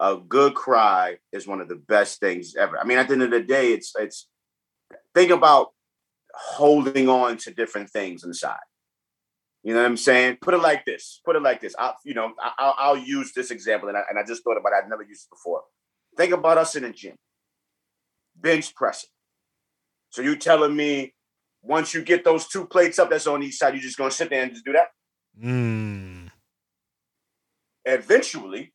A 0.02 0.18
good 0.18 0.54
cry 0.54 1.18
is 1.32 1.48
one 1.48 1.62
of 1.62 1.70
the 1.70 1.76
best 1.76 2.20
things 2.20 2.56
ever. 2.56 2.78
I 2.80 2.84
mean, 2.84 2.98
at 2.98 3.08
the 3.08 3.14
end 3.14 3.24
of 3.24 3.32
the 3.32 3.42
day, 3.44 3.74
it's 3.74 3.94
it's 3.98 4.28
think 5.14 5.32
about 5.32 5.70
holding 6.34 7.10
on 7.10 7.38
to 7.38 7.54
different 7.54 7.90
things 7.90 8.24
inside. 8.24 8.60
You 9.64 9.74
know 9.74 9.82
what 9.82 9.88
I'm 9.88 9.98
saying? 9.98 10.38
Put 10.42 10.54
it 10.54 10.60
like 10.62 10.86
this. 10.86 11.22
Put 11.26 11.36
it 11.36 11.42
like 11.42 11.60
this. 11.60 11.76
I, 11.78 11.94
you 12.06 12.14
know, 12.14 12.32
I, 12.42 12.52
I'll, 12.58 12.76
I'll 12.78 12.98
use 12.98 13.34
this 13.34 13.52
example, 13.52 13.90
and 13.90 13.98
I, 13.98 14.04
and 14.10 14.18
I 14.18 14.24
just 14.26 14.44
thought 14.44 14.58
about 14.58 14.72
it. 14.72 14.84
I've 14.84 14.90
never 14.90 15.04
used 15.04 15.28
it 15.28 15.36
before. 15.36 15.62
Think 16.18 16.34
about 16.34 16.58
us 16.58 16.76
in 16.76 16.86
a 16.86 16.92
gym, 16.94 17.16
bench 18.36 18.74
pressing. 18.74 19.10
So 20.12 20.22
you 20.22 20.36
telling 20.38 20.76
me 20.76 21.14
once 21.62 21.94
you 21.94 22.02
get 22.02 22.24
those 22.24 22.48
two 22.48 22.66
plates 22.66 23.00
up 23.00 23.10
that's 23.10 23.28
on 23.28 23.44
each 23.44 23.58
side, 23.58 23.74
you're 23.74 23.84
just 23.84 23.98
gonna 23.98 24.12
sit 24.12 24.30
there 24.30 24.44
and 24.44 24.52
just 24.54 24.66
do 24.66 24.72
that? 24.74 24.88
mm, 25.42 26.30
Eventually, 27.86 28.74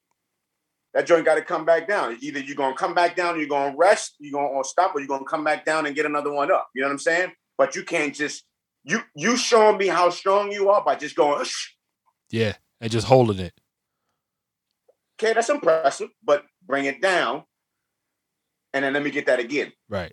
that 0.93 1.07
joint 1.07 1.25
got 1.25 1.37
to 1.37 1.43
come 1.43 1.65
back 1.65 1.89
down. 1.89 2.17
Either 2.21 2.41
you're 2.41 2.57
gonna 2.57 2.77
come 2.77 2.95
back 2.95 3.17
down, 3.17 3.39
you're 3.39 3.49
gonna 3.49 3.75
rest, 3.77 4.17
you're 4.19 4.33
gonna 4.41 4.63
stop, 4.65 4.95
or 4.95 5.01
you're 5.01 5.09
gonna 5.09 5.25
come 5.25 5.45
back 5.45 5.65
down 5.65 5.87
and 5.87 5.95
get 5.97 6.07
another 6.07 6.31
one 6.31 6.53
up. 6.53 6.69
You 6.75 6.83
know 6.83 6.89
what 6.89 6.93
I'm 6.93 6.99
saying? 6.99 7.33
But 7.57 7.75
you 7.75 7.85
can't 7.85 8.15
just 8.15 8.45
you 8.85 9.01
you 9.15 9.37
showing 9.37 9.79
me 9.79 9.89
how 9.89 10.11
strong 10.11 10.53
you 10.53 10.71
are 10.71 10.85
by 10.85 10.95
just 10.95 11.17
going. 11.17 11.45
"Shh." 11.45 11.71
yeah, 12.31 12.55
and 12.81 12.91
just 12.93 13.07
holding 13.07 13.39
it. 13.39 13.55
Okay, 15.19 15.33
that's 15.33 15.49
impressive, 15.49 16.11
but 16.23 16.45
bring 16.67 16.85
it 16.85 17.01
down, 17.01 17.45
and 18.73 18.85
then 18.85 18.93
let 18.93 19.03
me 19.03 19.11
get 19.11 19.27
that 19.27 19.41
again. 19.41 19.73
Right. 19.89 20.13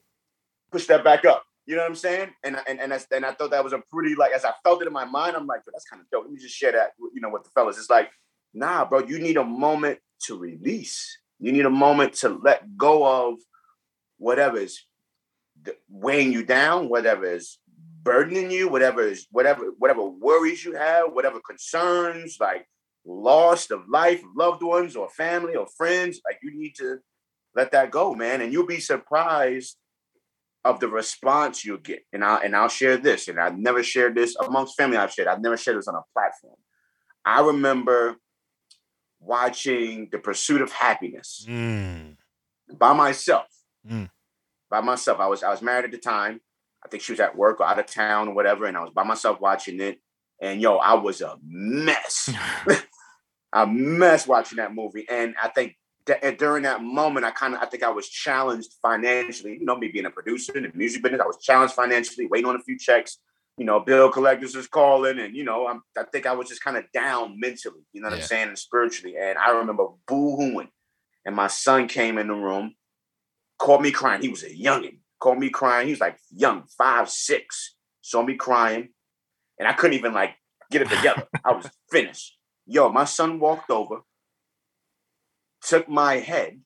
push 0.72 0.86
that 0.88 1.04
back 1.04 1.26
up. 1.26 1.44
You 1.66 1.76
know 1.76 1.82
what 1.82 1.90
I'm 1.90 1.96
saying? 1.96 2.30
And 2.44 2.58
and 2.68 2.80
and 2.80 2.92
that's, 2.92 3.08
and 3.12 3.26
I 3.26 3.34
thought 3.34 3.52
that 3.52 3.64
was 3.64 3.74
a 3.74 3.84
pretty 3.92 4.16
like 4.16 4.32
as 4.32 4.46
I 4.46 4.54
felt 4.64 4.82
it 4.82 4.88
in 4.88 4.94
my 4.94 5.06
mind, 5.06 5.36
I'm 5.36 5.48
like, 5.48 5.62
that's 5.72 5.86
kind 5.86 6.02
of 6.02 6.10
dope. 6.10 6.24
Let 6.24 6.32
me 6.32 6.40
just 6.40 6.56
share 6.56 6.72
that, 6.72 6.92
with, 7.00 7.12
you 7.14 7.22
know, 7.22 7.30
with 7.30 7.44
the 7.44 7.50
fellas. 7.52 7.78
It's 7.78 7.90
like, 7.90 8.10
nah, 8.54 8.86
bro, 8.86 9.00
you 9.00 9.20
need 9.20 9.38
a 9.38 9.44
moment 9.44 10.00
to 10.28 10.38
release. 10.38 11.18
You 11.40 11.52
need 11.52 11.66
a 11.66 11.70
moment 11.72 12.14
to 12.16 12.30
let 12.30 12.78
go 12.78 13.30
of 13.32 13.40
whatever 14.18 14.58
is 14.58 14.80
weighing 15.90 16.32
you 16.32 16.44
down, 16.44 16.90
whatever 16.90 17.26
is 17.26 17.58
burdening 18.04 18.52
you, 18.52 18.70
whatever 18.70 19.02
is 19.02 19.28
whatever 19.32 19.72
whatever 19.78 20.04
worries 20.04 20.64
you 20.66 20.76
have, 20.76 21.14
whatever 21.14 21.40
concerns 21.40 22.38
like 22.40 22.66
loss 23.06 23.72
of 23.72 23.82
life, 23.90 24.22
loved 24.36 24.64
ones, 24.64 24.96
or 24.96 25.10
family 25.10 25.56
or 25.56 25.68
friends. 25.78 26.22
Like 26.26 26.40
you 26.44 26.58
need 26.58 26.76
to 26.78 27.00
let 27.56 27.72
that 27.72 27.92
go, 27.92 28.14
man, 28.14 28.42
and 28.42 28.54
you'll 28.54 28.66
be 28.66 28.80
surprised 28.80 29.78
of 30.64 30.80
the 30.80 30.88
response 30.88 31.66
you'll 31.66 31.78
get. 31.78 32.04
And 32.14 32.24
I 32.24 32.38
and 32.38 32.56
I'll 32.56 32.70
share 32.70 32.98
this, 32.98 33.28
and 33.28 33.40
I've 33.40 33.58
never 33.58 33.84
shared 33.84 34.16
this 34.16 34.36
amongst 34.36 34.78
family. 34.78 34.98
I've 34.98 35.12
shared. 35.12 35.28
I've 35.28 35.42
never 35.42 35.58
shared 35.58 35.78
this 35.78 35.88
on 35.88 35.96
a 35.96 36.02
platform. 36.14 36.56
I 37.26 37.42
remember 37.42 38.18
watching 39.20 40.10
The 40.12 40.18
Pursuit 40.20 40.62
of 40.62 40.72
Happiness 40.72 41.46
Mm, 41.48 42.18
by 42.78 42.94
myself. 42.94 43.46
Mm. 43.88 44.10
By 44.70 44.82
myself. 44.82 45.20
I 45.20 45.28
was 45.28 45.44
I 45.44 45.50
was 45.50 45.62
married 45.62 45.86
at 45.86 45.92
the 45.92 45.98
time. 45.98 46.42
I 46.84 46.90
think 46.90 47.04
she 47.04 47.12
was 47.12 47.20
at 47.20 47.36
work 47.38 47.60
or 47.60 47.66
out 47.66 47.80
of 47.80 47.86
town 47.86 48.30
or 48.30 48.34
whatever, 48.34 48.66
and 48.66 48.76
I 48.78 48.82
was 48.82 48.92
by 48.92 49.04
myself 49.04 49.40
watching 49.40 49.80
it. 49.80 50.00
And 50.42 50.62
yo, 50.62 50.78
I 50.78 50.96
was 50.96 51.22
a 51.22 51.38
mess. 51.44 52.30
a 53.54 53.68
mess 53.68 54.28
watching 54.28 54.58
that 54.58 54.74
movie. 54.74 55.06
And 55.10 55.36
I 55.42 55.50
think 55.50 55.76
that 56.08 56.40
during 56.40 56.64
that 56.64 56.82
moment, 56.82 57.26
I 57.26 57.32
kind 57.32 57.54
of 57.54 57.62
I 57.62 57.66
think 57.66 57.84
I 57.84 57.90
was 57.92 58.08
challenged 58.10 58.74
financially. 58.82 59.58
You 59.60 59.66
know, 59.66 59.78
me 59.78 59.90
being 59.90 60.06
a 60.06 60.10
producer 60.10 60.58
in 60.58 60.64
the 60.64 60.72
music 60.74 61.04
business, 61.04 61.22
I 61.22 61.28
was 61.28 61.38
challenged 61.38 61.76
financially, 61.76 62.26
waiting 62.28 62.50
on 62.50 62.56
a 62.56 62.64
few 62.64 62.78
checks. 62.78 63.20
You 63.58 63.66
know, 63.66 63.80
bill 63.82 64.10
collectors 64.10 64.56
was 64.56 64.68
calling, 64.68 65.20
and 65.20 65.36
you 65.36 65.44
know, 65.44 65.68
I'm, 65.68 65.82
I 65.98 66.04
think 66.04 66.26
I 66.26 66.34
was 66.34 66.48
just 66.50 66.64
kind 66.64 66.78
of 66.78 66.86
down 66.94 67.40
mentally. 67.40 67.82
You 67.94 68.02
know 68.02 68.08
what 68.08 68.16
Yeah. 68.16 68.24
I'm 68.24 68.28
saying, 68.28 68.48
and 68.48 68.58
spiritually. 68.58 69.16
And 69.22 69.38
I 69.38 69.52
remember 69.52 69.88
boo-hooing, 70.08 70.70
and 71.26 71.36
my 71.36 71.48
son 71.48 71.88
came 71.88 72.18
in 72.18 72.28
the 72.28 72.34
room, 72.34 72.74
caught 73.60 73.82
me 73.82 73.92
crying. 73.92 74.22
He 74.22 74.30
was 74.30 74.44
a 74.44 74.50
youngin. 74.50 75.01
Caught 75.22 75.38
me 75.38 75.50
crying. 75.52 75.86
He 75.88 75.94
was 75.94 76.02
like 76.02 76.18
young, 76.36 76.64
five, 76.78 77.08
six. 77.10 77.76
Saw 78.02 78.24
me 78.24 78.36
crying, 78.36 78.90
and 79.60 79.68
I 79.68 79.74
couldn't 79.74 79.98
even 79.98 80.14
like 80.14 80.32
get 80.72 80.82
it 80.82 80.90
together. 80.90 81.28
I 81.46 81.52
was 81.54 81.70
finished. 81.92 82.38
Yo, 82.66 82.90
my 82.90 83.06
son 83.06 83.40
walked 83.40 83.70
over, 83.70 83.98
took 85.62 85.88
my 85.88 86.16
head, 86.16 86.60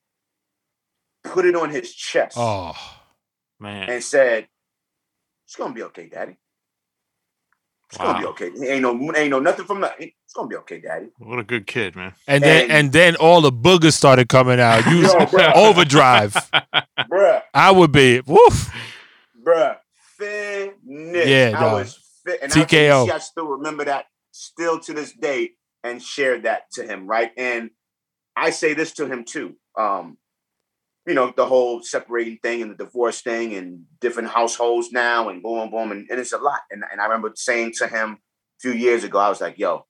put 1.22 1.44
it 1.44 1.54
on 1.54 1.68
his 1.70 1.94
chest, 1.94 2.36
oh, 2.38 2.74
Man. 3.60 3.90
and 3.90 4.02
said, 4.02 4.48
"It's 5.46 5.56
gonna 5.56 5.74
be 5.74 5.82
okay, 5.84 6.08
Daddy. 6.08 6.38
It's 7.90 7.98
gonna 7.98 8.18
be 8.18 8.24
okay. 8.26 8.46
Ain't 8.72 8.82
no, 8.82 9.12
ain't 9.14 9.30
no 9.30 9.38
nothing 9.38 9.66
from 9.66 9.80
nothing. 9.80 10.12
It's 10.24 10.32
gonna 10.34 10.48
be 10.48 10.56
okay, 10.56 10.80
Daddy." 10.80 11.08
What 11.18 11.38
a 11.38 11.44
good 11.44 11.66
kid, 11.66 11.94
man. 11.94 12.14
and 12.26 12.42
then 12.42 12.62
And- 12.62 12.72
and 12.72 12.92
then 12.92 13.16
all 13.16 13.42
the 13.42 13.52
boogers 13.52 13.92
started 13.92 14.30
coming 14.30 14.60
out. 14.60 14.86
You 14.86 15.02
Yo, 15.02 15.52
overdrive. 15.54 16.34
I 17.56 17.70
would 17.70 17.90
be 17.90 18.20
woof. 18.20 18.70
bruh, 19.42 19.78
finish. 20.18 20.74
Yeah, 20.84 21.52
I 21.56 21.60
dog. 21.60 21.72
was 21.72 21.98
fit, 22.22 22.40
and 22.42 22.52
I, 22.52 22.54
TKO. 22.54 23.06
see 23.06 23.10
I 23.10 23.18
still 23.18 23.46
remember 23.46 23.86
that 23.86 24.04
still 24.30 24.78
to 24.80 24.92
this 24.92 25.12
day, 25.12 25.52
and 25.82 26.02
shared 26.02 26.42
that 26.42 26.70
to 26.72 26.86
him, 26.86 27.06
right? 27.06 27.32
And 27.38 27.70
I 28.36 28.50
say 28.50 28.74
this 28.74 28.92
to 28.94 29.06
him 29.06 29.24
too. 29.24 29.56
Um, 29.74 30.18
you 31.06 31.14
know, 31.14 31.32
the 31.34 31.46
whole 31.46 31.82
separating 31.82 32.36
thing 32.42 32.60
and 32.60 32.72
the 32.72 32.84
divorce 32.84 33.22
thing 33.22 33.54
and 33.54 33.84
different 34.02 34.28
households 34.28 34.92
now 34.92 35.30
and 35.30 35.42
boom, 35.42 35.70
boom, 35.70 35.92
and, 35.92 36.06
and 36.10 36.20
it's 36.20 36.32
a 36.32 36.38
lot. 36.38 36.60
And, 36.70 36.84
and 36.90 37.00
I 37.00 37.04
remember 37.04 37.32
saying 37.36 37.72
to 37.78 37.86
him 37.86 38.10
a 38.12 38.60
few 38.60 38.72
years 38.72 39.02
ago, 39.02 39.18
I 39.18 39.30
was 39.30 39.40
like, 39.40 39.58
yo, 39.58 39.86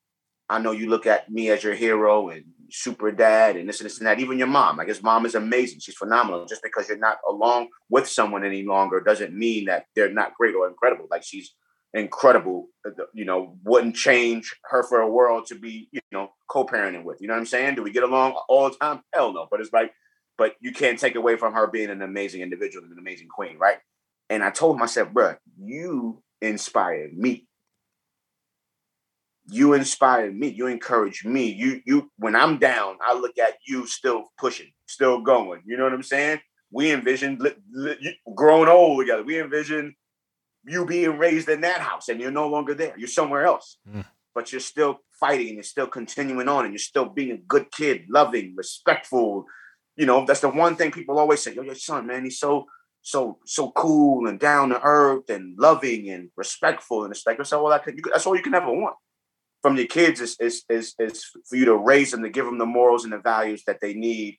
I 0.48 0.60
know 0.60 0.70
you 0.70 0.88
look 0.88 1.06
at 1.06 1.28
me 1.30 1.48
as 1.48 1.64
your 1.64 1.74
hero 1.74 2.28
and 2.28 2.44
super 2.70 3.10
dad 3.10 3.56
and 3.56 3.68
this 3.68 3.80
and 3.80 3.86
this 3.86 3.98
and 3.98 4.06
that. 4.06 4.20
Even 4.20 4.38
your 4.38 4.46
mom, 4.46 4.76
like 4.76 4.88
his 4.88 5.02
mom 5.02 5.26
is 5.26 5.34
amazing. 5.34 5.80
She's 5.80 5.96
phenomenal. 5.96 6.46
Just 6.46 6.62
because 6.62 6.88
you're 6.88 6.98
not 6.98 7.18
along 7.28 7.68
with 7.88 8.08
someone 8.08 8.44
any 8.44 8.62
longer 8.64 9.00
doesn't 9.00 9.34
mean 9.34 9.66
that 9.66 9.86
they're 9.94 10.12
not 10.12 10.34
great 10.34 10.54
or 10.54 10.68
incredible. 10.68 11.06
Like 11.10 11.24
she's 11.24 11.54
incredible. 11.94 12.68
uh, 12.86 12.90
You 13.14 13.24
know, 13.24 13.56
wouldn't 13.64 13.96
change 13.96 14.54
her 14.70 14.82
for 14.82 15.00
a 15.00 15.10
world 15.10 15.46
to 15.46 15.54
be, 15.54 15.88
you 15.92 16.00
know, 16.12 16.30
co-parenting 16.48 17.04
with. 17.04 17.20
You 17.20 17.28
know 17.28 17.34
what 17.34 17.40
I'm 17.40 17.46
saying? 17.46 17.74
Do 17.74 17.82
we 17.82 17.92
get 17.92 18.02
along 18.02 18.34
all 18.48 18.68
the 18.70 18.76
time? 18.76 19.02
Hell 19.14 19.32
no. 19.32 19.46
But 19.50 19.60
it's 19.60 19.72
like, 19.72 19.92
but 20.38 20.54
you 20.60 20.72
can't 20.72 20.98
take 20.98 21.14
away 21.14 21.36
from 21.36 21.54
her 21.54 21.66
being 21.66 21.90
an 21.90 22.02
amazing 22.02 22.42
individual 22.42 22.84
and 22.84 22.92
an 22.92 22.98
amazing 22.98 23.28
queen, 23.28 23.56
right? 23.58 23.78
And 24.28 24.42
I 24.42 24.50
told 24.50 24.80
I 24.80 24.86
said, 24.86 25.14
bruh, 25.14 25.36
you 25.58 26.22
inspired 26.42 27.16
me. 27.16 27.45
You 29.48 29.74
inspired 29.74 30.36
me. 30.36 30.48
You 30.48 30.66
encourage 30.66 31.24
me. 31.24 31.52
You, 31.52 31.80
you, 31.86 32.10
when 32.18 32.34
I'm 32.34 32.58
down, 32.58 32.96
I 33.00 33.14
look 33.14 33.38
at 33.38 33.54
you 33.66 33.86
still 33.86 34.24
pushing, 34.38 34.72
still 34.86 35.20
going. 35.20 35.62
You 35.64 35.76
know 35.76 35.84
what 35.84 35.92
I'm 35.92 36.02
saying? 36.02 36.40
We 36.70 36.90
envisioned 36.90 37.40
li- 37.40 37.54
li- 37.72 38.18
old 38.26 39.00
together. 39.00 39.22
We 39.22 39.40
envisioned 39.40 39.94
you 40.66 40.84
being 40.84 41.16
raised 41.16 41.48
in 41.48 41.60
that 41.60 41.80
house 41.80 42.08
and 42.08 42.20
you're 42.20 42.32
no 42.32 42.48
longer 42.48 42.74
there. 42.74 42.94
You're 42.98 43.08
somewhere 43.08 43.44
else. 43.44 43.78
Mm. 43.88 44.04
But 44.34 44.52
you're 44.52 44.60
still 44.60 44.98
fighting 45.18 45.46
and 45.46 45.54
you're 45.56 45.62
still 45.62 45.86
continuing 45.86 46.48
on 46.48 46.64
and 46.64 46.74
you're 46.74 46.78
still 46.78 47.06
being 47.06 47.30
a 47.30 47.38
good 47.38 47.70
kid, 47.70 48.06
loving, 48.10 48.54
respectful, 48.56 49.46
you 49.96 50.04
know, 50.04 50.26
that's 50.26 50.40
the 50.40 50.48
one 50.48 50.76
thing 50.76 50.90
people 50.90 51.18
always 51.18 51.42
say, 51.42 51.54
yo, 51.54 51.62
your 51.62 51.74
son, 51.74 52.06
man, 52.06 52.24
he's 52.24 52.38
so, 52.38 52.66
so, 53.00 53.38
so 53.46 53.70
cool 53.70 54.26
and 54.26 54.38
down 54.38 54.68
to 54.70 54.80
earth 54.82 55.30
and 55.30 55.58
loving 55.58 56.10
and 56.10 56.30
respectful. 56.36 57.04
And 57.04 57.12
it's 57.12 57.26
like, 57.26 57.38
that's 57.38 57.52
all, 57.52 57.70
that 57.70 57.84
can, 57.84 57.96
that's 58.12 58.26
all 58.26 58.36
you 58.36 58.42
can 58.42 58.54
ever 58.54 58.70
want 58.70 58.96
from 59.62 59.76
your 59.76 59.86
kids 59.86 60.20
is, 60.20 60.36
is, 60.40 60.64
is, 60.68 60.94
is 60.98 61.24
for 61.48 61.56
you 61.56 61.64
to 61.66 61.76
raise 61.76 62.10
them, 62.10 62.22
to 62.22 62.30
give 62.30 62.44
them 62.44 62.58
the 62.58 62.66
morals 62.66 63.04
and 63.04 63.12
the 63.12 63.18
values 63.18 63.64
that 63.66 63.80
they 63.80 63.94
need, 63.94 64.38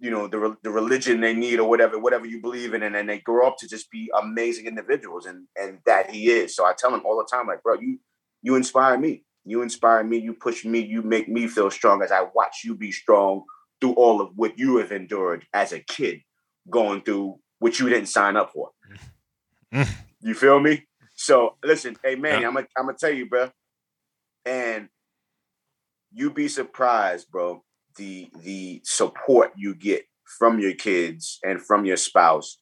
you 0.00 0.10
know, 0.10 0.26
the, 0.26 0.56
the 0.62 0.70
religion 0.70 1.20
they 1.20 1.34
need 1.34 1.60
or 1.60 1.68
whatever, 1.68 1.98
whatever 1.98 2.26
you 2.26 2.40
believe 2.40 2.74
in. 2.74 2.82
And 2.82 2.94
then 2.94 3.06
they 3.06 3.18
grow 3.18 3.46
up 3.46 3.56
to 3.58 3.68
just 3.68 3.90
be 3.90 4.10
amazing 4.20 4.66
individuals. 4.66 5.26
And, 5.26 5.46
and 5.56 5.78
that 5.86 6.10
he 6.10 6.30
is. 6.30 6.56
So 6.56 6.64
I 6.64 6.72
tell 6.76 6.94
him 6.94 7.02
all 7.04 7.16
the 7.16 7.28
time, 7.30 7.46
like, 7.46 7.62
bro, 7.62 7.74
you, 7.80 7.98
you 8.42 8.56
inspire 8.56 8.98
me. 8.98 9.24
You 9.44 9.62
inspire 9.62 10.02
me. 10.02 10.18
You 10.18 10.34
push 10.34 10.64
me. 10.64 10.80
You 10.80 11.02
make 11.02 11.28
me 11.28 11.46
feel 11.46 11.70
strong 11.70 12.02
as 12.02 12.10
I 12.10 12.26
watch 12.34 12.62
you 12.64 12.74
be 12.74 12.90
strong 12.92 13.44
through 13.80 13.92
all 13.94 14.20
of 14.20 14.30
what 14.34 14.58
you 14.58 14.78
have 14.78 14.90
endured 14.90 15.46
as 15.52 15.72
a 15.72 15.80
kid, 15.80 16.20
going 16.68 17.02
through 17.02 17.38
what 17.58 17.78
you 17.78 17.88
didn't 17.88 18.06
sign 18.06 18.36
up 18.36 18.52
for. 18.52 18.70
You 20.20 20.34
feel 20.34 20.58
me? 20.58 20.84
So 21.14 21.56
listen, 21.62 21.96
hey 22.02 22.16
man, 22.16 22.40
Yeah. 22.40 22.48
I'm 22.48 22.54
gonna 22.54 22.66
I'm 22.76 22.86
gonna 22.86 22.98
tell 22.98 23.12
you, 23.12 23.28
bro. 23.28 23.50
And 24.46 24.88
you'd 26.12 26.34
be 26.34 26.48
surprised, 26.48 27.30
bro, 27.30 27.62
the 27.96 28.30
the 28.42 28.80
support 28.84 29.52
you 29.56 29.74
get 29.74 30.04
from 30.38 30.58
your 30.58 30.74
kids 30.74 31.38
and 31.44 31.60
from 31.60 31.84
your 31.84 31.96
spouse 31.96 32.58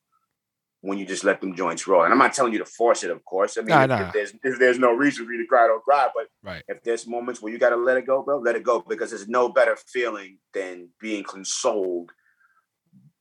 when 0.80 0.98
you 0.98 1.06
just 1.06 1.24
let 1.24 1.40
them 1.40 1.54
joints 1.56 1.86
roll. 1.86 2.02
And 2.04 2.12
I'm 2.12 2.18
not 2.18 2.34
telling 2.34 2.52
you 2.52 2.58
to 2.58 2.64
force 2.66 3.02
it, 3.04 3.10
of 3.10 3.24
course. 3.24 3.56
I 3.56 3.62
mean, 3.62 3.68
Nah, 3.68 3.82
if, 3.84 3.88
nah. 3.88 4.00
if 4.06 4.12
there's 4.12 4.32
if 4.42 4.58
there's 4.58 4.78
no 4.78 4.92
reason 4.92 5.26
for 5.26 5.32
you 5.32 5.42
to 5.42 5.46
cry, 5.48 5.66
don't 5.66 5.82
cry. 5.82 6.08
But 6.14 6.26
Right. 6.42 6.62
if 6.68 6.82
there's 6.82 7.06
moments 7.06 7.40
where 7.40 7.52
you 7.52 7.58
gotta 7.58 7.76
let 7.76 7.96
it 7.96 8.06
go, 8.06 8.22
bro, 8.22 8.38
let 8.38 8.56
it 8.56 8.62
go 8.64 8.80
because 8.80 9.10
there's 9.10 9.28
no 9.28 9.48
better 9.48 9.76
feeling 9.76 10.38
than 10.52 10.88
being 11.00 11.24
consoled 11.24 12.10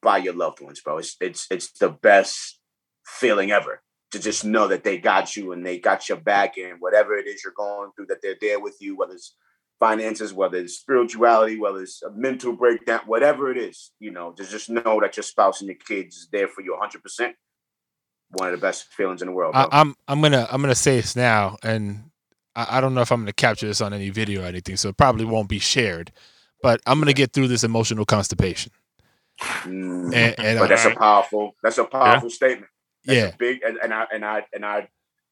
by 0.01 0.17
your 0.17 0.33
loved 0.33 0.61
ones, 0.61 0.81
bro. 0.81 0.97
It's 0.97 1.15
it's 1.21 1.47
it's 1.51 1.71
the 1.79 1.89
best 1.89 2.59
feeling 3.05 3.51
ever 3.51 3.81
to 4.13 4.19
just 4.19 4.45
know 4.45 4.67
that 4.67 4.83
they 4.83 4.99
got 4.99 5.35
you 5.35 5.51
and 5.53 5.65
they 5.65 5.79
got 5.79 6.07
your 6.07 6.19
back 6.19 6.57
and 6.57 6.79
whatever 6.79 7.15
it 7.17 7.25
is 7.25 7.43
you're 7.43 7.53
going 7.57 7.89
through, 7.95 8.05
that 8.05 8.21
they're 8.21 8.37
there 8.39 8.59
with 8.59 8.77
you, 8.79 8.95
whether 8.95 9.13
it's 9.13 9.35
finances, 9.79 10.31
whether 10.31 10.57
it's 10.59 10.75
spirituality, 10.77 11.59
whether 11.59 11.81
it's 11.81 12.03
a 12.03 12.11
mental 12.11 12.53
breakdown, 12.53 13.01
whatever 13.07 13.51
it 13.51 13.57
is, 13.57 13.91
you 13.99 14.11
know, 14.11 14.31
to 14.31 14.45
just 14.45 14.69
know 14.69 14.99
that 15.01 15.17
your 15.17 15.23
spouse 15.23 15.61
and 15.61 15.67
your 15.67 15.77
kids 15.77 16.15
is 16.15 16.27
there 16.31 16.47
for 16.47 16.61
you 16.61 16.77
100%. 16.79 17.33
One 18.37 18.49
of 18.49 18.59
the 18.59 18.61
best 18.61 18.85
feelings 18.93 19.23
in 19.23 19.27
the 19.29 19.33
world. 19.33 19.53
Bro. 19.53 19.61
I, 19.71 19.81
I'm 19.81 19.95
I'm 20.07 20.21
gonna 20.21 20.47
I'm 20.51 20.61
gonna 20.61 20.73
say 20.73 20.95
this 20.95 21.15
now, 21.15 21.57
and 21.61 22.09
I, 22.55 22.77
I 22.77 22.81
don't 22.81 22.95
know 22.95 23.01
if 23.01 23.11
I'm 23.11 23.21
gonna 23.21 23.33
capture 23.33 23.67
this 23.67 23.79
on 23.81 23.93
any 23.93 24.09
video 24.09 24.41
or 24.43 24.45
anything, 24.45 24.75
so 24.75 24.89
it 24.89 24.97
probably 24.97 25.25
won't 25.25 25.49
be 25.49 25.59
shared. 25.59 26.11
But 26.63 26.81
I'm 26.87 26.99
gonna 26.99 27.13
get 27.13 27.31
through 27.31 27.47
this 27.49 27.63
emotional 27.63 28.05
constipation. 28.05 28.71
Mm, 29.39 30.13
And, 30.13 30.39
and 30.39 30.59
but 30.59 30.65
I- 30.65 30.67
that's 30.67 30.85
a 30.85 30.95
powerful, 30.95 31.55
that's 31.61 31.77
a 31.77 31.83
powerful 31.85 32.29
statement. 32.31 32.71
That's 33.05 33.19
yeah, 33.19 33.31
big, 33.37 33.61
and, 33.63 33.77
and 33.77 33.93
I 33.93 34.05
and 34.13 34.25
I 34.25 34.45
and 34.53 34.65
I, 34.65 34.87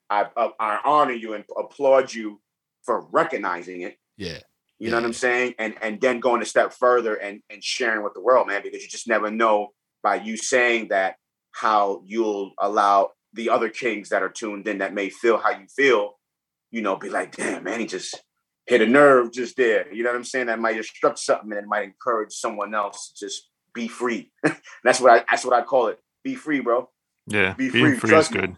I, 0.10 0.28
I, 0.36 0.50
I 0.60 0.80
honor 0.84 1.14
you 1.14 1.34
and 1.34 1.44
applaud 1.58 2.14
you 2.14 2.42
for 2.84 3.08
recognizing 3.12 3.82
it. 3.82 3.98
yeah, 4.18 4.40
You 4.80 4.90
know 4.90 4.98
what 4.98 5.06
I'm 5.06 5.14
saying? 5.14 5.56
And 5.60 5.76
and 5.82 6.02
then 6.02 6.20
going 6.20 6.42
a 6.42 6.46
step 6.46 6.74
further 6.74 7.16
and 7.16 7.42
and 7.50 7.64
sharing 7.64 8.04
with 8.04 8.14
the 8.14 8.22
world, 8.22 8.48
man, 8.48 8.62
because 8.64 8.82
you 8.82 8.90
just 8.90 9.08
never 9.08 9.32
know 9.32 9.70
by 10.04 10.16
you 10.16 10.36
saying 10.38 10.90
that 10.90 11.16
how 11.52 12.02
you'll 12.06 12.52
allow 12.60 13.12
the 13.34 13.50
other 13.50 13.70
kings 13.70 14.10
that 14.10 14.24
are 14.24 14.30
tuned 14.30 14.68
in 14.68 14.80
that 14.80 14.94
may 14.94 15.10
feel 15.10 15.38
how 15.38 15.52
you 15.52 15.66
feel, 15.76 16.20
you 16.72 16.82
know, 16.82 16.96
be 16.96 17.10
like, 17.10 17.36
damn, 17.36 17.64
man, 17.64 17.80
he 17.80 17.86
just 17.86 18.20
hit 18.66 18.82
a 18.82 18.86
nerve 18.88 19.32
just 19.32 19.56
there. 19.58 19.94
You 19.94 20.04
know 20.04 20.10
what 20.10 20.18
I'm 20.18 20.24
saying? 20.24 20.48
That 20.48 20.60
might 20.60 20.76
have 20.76 20.86
struck 20.86 21.18
something 21.18 21.52
and 21.52 21.60
it 21.60 21.68
might 21.68 21.84
encourage 21.84 22.34
someone 22.34 22.74
else 22.76 23.12
to 23.12 23.26
just 23.26 23.50
be 23.74 23.88
free. 23.88 24.32
that's 24.84 25.00
what 25.00 25.12
I 25.12 25.26
that's 25.30 25.46
what 25.46 25.54
I 25.54 25.62
call 25.64 25.88
it. 25.88 26.00
Be 26.24 26.36
free, 26.36 26.60
bro. 26.60 26.90
Yeah, 27.28 27.54
Be 27.54 27.70
being 27.70 27.86
free, 27.92 27.96
free 28.00 28.08
is 28.08 28.12
trust 28.12 28.32
me. 28.34 28.40
good. 28.42 28.56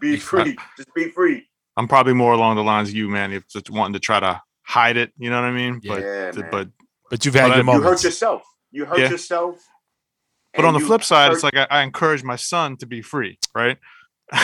Be 0.00 0.12
Be 0.12 0.16
free. 0.18 0.42
free. 0.44 0.56
Just 0.76 0.94
be 0.94 1.10
free. 1.10 1.46
I'm 1.76 1.88
probably 1.88 2.12
more 2.14 2.32
along 2.32 2.56
the 2.56 2.62
lines 2.62 2.90
of 2.90 2.94
you, 2.94 3.08
man. 3.08 3.32
If 3.32 3.48
just 3.48 3.68
wanting 3.68 3.94
to 3.94 3.98
try 3.98 4.20
to 4.20 4.40
hide 4.62 4.96
it, 4.96 5.12
you 5.18 5.28
know 5.30 5.40
what 5.40 5.48
I 5.48 5.52
mean? 5.52 5.80
Yeah. 5.82 5.94
But 6.32 6.36
man. 6.36 6.48
but 6.50 6.68
but 7.10 7.24
you've 7.24 7.34
had 7.34 7.48
But 7.48 7.56
your 7.64 7.70
I- 7.70 7.76
you 7.76 7.82
hurt 7.82 8.04
yourself. 8.04 8.42
You 8.70 8.84
hurt 8.84 8.98
Yeah. 9.00 9.10
yourself. 9.10 9.56
but 10.54 10.64
on 10.64 10.74
the 10.74 10.80
flip 10.80 11.02
side, 11.02 11.28
hurt- 11.28 11.34
it's 11.34 11.42
like 11.42 11.56
I, 11.56 11.66
I 11.70 11.82
encourage 11.82 12.22
my 12.22 12.36
son 12.36 12.76
to 12.78 12.86
be 12.86 13.02
free, 13.02 13.38
right? 13.54 13.76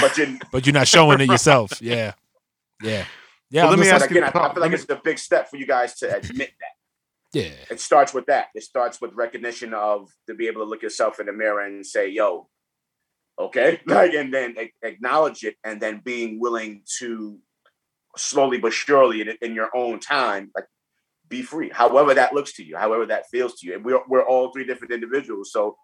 but 0.00 0.16
you're, 0.18 0.26
but 0.52 0.66
you're 0.66 0.74
not 0.74 0.88
showing 0.88 1.20
it 1.20 1.28
yourself. 1.30 1.80
Yeah, 1.80 2.14
yeah, 2.82 3.04
yeah. 3.50 3.62
Well, 3.62 3.70
let 3.70 3.78
me 3.78 3.88
ask 3.90 4.10
again, 4.10 4.24
you- 4.34 4.40
I, 4.40 4.48
I 4.48 4.52
feel 4.52 4.60
like 4.62 4.70
me- 4.72 4.74
it's 4.76 4.90
a 4.90 4.96
big 4.96 5.18
step 5.18 5.48
for 5.48 5.56
you 5.56 5.66
guys 5.66 5.94
to 6.00 6.16
admit 6.16 6.50
that. 6.60 7.38
yeah, 7.40 7.50
It 7.70 7.78
starts 7.80 8.12
with 8.12 8.26
that. 8.26 8.46
It 8.56 8.64
starts 8.64 9.00
with 9.00 9.12
recognition 9.14 9.72
of 9.72 10.10
to 10.26 10.34
be 10.34 10.48
able 10.48 10.62
to 10.62 10.68
look 10.68 10.82
yourself 10.82 11.20
in 11.20 11.26
the 11.26 11.32
mirror 11.32 11.60
and 11.64 11.86
say, 11.86 12.08
"Yo, 12.08 12.48
okay," 13.40 13.80
like, 13.86 14.14
and 14.14 14.32
then 14.32 14.54
acknowledge 14.82 15.44
it, 15.44 15.56
and 15.64 15.80
then 15.80 16.00
being 16.04 16.40
willing 16.40 16.82
to 16.98 17.38
slowly 18.16 18.58
but 18.58 18.72
surely 18.72 19.20
in, 19.20 19.36
in 19.40 19.54
your 19.54 19.70
own 19.74 20.00
time, 20.00 20.50
like 20.54 20.66
be 21.28 21.42
free. 21.42 21.70
However 21.72 22.14
that 22.14 22.34
looks 22.34 22.54
to 22.54 22.64
you, 22.64 22.76
however 22.76 23.06
that 23.06 23.28
feels 23.30 23.54
to 23.60 23.66
you, 23.66 23.74
and 23.74 23.84
we're 23.84 24.00
we're 24.08 24.26
all 24.26 24.52
three 24.52 24.64
different 24.64 24.92
individuals, 24.92 25.52
so 25.52 25.76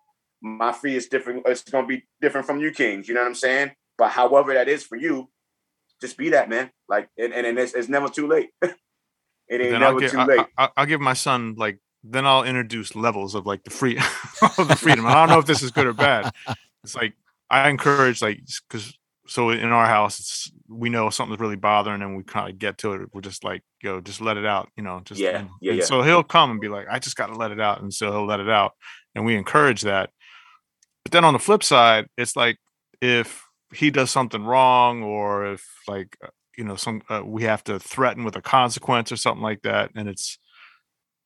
my 0.42 0.72
free 0.72 0.94
is 0.96 1.08
different. 1.08 1.44
It's 1.46 1.62
going 1.62 1.84
to 1.84 1.88
be 1.88 2.04
different 2.20 2.46
from 2.46 2.60
you, 2.60 2.70
Kings. 2.70 3.08
You 3.08 3.14
know 3.14 3.20
what 3.20 3.28
I'm 3.28 3.34
saying? 3.34 3.72
But 3.98 4.10
however 4.10 4.54
that 4.54 4.68
is 4.68 4.82
for 4.82 4.96
you, 4.96 5.30
just 6.00 6.16
be 6.16 6.30
that 6.30 6.48
man. 6.48 6.70
Like, 6.88 7.08
and 7.18 7.32
and, 7.32 7.46
and 7.46 7.58
it's, 7.58 7.74
it's 7.74 7.88
never 7.88 8.08
too 8.08 8.26
late. 8.26 8.50
it 8.62 8.72
ain't 9.50 9.70
then 9.70 9.80
never 9.80 10.00
give 10.00 10.10
too 10.10 10.18
I, 10.18 10.24
late. 10.24 10.46
I, 10.58 10.68
I'll 10.76 10.86
give 10.86 11.00
my 11.00 11.14
son 11.14 11.54
like 11.56 11.78
then 12.04 12.26
I'll 12.26 12.44
introduce 12.44 12.94
levels 12.94 13.34
of 13.34 13.46
like 13.46 13.64
the 13.64 13.70
free 13.70 13.96
of 14.58 14.68
the 14.68 14.76
freedom. 14.76 15.06
I 15.06 15.14
don't 15.14 15.28
know 15.28 15.38
if 15.38 15.46
this 15.46 15.62
is 15.62 15.70
good 15.70 15.86
or 15.86 15.92
bad. 15.92 16.32
It's 16.84 16.94
like 16.94 17.14
I 17.50 17.68
encourage 17.68 18.22
like 18.22 18.40
because 18.68 18.96
so 19.28 19.50
in 19.50 19.70
our 19.70 19.86
house 19.86 20.20
it's 20.20 20.52
we 20.68 20.88
know 20.88 21.10
something's 21.10 21.40
really 21.40 21.56
bothering 21.56 22.02
and 22.02 22.16
we 22.16 22.22
kind 22.22 22.50
of 22.50 22.58
get 22.58 22.78
to 22.78 22.92
it. 22.94 23.08
We're 23.12 23.20
just 23.20 23.44
like 23.44 23.62
yo, 23.82 24.00
just 24.00 24.20
let 24.20 24.36
it 24.36 24.46
out, 24.46 24.68
you 24.76 24.82
know. 24.82 25.00
Just 25.04 25.20
Yeah, 25.20 25.38
and- 25.38 25.50
yeah, 25.60 25.70
and 25.72 25.80
yeah. 25.80 25.84
So 25.84 26.02
he'll 26.02 26.22
come 26.22 26.50
and 26.50 26.60
be 26.60 26.68
like, 26.68 26.86
I 26.90 26.98
just 26.98 27.16
got 27.16 27.26
to 27.26 27.34
let 27.34 27.50
it 27.50 27.60
out, 27.60 27.80
and 27.82 27.92
so 27.92 28.10
he'll 28.10 28.26
let 28.26 28.40
it 28.40 28.48
out, 28.48 28.72
and 29.14 29.24
we 29.24 29.36
encourage 29.36 29.82
that. 29.82 30.10
But 31.04 31.12
then 31.12 31.24
on 31.24 31.34
the 31.34 31.38
flip 31.38 31.62
side, 31.62 32.06
it's 32.16 32.34
like 32.36 32.58
if 33.00 33.42
he 33.74 33.90
does 33.90 34.10
something 34.10 34.44
wrong 34.44 35.02
or 35.02 35.52
if 35.52 35.64
like 35.88 36.16
uh, 36.24 36.28
you 36.56 36.64
know 36.64 36.76
some 36.76 37.02
uh, 37.08 37.22
we 37.24 37.42
have 37.44 37.62
to 37.64 37.78
threaten 37.78 38.24
with 38.24 38.36
a 38.36 38.42
consequence 38.42 39.10
or 39.12 39.16
something 39.16 39.42
like 39.42 39.62
that 39.62 39.90
and 39.94 40.08
it's 40.08 40.38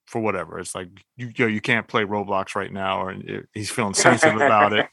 for 0.06 0.20
whatever 0.20 0.58
it's 0.58 0.74
like 0.74 0.88
you 1.16 1.30
yo, 1.36 1.46
you 1.46 1.60
can't 1.60 1.86
play 1.86 2.02
roblox 2.02 2.54
right 2.56 2.72
now 2.72 3.00
or 3.00 3.12
uh, 3.12 3.40
he's 3.52 3.70
feeling 3.70 3.94
sensitive 3.94 4.40
about 4.40 4.72
it 4.72 4.86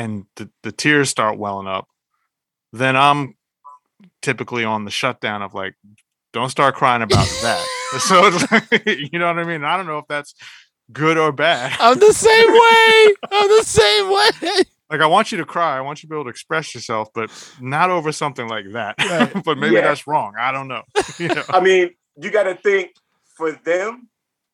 and 0.00 0.24
the, 0.36 0.48
the 0.62 0.72
tears 0.72 1.08
start 1.10 1.38
welling 1.38 1.66
up 1.66 1.86
then 2.72 2.96
i'm 2.96 3.34
typically 4.22 4.64
on 4.64 4.84
the 4.84 4.90
shutdown 4.90 5.42
of 5.42 5.54
like 5.54 5.74
don't 6.32 6.50
start 6.50 6.74
crying 6.74 7.02
about 7.02 7.26
that 7.42 7.64
so 8.00 8.20
like, 8.50 8.86
you 9.12 9.18
know 9.18 9.26
what 9.26 9.38
i 9.38 9.44
mean 9.44 9.64
i 9.64 9.76
don't 9.76 9.86
know 9.86 9.98
if 9.98 10.06
that's 10.08 10.34
good 10.92 11.16
or 11.18 11.30
bad 11.32 11.72
I'm 11.78 11.98
the 12.00 12.12
same 12.12 12.48
way. 12.64 13.14
I'm 13.30 13.48
the 13.48 13.62
same 13.64 14.08
way. 14.10 14.62
like 14.90 15.00
I 15.00 15.06
want 15.06 15.30
you 15.30 15.38
to 15.38 15.44
cry, 15.44 15.76
I 15.78 15.80
want 15.82 16.02
you 16.02 16.08
to 16.08 16.10
be 16.10 16.16
able 16.16 16.24
to 16.24 16.30
express 16.30 16.74
yourself, 16.74 17.08
but 17.14 17.30
not 17.60 17.90
over 17.90 18.10
something 18.10 18.48
like 18.48 18.72
that. 18.72 18.96
Right. 18.98 19.44
but 19.44 19.56
maybe 19.56 19.76
Yeah. 19.76 19.82
that's 19.82 20.08
wrong. 20.08 20.34
I 20.36 20.50
don't 20.50 20.66
know. 20.66 20.82
you 21.18 21.28
know? 21.28 21.44
I 21.48 21.60
mean, 21.60 21.90
you 22.16 22.30
got 22.32 22.42
to 22.44 22.56
think 22.56 22.90
for 23.36 23.52
them, 23.52 24.08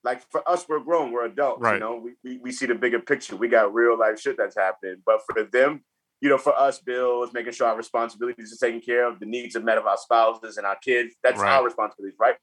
like 0.06 0.22
for 0.30 0.48
us, 0.48 0.64
we're 0.68 0.78
grown, 0.78 1.10
we're 1.12 1.26
adults. 1.26 1.60
Right. 1.60 1.74
You 1.74 1.80
know, 1.80 1.96
we, 1.96 2.12
we, 2.24 2.38
we 2.38 2.52
see 2.52 2.64
the 2.66 2.76
bigger 2.76 3.00
picture. 3.00 3.34
We 3.36 3.48
got 3.48 3.74
real 3.74 3.98
life 3.98 4.20
shit 4.20 4.36
that's 4.38 4.56
happening. 4.56 5.02
But 5.04 5.20
for 5.28 5.42
them, 5.42 5.82
you 6.20 6.28
know, 6.28 6.38
for 6.38 6.56
us, 6.58 6.78
bills, 6.78 7.30
making 7.34 7.52
sure 7.52 7.66
our 7.66 7.76
responsibilities 7.76 8.52
are 8.54 8.66
taken 8.66 8.80
care 8.80 9.04
of, 9.06 9.18
the 9.18 9.26
needs 9.26 9.56
are 9.56 9.60
met 9.60 9.78
of 9.78 9.84
our 9.86 9.98
spouses 9.98 10.56
and 10.56 10.66
our 10.66 10.76
kids. 10.76 11.16
That's 11.22 11.40
Right. 11.40 11.52
our 11.56 11.64
responsibilities, 11.64 12.16
right? 12.20 12.36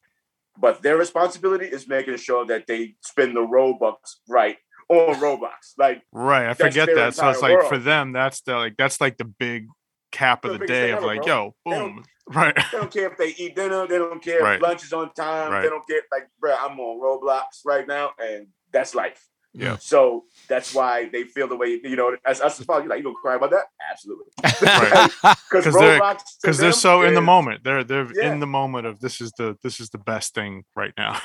But 0.59 0.84
their 0.84 0.97
responsibility 0.97 1.66
is 1.66 1.88
making 1.88 2.18
sure 2.18 2.45
that 2.45 2.68
they 2.68 2.95
spend 3.01 3.36
the 3.36 3.39
Robux 3.39 3.95
right 4.28 4.57
on 4.89 5.16
Roblox. 5.16 5.74
Like, 5.78 6.03
Right. 6.11 6.47
I 6.49 6.53
forget 6.53 6.89
that. 6.93 7.16
So 7.16 7.30
it's 7.30 7.41
like 7.41 7.64
for 7.70 7.78
them, 7.80 8.11
that's 8.11 8.41
the 8.41 8.57
like 8.57 8.76
that's 8.78 8.99
like 8.99 9.18
the 9.18 9.26
big 9.26 9.68
cap 10.14 10.45
of 10.45 10.53
The 10.53 10.59
the 10.59 10.66
day 10.68 10.82
thing 10.86 10.91
of 10.93 10.97
ever, 10.99 11.07
like, 11.07 11.24
bro. 11.24 11.28
yo, 11.28 11.55
They 11.66 11.80
boom. 11.80 12.03
Right. 12.34 12.55
they 12.55 12.78
don't 12.78 12.89
care 12.89 13.11
if 13.11 13.18
they 13.18 13.34
eat 13.38 13.53
dinner. 13.57 13.86
They 13.86 13.97
don't 13.97 14.24
care 14.24 14.39
Right. 14.41 14.55
if 14.55 14.61
lunch 14.61 14.84
is 14.86 14.93
on 14.93 15.14
time. 15.14 15.51
Right. 15.51 15.61
They 15.64 15.68
don't 15.70 15.86
care. 15.86 15.99
Like, 16.09 16.30
bro, 16.39 16.55
I'm 16.57 16.80
on 16.80 17.01
Roblox 17.01 17.43
right 17.66 17.86
now, 17.86 18.11
and 18.18 18.47
that's 18.72 18.95
life. 18.95 19.28
Yeah. 19.55 19.76
So 19.78 20.24
that's 20.47 20.74
why 20.74 21.09
they 21.11 21.26
feel 21.26 21.47
the 21.49 21.55
way 21.57 21.80
you 21.84 21.95
know. 21.97 22.16
As 22.26 22.39
us 22.41 22.59
as 22.59 22.66
fathers, 22.66 22.86
you 22.86 22.89
like 22.89 22.99
you 22.99 23.03
gonna 23.03 23.16
cry 23.22 23.36
about 23.36 23.51
that? 23.51 23.66
Absolutely. 23.91 24.26
Right. 24.64 25.11
Because 25.22 25.66
'Cause 25.66 25.74
they're- 25.76 25.99
Roblox, 25.99 26.22
Because 26.41 26.57
they're 26.57 26.72
them 26.72 26.80
so 26.80 27.01
in 27.03 27.14
the 27.14 27.22
moment. 27.22 27.64
They're 27.66 27.84
they're 27.84 28.07
Yeah. 28.16 28.32
in 28.32 28.39
the 28.39 28.47
moment 28.47 28.88
of 28.88 28.99
this 29.01 29.20
is 29.22 29.32
the 29.38 29.57
this 29.61 29.80
is 29.82 29.89
the 29.89 29.97
best 29.99 30.34
thing 30.34 30.64
right 30.76 30.93
now. 30.97 31.20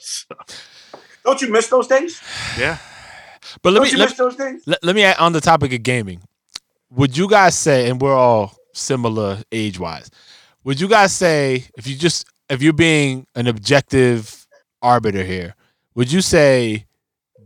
So, 0.00 0.34
Don't 1.24 1.42
you 1.42 1.50
miss 1.50 1.66
those 1.66 1.86
things? 1.88 2.22
yeah. 2.58 2.78
But 3.62 3.72
let 3.74 3.80
Don't 3.80 3.84
me 3.88 3.90
you 3.92 3.98
let, 3.98 4.08
miss 4.10 4.18
those 4.18 4.36
things? 4.36 4.62
let, 4.66 4.82
let 4.82 4.94
me 4.94 5.02
add 5.02 5.18
on 5.18 5.32
the 5.34 5.40
topic 5.42 5.72
of 5.74 5.82
gaming. 5.82 6.22
Would 6.90 7.16
you 7.16 7.28
guys 7.28 7.58
say, 7.58 7.88
and 7.88 8.00
we're 8.00 8.14
all 8.14 8.56
similar 8.72 9.42
age 9.52 9.78
wise, 9.78 10.10
would 10.64 10.80
you 10.80 10.88
guys 10.88 11.12
say 11.12 11.66
if 11.76 11.86
you 11.86 11.96
just 11.96 12.26
if 12.48 12.62
you're 12.62 12.72
being 12.72 13.26
an 13.34 13.46
objective 13.46 14.46
arbiter 14.82 15.24
here, 15.24 15.54
would 15.94 16.12
you 16.12 16.20
say 16.20 16.86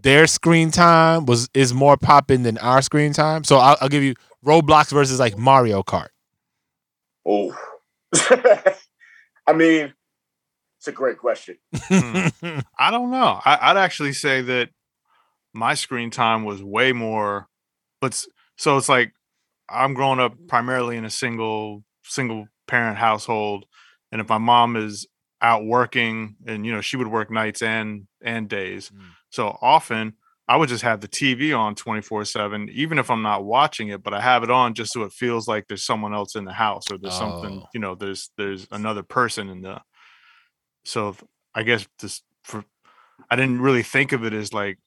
their 0.03 0.27
screen 0.27 0.71
time 0.71 1.27
was 1.27 1.49
is 1.55 1.75
more 1.75 1.97
popping 1.97 2.43
than 2.43 2.59
our 2.59 2.83
screen 2.83 3.13
time. 3.13 3.45
So 3.45 3.59
I'll, 3.59 3.77
I'll 3.81 3.89
give 3.89 4.03
you 4.03 4.15
Roblox 4.45 4.93
versus 4.93 5.19
like 5.19 5.37
Mario 5.37 5.83
Kart. 5.83 6.09
Oh, 7.27 7.57
I 8.15 9.53
mean, 9.55 9.93
it's 10.79 10.89
a 10.89 10.93
great 10.93 11.19
question. 11.19 11.59
Hmm. 11.75 12.29
I 12.79 12.91
don't 12.91 13.11
know. 13.11 13.41
I, 13.45 13.59
I'd 13.61 13.77
actually 13.77 14.13
say 14.13 14.43
that 14.43 14.71
my 15.53 15.75
screen 15.75 16.11
time 16.11 16.45
was 16.45 16.63
way 16.63 16.93
more, 16.93 17.49
but 18.01 18.25
so 18.57 18.77
it's 18.77 18.89
like 18.89 19.13
I'm 19.71 19.95
growing 19.95 20.21
up 20.21 20.35
primarily 20.49 20.97
in 20.97 21.05
a 21.05 21.11
single 21.11 21.85
single 22.05 22.47
parent 22.67 22.99
household, 22.99 23.67
and 24.13 24.21
if 24.21 24.29
my 24.29 24.39
mom 24.39 24.77
is 24.77 25.07
out 25.41 25.65
working, 25.65 26.37
and 26.47 26.65
you 26.67 26.73
know 26.73 26.81
she 26.81 26.97
would 26.97 27.09
work 27.09 27.31
nights 27.31 27.63
and 27.63 28.07
and 28.23 28.49
days, 28.49 28.91
Mm. 28.91 29.01
so 29.31 29.57
often 29.63 30.15
I 30.51 30.57
would 30.57 30.71
just 30.71 30.83
have 30.83 31.01
the 31.03 31.09
TV 31.09 31.53
on 31.57 31.75
24 31.75 32.25
seven, 32.25 32.69
even 32.73 32.99
if 32.99 33.11
I'm 33.11 33.21
not 33.23 33.45
watching 33.45 33.89
it, 33.89 34.03
but 34.03 34.15
I 34.15 34.21
have 34.23 34.43
it 34.43 34.51
on 34.51 34.73
just 34.75 34.93
so 34.93 35.03
it 35.03 35.13
feels 35.13 35.47
like 35.47 35.67
there's 35.69 35.85
someone 35.85 36.15
else 36.15 36.35
in 36.37 36.47
the 36.47 36.55
house 36.55 36.91
or 36.91 36.97
there's 36.97 37.15
something, 37.19 37.61
Oh. 37.63 37.69
you 37.75 37.81
know, 37.81 37.95
there's 37.95 38.31
there's 38.39 38.67
another 38.71 39.03
person 39.03 39.51
in 39.51 39.61
the. 39.63 39.81
So 40.85 41.15
I 41.55 41.63
guess 41.63 41.87
this 42.01 42.23
for 42.45 42.65
I 43.31 43.37
didn't 43.37 43.61
really 43.61 43.83
think 43.83 44.13
of 44.13 44.25
it 44.25 44.33
as 44.33 44.53
like 44.55 44.79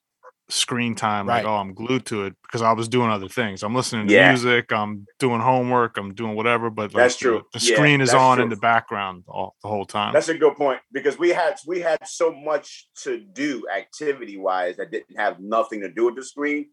screen 0.51 0.95
time, 0.95 1.27
Right. 1.27 1.37
like 1.43 1.45
oh 1.45 1.55
I'm 1.55 1.73
glued 1.73 2.05
to 2.07 2.25
it 2.25 2.35
because 2.43 2.61
I 2.61 2.73
was 2.73 2.87
doing 2.87 3.09
other 3.09 3.27
things. 3.29 3.63
I'm 3.63 3.73
listening 3.73 4.07
to 4.07 4.13
Yeah. 4.13 4.29
music, 4.29 4.71
I'm 4.71 5.05
doing 5.17 5.39
homework, 5.39 5.97
I'm 5.97 6.13
doing 6.13 6.35
whatever, 6.35 6.69
but 6.69 6.93
like 6.93 7.03
That's 7.03 7.15
the- 7.15 7.19
true. 7.25 7.41
The, 7.53 7.59
Yeah, 7.59 7.75
screen 7.75 8.01
is 8.01 8.13
on 8.13 8.37
true. 8.37 8.43
in 8.43 8.49
the 8.49 8.57
background 8.57 9.23
all 9.27 9.55
the 9.63 9.69
whole 9.69 9.85
time. 9.85 10.13
That's 10.13 10.27
a 10.29 10.37
good 10.37 10.55
point 10.57 10.79
because 10.91 11.17
we 11.17 11.29
had 11.29 11.55
we 11.65 11.79
had 11.79 12.05
so 12.07 12.31
much 12.33 12.87
to 13.03 13.17
do 13.19 13.63
activity 13.73 14.37
wise 14.37 14.77
that 14.77 14.91
didn't 14.91 15.17
have 15.17 15.39
nothing 15.39 15.81
to 15.81 15.89
do 15.89 16.05
with 16.05 16.15
the 16.15 16.23
screen. 16.23 16.67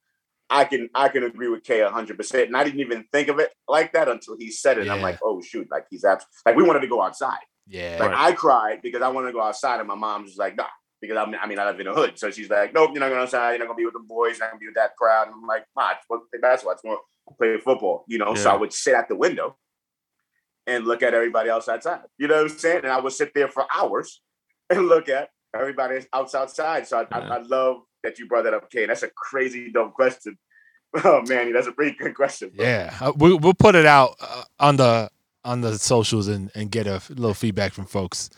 I 0.51 0.65
can 0.65 0.89
I 0.95 1.09
can 1.11 1.23
agree 1.25 1.49
with 1.49 1.63
K 1.63 1.81
hundred 1.83 2.17
percent, 2.17 2.49
and 2.49 2.57
I 2.57 2.65
didn't 2.65 2.81
even 2.81 3.05
think 3.13 3.29
of 3.29 3.39
it 3.39 3.51
like 3.69 3.93
that 3.93 4.09
until 4.09 4.37
he 4.39 4.51
said 4.51 4.79
it. 4.79 4.89
I'm 4.89 5.03
like, 5.03 5.19
oh 5.23 5.41
shoot, 5.43 5.69
like 5.71 5.85
he's 5.91 6.05
abs- 6.05 6.25
like 6.47 6.57
we 6.57 6.63
wanted 6.63 6.81
to 6.81 6.89
go 6.89 7.03
outside. 7.03 7.45
Yeah. 7.69 7.99
Like 8.01 8.13
I 8.15 8.33
cried 8.33 8.81
because 8.83 9.03
I 9.03 9.09
wanted 9.09 9.27
to 9.29 9.33
go 9.35 9.43
outside, 9.43 9.79
and 9.79 9.87
my 9.87 9.95
mom 9.95 10.23
was 10.25 10.37
like, 10.39 10.57
nah, 10.57 10.65
because 11.01 11.17
I'm, 11.17 11.35
I 11.35 11.47
mean 11.47 11.59
I 11.59 11.67
live 11.67 11.81
in 11.81 11.87
a 11.87 11.95
hood, 11.95 12.19
so 12.19 12.31
she's 12.31 12.51
like, 12.51 12.75
nope, 12.75 12.91
you're 12.93 13.01
not 13.01 13.09
going 13.09 13.21
outside. 13.21 13.51
You're 13.53 13.61
not 13.61 13.67
gonna 13.67 13.77
be 13.77 13.85
with 13.85 13.95
the 13.95 14.01
boys. 14.01 14.39
You're 14.39 14.47
not 14.47 14.53
gonna 14.53 14.61
be 14.61 14.67
with 14.67 14.75
that 14.77 14.97
crowd. 14.97 15.29
And 15.29 15.35
I'm 15.35 15.47
like, 15.47 15.65
nah, 15.77 15.83
I 15.85 15.95
just 15.95 16.09
want 16.11 16.23
to 16.25 16.39
play 16.39 16.41
basketball. 16.41 16.73
I 16.73 16.75
just 16.75 16.85
want 16.85 17.01
to 17.29 17.35
play 17.37 17.59
football, 17.59 18.05
you 18.09 18.19
know. 18.19 18.35
So 18.35 18.51
I 18.51 18.57
would 18.57 18.73
sit 18.73 18.95
at 18.95 19.09
the 19.09 19.17
window 19.17 19.57
and 20.67 20.87
look 20.87 21.03
at 21.03 21.15
everybody 21.15 21.49
else 21.49 21.69
outside. 21.69 22.01
You 22.19 22.29
know 22.29 22.43
what 22.43 22.53
I'm 22.53 22.59
saying? 22.59 22.81
And 22.85 22.93
I 22.93 23.01
would 23.01 23.13
sit 23.13 23.33
there 23.35 23.49
for 23.49 23.65
hours 23.75 24.21
and 24.71 24.87
look 24.89 25.09
at 25.09 25.31
everybody 25.55 26.01
else 26.13 26.35
outside. 26.35 26.87
So 26.87 26.99
I, 26.99 27.01
Yeah. 27.03 27.29
I, 27.31 27.37
I 27.37 27.43
love 27.43 27.83
that 28.05 28.19
you 28.19 28.27
brought 28.27 28.45
that 28.45 28.55
up, 28.55 28.71
Kane. 28.71 28.89
That's 28.89 29.03
a 29.03 29.11
crazy 29.11 29.71
dumb 29.73 29.93
question. 29.93 30.39
Oh 31.05 31.21
man, 31.29 31.53
that's 31.53 31.67
a 31.67 31.73
pretty 31.73 31.95
good 31.99 32.15
question. 32.15 32.51
bro. 32.57 32.65
Yeah, 32.65 32.97
uh, 32.99 33.13
we, 33.15 33.35
we'll 33.35 33.53
put 33.53 33.75
it 33.75 33.85
out 33.85 34.17
uh, 34.23 34.45
on 34.59 34.77
the 34.77 35.11
on 35.45 35.61
the 35.61 35.79
socials 35.79 36.29
and, 36.29 36.51
and 36.55 36.71
get 36.71 36.87
a 36.87 37.03
little 37.11 37.35
feedback 37.35 37.75
from 37.75 37.85
folks. 37.85 38.31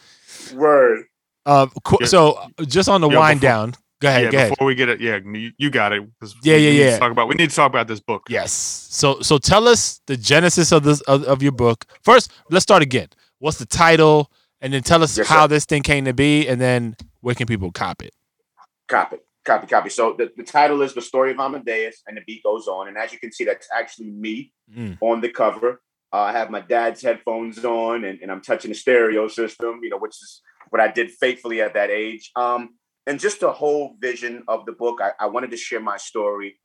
Word. 0.53 1.05
Uh, 1.47 1.67
qu- 1.85 1.99
Yeah. 2.01 2.07
so 2.07 2.33
uh, 2.33 2.65
just 2.65 2.89
on 2.89 3.01
the 3.01 3.09
Yeah, 3.09 3.19
wind 3.19 3.41
before- 3.41 3.51
down. 3.51 3.75
Go 4.01 4.09
ahead. 4.09 4.23
yeah, 4.25 4.31
go 4.31 4.37
ahead. 4.39 4.51
before 4.51 4.67
we 4.67 4.75
get 4.75 4.89
it, 4.89 4.99
yeah, 4.99 5.19
you, 5.19 5.53
you 5.59 5.69
got 5.69 5.93
it. 5.93 6.03
Yeah, 6.43 6.57
we 6.57 6.63
yeah, 6.65 6.71
need 6.71 6.77
to 6.79 6.85
yeah. 6.85 6.99
Talk 6.99 7.13
about 7.13 7.29
we 7.29 7.35
need 7.35 7.51
to 7.51 7.57
talk 7.57 7.69
about 7.69 7.87
this 7.87 8.01
book. 8.01 8.23
Yes. 8.31 8.51
So 8.51 9.21
so 9.21 9.37
tell 9.37 9.69
us 9.69 10.01
the 10.07 10.17
genesis 10.17 10.73
of 10.73 10.85
this 10.85 11.03
of, 11.03 11.25
of 11.25 11.43
your 11.43 11.53
book. 11.53 11.85
First, 12.03 12.33
let's 12.51 12.63
start 12.63 12.83
again. 12.83 13.09
What's 13.41 13.59
the 13.59 13.67
title? 13.67 14.31
And 14.63 14.73
then 14.73 14.83
tell 14.83 15.03
us 15.03 15.19
Yes, 15.19 15.27
how 15.29 15.43
sir. 15.45 15.49
this 15.49 15.65
thing 15.67 15.83
came 15.83 16.05
to 16.07 16.15
be, 16.15 16.49
and 16.49 16.59
then 16.61 16.97
where 17.21 17.35
can 17.35 17.47
people 17.47 17.71
cop 17.73 18.03
it? 18.03 18.15
Copy, 18.89 19.17
copy, 19.45 19.67
copy. 19.67 19.89
So 19.91 20.15
the, 20.19 20.31
the 20.37 20.43
title 20.45 20.81
is 20.83 20.93
The 20.95 21.01
Story 21.03 21.33
of 21.33 21.39
Amadeus, 21.39 22.03
and 22.07 22.17
the 22.17 22.21
beat 22.27 22.43
goes 22.43 22.69
on. 22.69 22.89
And 22.89 22.97
as 22.99 23.13
you 23.13 23.19
can 23.19 23.33
see, 23.33 23.45
that's 23.45 23.69
actually 23.75 24.11
me 24.11 24.53
Mm. 24.75 24.99
on 25.01 25.21
the 25.21 25.29
cover. 25.31 25.83
Uh, 26.13 26.17
I 26.19 26.33
have 26.33 26.49
my 26.51 26.61
dad's 26.61 27.03
headphones 27.03 27.63
on, 27.65 28.05
and, 28.05 28.21
and 28.23 28.31
I'm 28.31 28.41
touching 28.41 28.71
the 28.71 28.75
stereo 28.77 29.29
system, 29.29 29.81
you 29.83 29.91
know, 29.91 29.99
which 29.99 30.13
is 30.23 30.43
what 30.71 30.81
I 30.81 30.89
did 30.89 31.11
faithfully 31.11 31.61
at 31.61 31.75
that 31.75 31.91
age. 31.91 32.31
Um, 32.37 32.71
and 33.07 33.21
just 33.21 33.41
the 33.41 33.53
whole 33.53 33.97
vision 34.01 34.45
of 34.49 34.67
the 34.67 34.73
book, 34.73 35.01
I, 35.03 35.13
I 35.19 35.27
wanted 35.27 35.51
to 35.51 35.57
share 35.57 35.81
my 35.81 35.97
story 35.97 36.61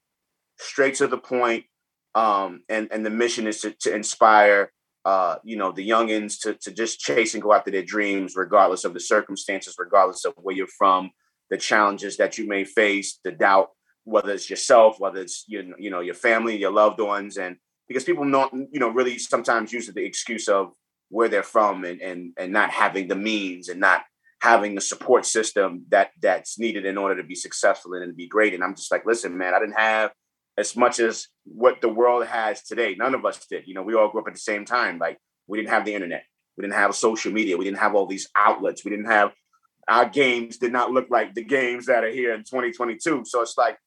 straight 0.59 0.95
to 0.95 1.07
the 1.07 1.17
point. 1.17 1.65
Um, 2.13 2.61
and, 2.69 2.87
and 2.91 3.05
the 3.05 3.09
mission 3.09 3.45
is 3.47 3.61
to, 3.61 3.71
to 3.81 3.93
inspire, 3.93 4.71
uh, 5.03 5.35
you 5.43 5.57
know, 5.57 5.71
the 5.71 5.87
youngins 5.87 6.39
to, 6.41 6.53
to 6.53 6.71
just 6.71 6.99
chase 6.99 7.33
and 7.33 7.43
go 7.43 7.53
after 7.53 7.71
their 7.71 7.83
dreams, 7.83 8.35
regardless 8.35 8.85
of 8.85 8.93
the 8.93 8.99
circumstances, 8.99 9.75
regardless 9.77 10.23
of 10.23 10.33
where 10.37 10.55
you're 10.55 10.67
from, 10.67 11.11
the 11.49 11.57
challenges 11.57 12.17
that 12.17 12.37
you 12.37 12.47
may 12.47 12.63
face, 12.63 13.19
the 13.23 13.31
doubt, 13.31 13.69
whether 14.05 14.31
it's 14.31 14.49
yourself, 14.49 14.99
whether 14.99 15.19
it's 15.19 15.43
you 15.47 15.73
you 15.77 15.89
know 15.89 15.99
your 15.99 16.15
family, 16.15 16.55
your 16.55 16.71
loved 16.71 16.99
ones, 17.01 17.37
and 17.37 17.57
because 17.87 18.03
people 18.03 18.23
not 18.23 18.53
you 18.53 18.79
know 18.79 18.89
really 18.89 19.17
sometimes 19.17 19.73
use 19.73 19.87
the 19.87 20.05
excuse 20.05 20.47
of 20.47 20.71
where 21.09 21.29
they're 21.29 21.43
from 21.43 21.83
and 21.83 22.01
and 22.01 22.33
and 22.37 22.51
not 22.51 22.71
having 22.71 23.07
the 23.07 23.15
means 23.15 23.69
and 23.69 23.79
not 23.79 24.03
having 24.41 24.75
the 24.75 24.81
support 24.81 25.25
system 25.25 25.85
that 25.89 26.11
that's 26.21 26.59
needed 26.59 26.85
in 26.85 26.97
order 26.97 27.19
to 27.19 27.27
be 27.27 27.35
successful 27.35 27.93
and 27.93 28.11
to 28.11 28.13
be 28.13 28.27
great. 28.27 28.53
And 28.53 28.63
I'm 28.63 28.75
just 28.75 28.91
like, 28.91 29.05
listen, 29.05 29.37
man, 29.37 29.53
I 29.53 29.59
didn't 29.59 29.79
have 29.79 30.11
as 30.57 30.75
much 30.75 30.99
as 30.99 31.27
what 31.45 31.81
the 31.81 31.89
world 31.89 32.25
has 32.27 32.61
today. 32.61 32.95
None 32.95 33.15
of 33.15 33.25
us 33.25 33.45
did. 33.49 33.67
You 33.67 33.73
know, 33.73 33.83
we 33.83 33.95
all 33.95 34.09
grew 34.09 34.21
up 34.21 34.27
at 34.27 34.33
the 34.33 34.39
same 34.39 34.65
time. 34.65 34.99
Like 34.99 35.17
we 35.47 35.57
didn't 35.57 35.71
have 35.71 35.85
the 35.85 35.93
internet. 35.93 36.23
We 36.57 36.61
didn't 36.61 36.75
have 36.75 36.95
social 36.95 37.31
media. 37.31 37.57
We 37.57 37.65
didn't 37.65 37.79
have 37.79 37.95
all 37.95 38.05
these 38.05 38.29
outlets. 38.37 38.85
We 38.85 38.91
didn't 38.91 39.07
have 39.07 39.33
our 39.87 40.07
games 40.07 40.57
did 40.57 40.71
not 40.71 40.91
look 40.91 41.07
like 41.09 41.35
the 41.35 41.43
games 41.43 41.85
that 41.85 42.03
are 42.03 42.09
here 42.09 42.33
in 42.33 42.39
2022. 42.39 43.23
So 43.25 43.41
it's 43.41 43.57
like, 43.57 43.77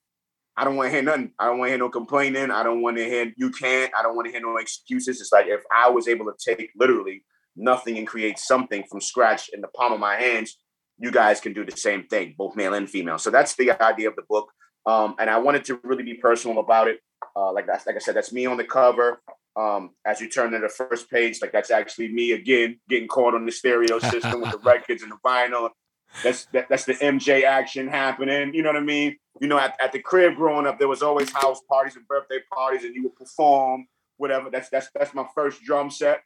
I 0.59 0.65
don't 0.65 0.75
want 0.75 0.89
to 0.89 0.91
hear 0.91 1.03
nothing. 1.03 1.31
I 1.39 1.47
don't 1.47 1.59
want 1.59 1.69
to 1.69 1.71
hear 1.71 1.79
no 1.79 1.89
complaining. 1.89 2.51
I 2.51 2.65
don't 2.65 2.83
want 2.83 2.97
to 2.97 3.05
hear 3.05 3.33
you 3.37 3.51
can't. 3.53 3.93
I 3.97 4.03
don't 4.03 4.17
want 4.17 4.27
to 4.27 4.33
hear 4.33 4.41
no 4.41 4.57
excuses. 4.57 5.21
It's 5.21 5.31
like 5.31 5.47
if 5.47 5.61
I 5.73 5.89
was 5.89 6.09
able 6.09 6.27
to 6.27 6.35
take 6.37 6.73
literally 6.77 7.25
nothing 7.55 7.97
and 7.97 8.09
create 8.09 8.41
something 8.41 8.83
from 8.91 9.01
scratch 9.01 9.51
in 9.53 9.61
the 9.61 9.69
palm 9.69 9.93
of 9.93 10.01
my 10.01 10.17
hands, 10.17 10.59
you 10.99 11.13
guys 11.13 11.41
can 11.41 11.53
do 11.53 11.65
the 11.65 11.77
same 11.77 12.09
thing, 12.09 12.35
both 12.37 12.57
male 12.57 12.75
and 12.75 12.91
female. 12.91 13.19
So 13.19 13.31
that's 13.31 13.55
the 13.55 13.71
idea 13.81 14.09
of 14.09 14.17
the 14.17 14.25
book. 14.29 14.51
Um, 14.85 15.15
and 15.21 15.31
I 15.31 15.39
wanted 15.39 15.65
to 15.67 15.79
really 15.85 16.03
be 16.03 16.15
personal 16.15 16.59
about 16.59 16.89
it. 16.89 16.99
Uh, 17.37 17.53
like 17.53 17.69
that's 17.69 17.87
like 17.87 17.95
I 17.95 18.01
said, 18.01 18.17
that's 18.17 18.33
me 18.33 18.47
on 18.47 18.57
the 18.57 18.65
cover. 18.65 19.23
Um, 19.55 19.91
as 20.05 20.21
you 20.21 20.29
turn 20.29 20.51
to 20.51 20.59
the 20.59 20.69
first 20.69 21.09
page, 21.09 21.41
like 21.41 21.53
that's 21.53 21.71
actually 21.71 22.09
me 22.09 22.33
again 22.33 22.81
getting 22.89 23.07
caught 23.07 23.35
on 23.35 23.47
the 23.47 23.53
stereo 23.53 24.01
system 24.01 24.41
with 24.41 24.51
the 24.51 24.59
records 24.65 25.05
and 25.05 25.13
the 25.13 25.19
vinyl. 25.25 25.71
That's 26.23 26.47
that, 26.47 26.69
that's 26.69 26.85
the 26.85 26.95
MJ 26.95 27.45
action 27.45 27.89
happening. 27.89 28.55
You 28.55 28.63
know 28.63 28.71
what 28.71 28.83
I 28.83 28.85
mean? 28.85 29.17
You 29.41 29.49
know, 29.49 29.59
at, 29.59 29.77
at 29.83 29.93
the 29.93 30.01
crib 30.01 30.37
growing 30.37 30.67
up, 30.67 30.79
there 30.79 30.89
was 30.89 31.03
always 31.03 31.31
house 31.31 31.61
parties 31.69 31.97
and 31.97 32.07
birthday 32.09 32.39
parties, 32.53 32.85
and 32.85 32.95
you 32.95 33.05
would 33.05 33.17
perform 33.17 33.87
whatever. 34.17 34.51
That's 34.51 34.69
that's 34.69 34.89
that's 34.95 35.15
my 35.15 35.27
first 35.35 35.63
drum 35.63 35.91
set. 35.91 36.23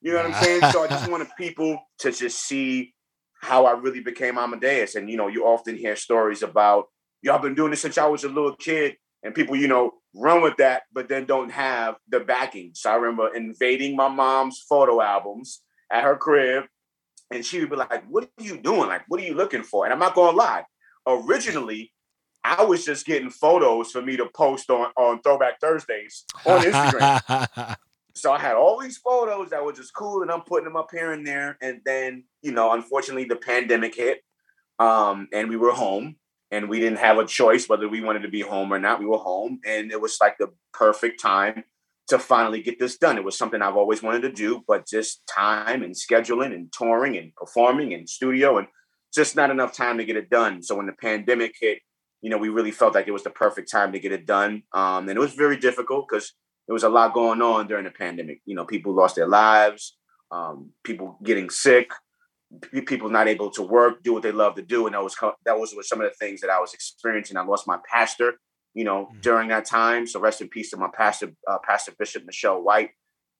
You 0.00 0.12
know 0.12 0.18
what 0.18 0.34
I'm 0.34 0.42
saying? 0.42 0.72
So 0.72 0.84
I 0.84 0.88
just 0.88 1.10
wanted 1.10 1.28
people 1.38 1.80
to 2.00 2.12
just 2.12 2.44
see 2.44 2.94
how 3.40 3.66
I 3.66 3.72
really 3.72 4.00
became 4.00 4.38
Amadeus. 4.38 4.94
And 4.94 5.10
you 5.10 5.16
know, 5.16 5.28
you 5.28 5.44
often 5.44 5.76
hear 5.76 5.96
stories 5.96 6.42
about 6.42 6.86
y'all 7.22 7.38
been 7.38 7.54
doing 7.54 7.70
this 7.70 7.80
since 7.80 7.98
I 7.98 8.06
was 8.06 8.24
a 8.24 8.28
little 8.28 8.54
kid, 8.54 8.96
and 9.22 9.34
people, 9.34 9.56
you 9.56 9.68
know, 9.68 9.92
run 10.14 10.42
with 10.42 10.56
that, 10.58 10.82
but 10.92 11.08
then 11.08 11.24
don't 11.24 11.50
have 11.50 11.96
the 12.08 12.20
backing. 12.20 12.72
So 12.74 12.90
I 12.90 12.94
remember 12.94 13.34
invading 13.34 13.96
my 13.96 14.08
mom's 14.08 14.64
photo 14.68 15.00
albums 15.00 15.62
at 15.90 16.04
her 16.04 16.16
crib, 16.16 16.64
and 17.34 17.44
she 17.44 17.60
would 17.60 17.70
be 17.70 17.76
like, 17.76 18.04
"What 18.08 18.24
are 18.24 18.44
you 18.44 18.56
doing? 18.56 18.88
Like, 18.88 19.02
what 19.08 19.20
are 19.20 19.24
you 19.24 19.34
looking 19.34 19.62
for?" 19.62 19.84
And 19.84 19.92
I'm 19.92 19.98
not 19.98 20.14
gonna 20.14 20.36
lie, 20.36 20.64
originally. 21.06 21.92
I 22.46 22.62
was 22.62 22.84
just 22.84 23.06
getting 23.06 23.30
photos 23.30 23.90
for 23.90 24.02
me 24.02 24.18
to 24.18 24.26
post 24.26 24.68
on, 24.68 24.90
on 24.98 25.22
Throwback 25.22 25.60
Thursdays 25.60 26.24
on 26.44 26.60
Instagram. 26.60 27.76
So 28.16 28.32
I 28.32 28.38
had 28.38 28.54
all 28.54 28.78
these 28.80 28.98
photos 28.98 29.50
that 29.50 29.64
were 29.64 29.72
just 29.72 29.92
cool, 29.92 30.22
and 30.22 30.30
I'm 30.30 30.42
putting 30.42 30.64
them 30.64 30.76
up 30.76 30.90
here 30.92 31.10
and 31.12 31.26
there. 31.26 31.58
And 31.60 31.80
then, 31.84 32.24
you 32.42 32.52
know, 32.52 32.72
unfortunately, 32.72 33.24
the 33.24 33.36
pandemic 33.36 33.96
hit, 33.96 34.22
um, 34.78 35.26
and 35.32 35.48
we 35.48 35.56
were 35.56 35.72
home, 35.72 36.14
and 36.52 36.68
we 36.68 36.78
didn't 36.78 37.00
have 37.00 37.18
a 37.18 37.26
choice 37.26 37.68
whether 37.68 37.88
we 37.88 38.00
wanted 38.00 38.22
to 38.22 38.28
be 38.28 38.40
home 38.40 38.72
or 38.72 38.78
not. 38.78 39.00
We 39.00 39.06
were 39.06 39.18
home, 39.18 39.58
and 39.66 39.90
it 39.90 40.00
was 40.00 40.16
like 40.20 40.38
the 40.38 40.52
perfect 40.72 41.20
time 41.20 41.64
to 42.08 42.18
finally 42.18 42.62
get 42.62 42.78
this 42.78 42.98
done. 42.98 43.16
It 43.16 43.24
was 43.24 43.38
something 43.38 43.62
I've 43.62 43.76
always 43.76 44.02
wanted 44.02 44.22
to 44.22 44.32
do, 44.32 44.62
but 44.66 44.86
just 44.86 45.22
time 45.26 45.82
and 45.82 45.94
scheduling 45.94 46.54
and 46.54 46.72
touring 46.72 47.16
and 47.16 47.34
performing 47.34 47.94
and 47.94 48.08
studio, 48.08 48.58
and 48.58 48.66
just 49.14 49.36
not 49.36 49.50
enough 49.50 49.72
time 49.74 49.98
to 49.98 50.04
get 50.04 50.16
it 50.16 50.28
done. 50.28 50.62
So 50.62 50.76
when 50.76 50.86
the 50.86 50.92
pandemic 50.92 51.54
hit, 51.58 51.78
you 52.20 52.30
know, 52.30 52.38
we 52.38 52.48
really 52.48 52.70
felt 52.70 52.94
like 52.94 53.06
it 53.06 53.12
was 53.12 53.24
the 53.24 53.30
perfect 53.30 53.70
time 53.70 53.92
to 53.92 53.98
get 53.98 54.12
it 54.12 54.26
done. 54.26 54.62
Um, 54.72 55.08
and 55.08 55.16
it 55.16 55.20
was 55.20 55.34
very 55.34 55.56
difficult 55.56 56.06
because 56.08 56.32
there 56.66 56.74
was 56.74 56.82
a 56.82 56.88
lot 56.88 57.14
going 57.14 57.42
on 57.42 57.66
during 57.66 57.84
the 57.84 57.90
pandemic. 57.90 58.40
You 58.44 58.54
know, 58.54 58.64
people 58.64 58.94
lost 58.94 59.16
their 59.16 59.28
lives, 59.28 59.96
um, 60.30 60.70
people 60.82 61.18
getting 61.22 61.50
sick, 61.50 61.90
people 62.86 63.10
not 63.10 63.28
able 63.28 63.50
to 63.50 63.62
work, 63.62 64.02
do 64.02 64.14
what 64.14 64.22
they 64.22 64.32
love 64.32 64.54
to 64.56 64.62
do, 64.62 64.86
and 64.86 64.94
that 64.94 65.02
was 65.02 65.16
that 65.44 65.58
was 65.58 65.74
some 65.88 66.00
of 66.00 66.08
the 66.08 66.14
things 66.14 66.40
that 66.40 66.50
I 66.50 66.60
was 66.60 66.74
experiencing. 66.74 67.36
I 67.36 67.44
lost 67.44 67.66
my 67.66 67.78
pastor, 67.90 68.34
you 68.74 68.84
know, 68.84 69.06
Mhm. 69.06 69.20
during 69.22 69.48
that 69.48 69.64
time. 69.64 70.06
So 70.06 70.20
rest 70.20 70.40
in 70.40 70.48
peace 70.48 70.70
to 70.70 70.76
my 70.76 70.88
pastor, 70.92 71.32
uh, 71.48 71.58
Pastor 71.58 71.92
Bishop 71.98 72.24
Michelle 72.24 72.60
White, 72.60 72.90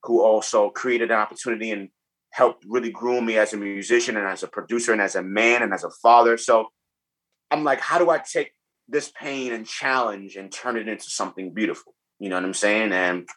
who 0.03 0.21
also 0.21 0.69
created 0.69 1.11
an 1.11 1.17
opportunity 1.17 1.71
and 1.71 1.89
helped 2.31 2.65
really 2.67 2.91
groom 2.91 3.25
me 3.25 3.37
as 3.37 3.53
a 3.53 3.57
musician 3.57 4.17
and 4.17 4.27
as 4.27 4.43
a 4.43 4.47
producer 4.47 4.91
and 4.91 5.01
as 5.01 5.15
a 5.15 5.21
man 5.21 5.61
and 5.63 5.73
as 5.73 5.83
a 5.83 5.89
father. 5.89 6.37
So 6.37 6.69
I'm 7.51 7.63
like, 7.63 7.79
how 7.79 7.97
do 7.97 8.09
I 8.09 8.17
take 8.19 8.53
this 8.87 9.11
pain 9.11 9.51
and 9.51 9.67
challenge 9.67 10.35
and 10.35 10.51
turn 10.51 10.77
it 10.77 10.87
into 10.87 11.09
something 11.09 11.53
beautiful. 11.53 11.95
You 12.19 12.29
know 12.29 12.35
what 12.35 12.45
I'm 12.45 12.53
saying? 12.53 12.91
And 12.91 13.27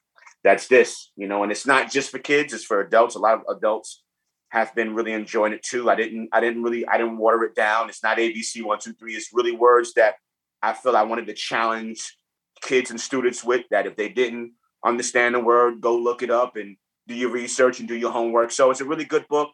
that's 0.44 0.68
this, 0.68 1.10
you 1.16 1.26
know, 1.26 1.42
and 1.42 1.50
it's 1.50 1.66
not 1.66 1.90
just 1.90 2.10
for 2.10 2.18
kids, 2.18 2.52
it's 2.52 2.64
for 2.64 2.80
adults. 2.80 3.14
A 3.14 3.18
lot 3.18 3.34
of 3.34 3.56
adults 3.56 4.04
have 4.50 4.74
been 4.74 4.94
really 4.94 5.12
enjoying 5.12 5.52
it 5.52 5.62
too. 5.62 5.90
I 5.90 5.94
didn't, 5.94 6.28
I 6.32 6.40
didn't 6.40 6.62
really, 6.62 6.86
I 6.86 6.96
didn't 6.96 7.18
water 7.18 7.44
it 7.44 7.54
down. 7.54 7.88
It's 7.88 8.02
not 8.02 8.18
ABC 8.18 8.62
one, 8.62 8.78
two, 8.78 8.92
three. 8.94 9.14
It's 9.14 9.30
really 9.32 9.52
words 9.52 9.94
that 9.94 10.16
I 10.62 10.72
feel 10.72 10.96
I 10.96 11.02
wanted 11.02 11.26
to 11.26 11.34
challenge 11.34 12.16
kids 12.60 12.90
and 12.90 13.00
students 13.00 13.44
with 13.44 13.64
that 13.70 13.86
if 13.86 13.96
they 13.96 14.08
didn't 14.08 14.52
understand 14.84 15.34
the 15.34 15.40
word, 15.40 15.80
go 15.80 15.96
look 15.96 16.22
it 16.22 16.30
up 16.30 16.56
and 16.56 16.76
do 17.06 17.14
your 17.14 17.30
research 17.30 17.78
and 17.78 17.88
do 17.88 17.94
your 17.94 18.12
homework. 18.12 18.50
So 18.50 18.70
it's 18.70 18.80
a 18.80 18.84
really 18.84 19.04
good 19.04 19.26
book. 19.28 19.50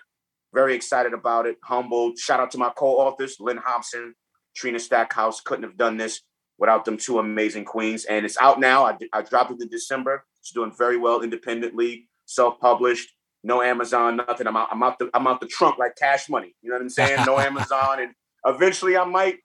Very 0.52 0.74
excited 0.74 1.12
about 1.12 1.46
it. 1.46 1.56
Humbled. 1.64 2.18
Shout 2.18 2.40
out 2.40 2.50
to 2.52 2.58
my 2.58 2.70
co-authors, 2.76 3.36
Lynn 3.40 3.60
Hobson, 3.64 4.14
Trina 4.54 4.78
Stackhouse. 4.78 5.40
Couldn't 5.40 5.64
have 5.64 5.76
done 5.76 5.96
this 5.96 6.20
without 6.58 6.84
them 6.84 6.96
two 6.96 7.18
amazing 7.18 7.64
queens. 7.64 8.04
And 8.04 8.24
it's 8.24 8.36
out 8.40 8.60
now. 8.60 8.84
I, 8.84 8.96
I 9.12 9.22
dropped 9.22 9.50
it 9.50 9.60
in 9.60 9.68
December. 9.68 10.24
It's 10.40 10.52
doing 10.52 10.72
very 10.76 10.96
well 10.96 11.22
independently, 11.22 12.08
self-published. 12.26 13.10
No 13.42 13.62
Amazon, 13.62 14.16
nothing. 14.16 14.46
I'm 14.46 14.56
out, 14.56 14.68
I'm 14.70 14.82
out 14.82 14.98
the 14.98 15.10
I'm 15.12 15.26
out 15.26 15.40
the 15.40 15.46
trunk 15.46 15.76
like 15.78 15.96
cash 15.96 16.30
money. 16.30 16.54
You 16.62 16.70
know 16.70 16.76
what 16.76 16.82
I'm 16.82 16.88
saying? 16.88 17.26
No 17.26 17.38
Amazon. 17.40 18.00
And 18.00 18.12
eventually 18.46 18.96
I 18.96 19.04
might, 19.04 19.38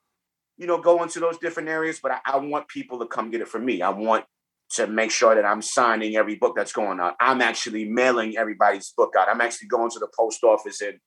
you 0.60 0.68
know, 0.68 0.78
go 0.78 1.01
into 1.01 1.20
those 1.22 1.38
different 1.38 1.70
areas, 1.70 1.99
but 2.03 2.12
I, 2.12 2.20
I 2.26 2.38
want 2.38 2.68
people 2.68 2.99
to 2.99 3.07
come 3.07 3.32
get 3.32 3.41
it 3.41 3.47
from 3.47 3.66
me. 3.66 3.82
I 3.82 3.89
want 3.89 4.26
to 4.72 4.88
make 4.88 5.10
sure 5.10 5.34
that 5.34 5.45
I'm 5.45 5.62
signing 5.62 6.18
every 6.18 6.36
book 6.36 6.53
that's 6.55 6.74
going 6.74 6.99
out. 6.99 7.16
I'm 7.20 7.41
actually 7.41 7.86
mailing 7.86 8.38
everybody's 8.38 8.93
book 8.95 9.14
out. 9.18 9.30
I'm 9.30 9.41
actually 9.41 9.70
going 9.70 9.89
to 9.91 9.99
the 9.99 10.10
post 10.16 10.43
office 10.43 10.82
and, 10.82 10.99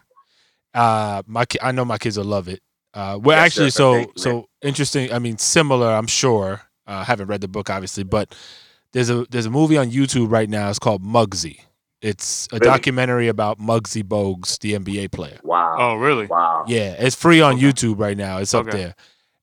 Uh, 0.73 1.23
my 1.25 1.45
I 1.61 1.71
know 1.71 1.85
my 1.85 1.97
kids 1.97 2.17
will 2.17 2.25
love 2.25 2.47
it. 2.47 2.61
Uh, 2.93 3.19
we're 3.21 3.33
yes, 3.33 3.45
actually 3.45 3.69
sir, 3.71 4.03
so 4.03 4.11
so 4.15 4.49
interesting. 4.61 5.11
I 5.11 5.19
mean, 5.19 5.37
similar. 5.37 5.87
I'm 5.87 6.07
sure. 6.07 6.61
Uh, 6.87 6.91
I 6.91 7.03
haven't 7.03 7.27
read 7.27 7.41
the 7.41 7.47
book, 7.47 7.69
obviously, 7.69 8.03
but 8.03 8.35
there's 8.95 9.09
a 9.09 9.25
there's 9.29 9.45
a 9.45 9.51
movie 9.51 9.77
on 9.77 9.91
YouTube 9.91 10.31
right 10.31 10.49
now. 10.49 10.69
It's 10.69 10.79
called 10.79 11.03
Muggsy. 11.03 11.59
It's 12.01 12.47
a 12.53 12.55
really? 12.55 12.65
documentary 12.65 13.27
about 13.27 13.59
Muggsy 13.59 14.01
Bogues, 14.03 14.57
the 14.59 14.73
NBA 14.73 15.11
player. 15.11 15.37
Wow. 15.43 15.75
Oh, 15.77 15.95
really? 15.95 16.27
Wow. 16.27 16.63
Yeah, 16.65 16.95
it's 16.97 17.15
free 17.15 17.41
on 17.41 17.55
okay. 17.55 17.65
YouTube 17.65 17.99
right 17.99 18.15
now. 18.15 18.37
It's 18.37 18.53
up 18.53 18.67
okay. 18.67 18.77
there, 18.77 18.95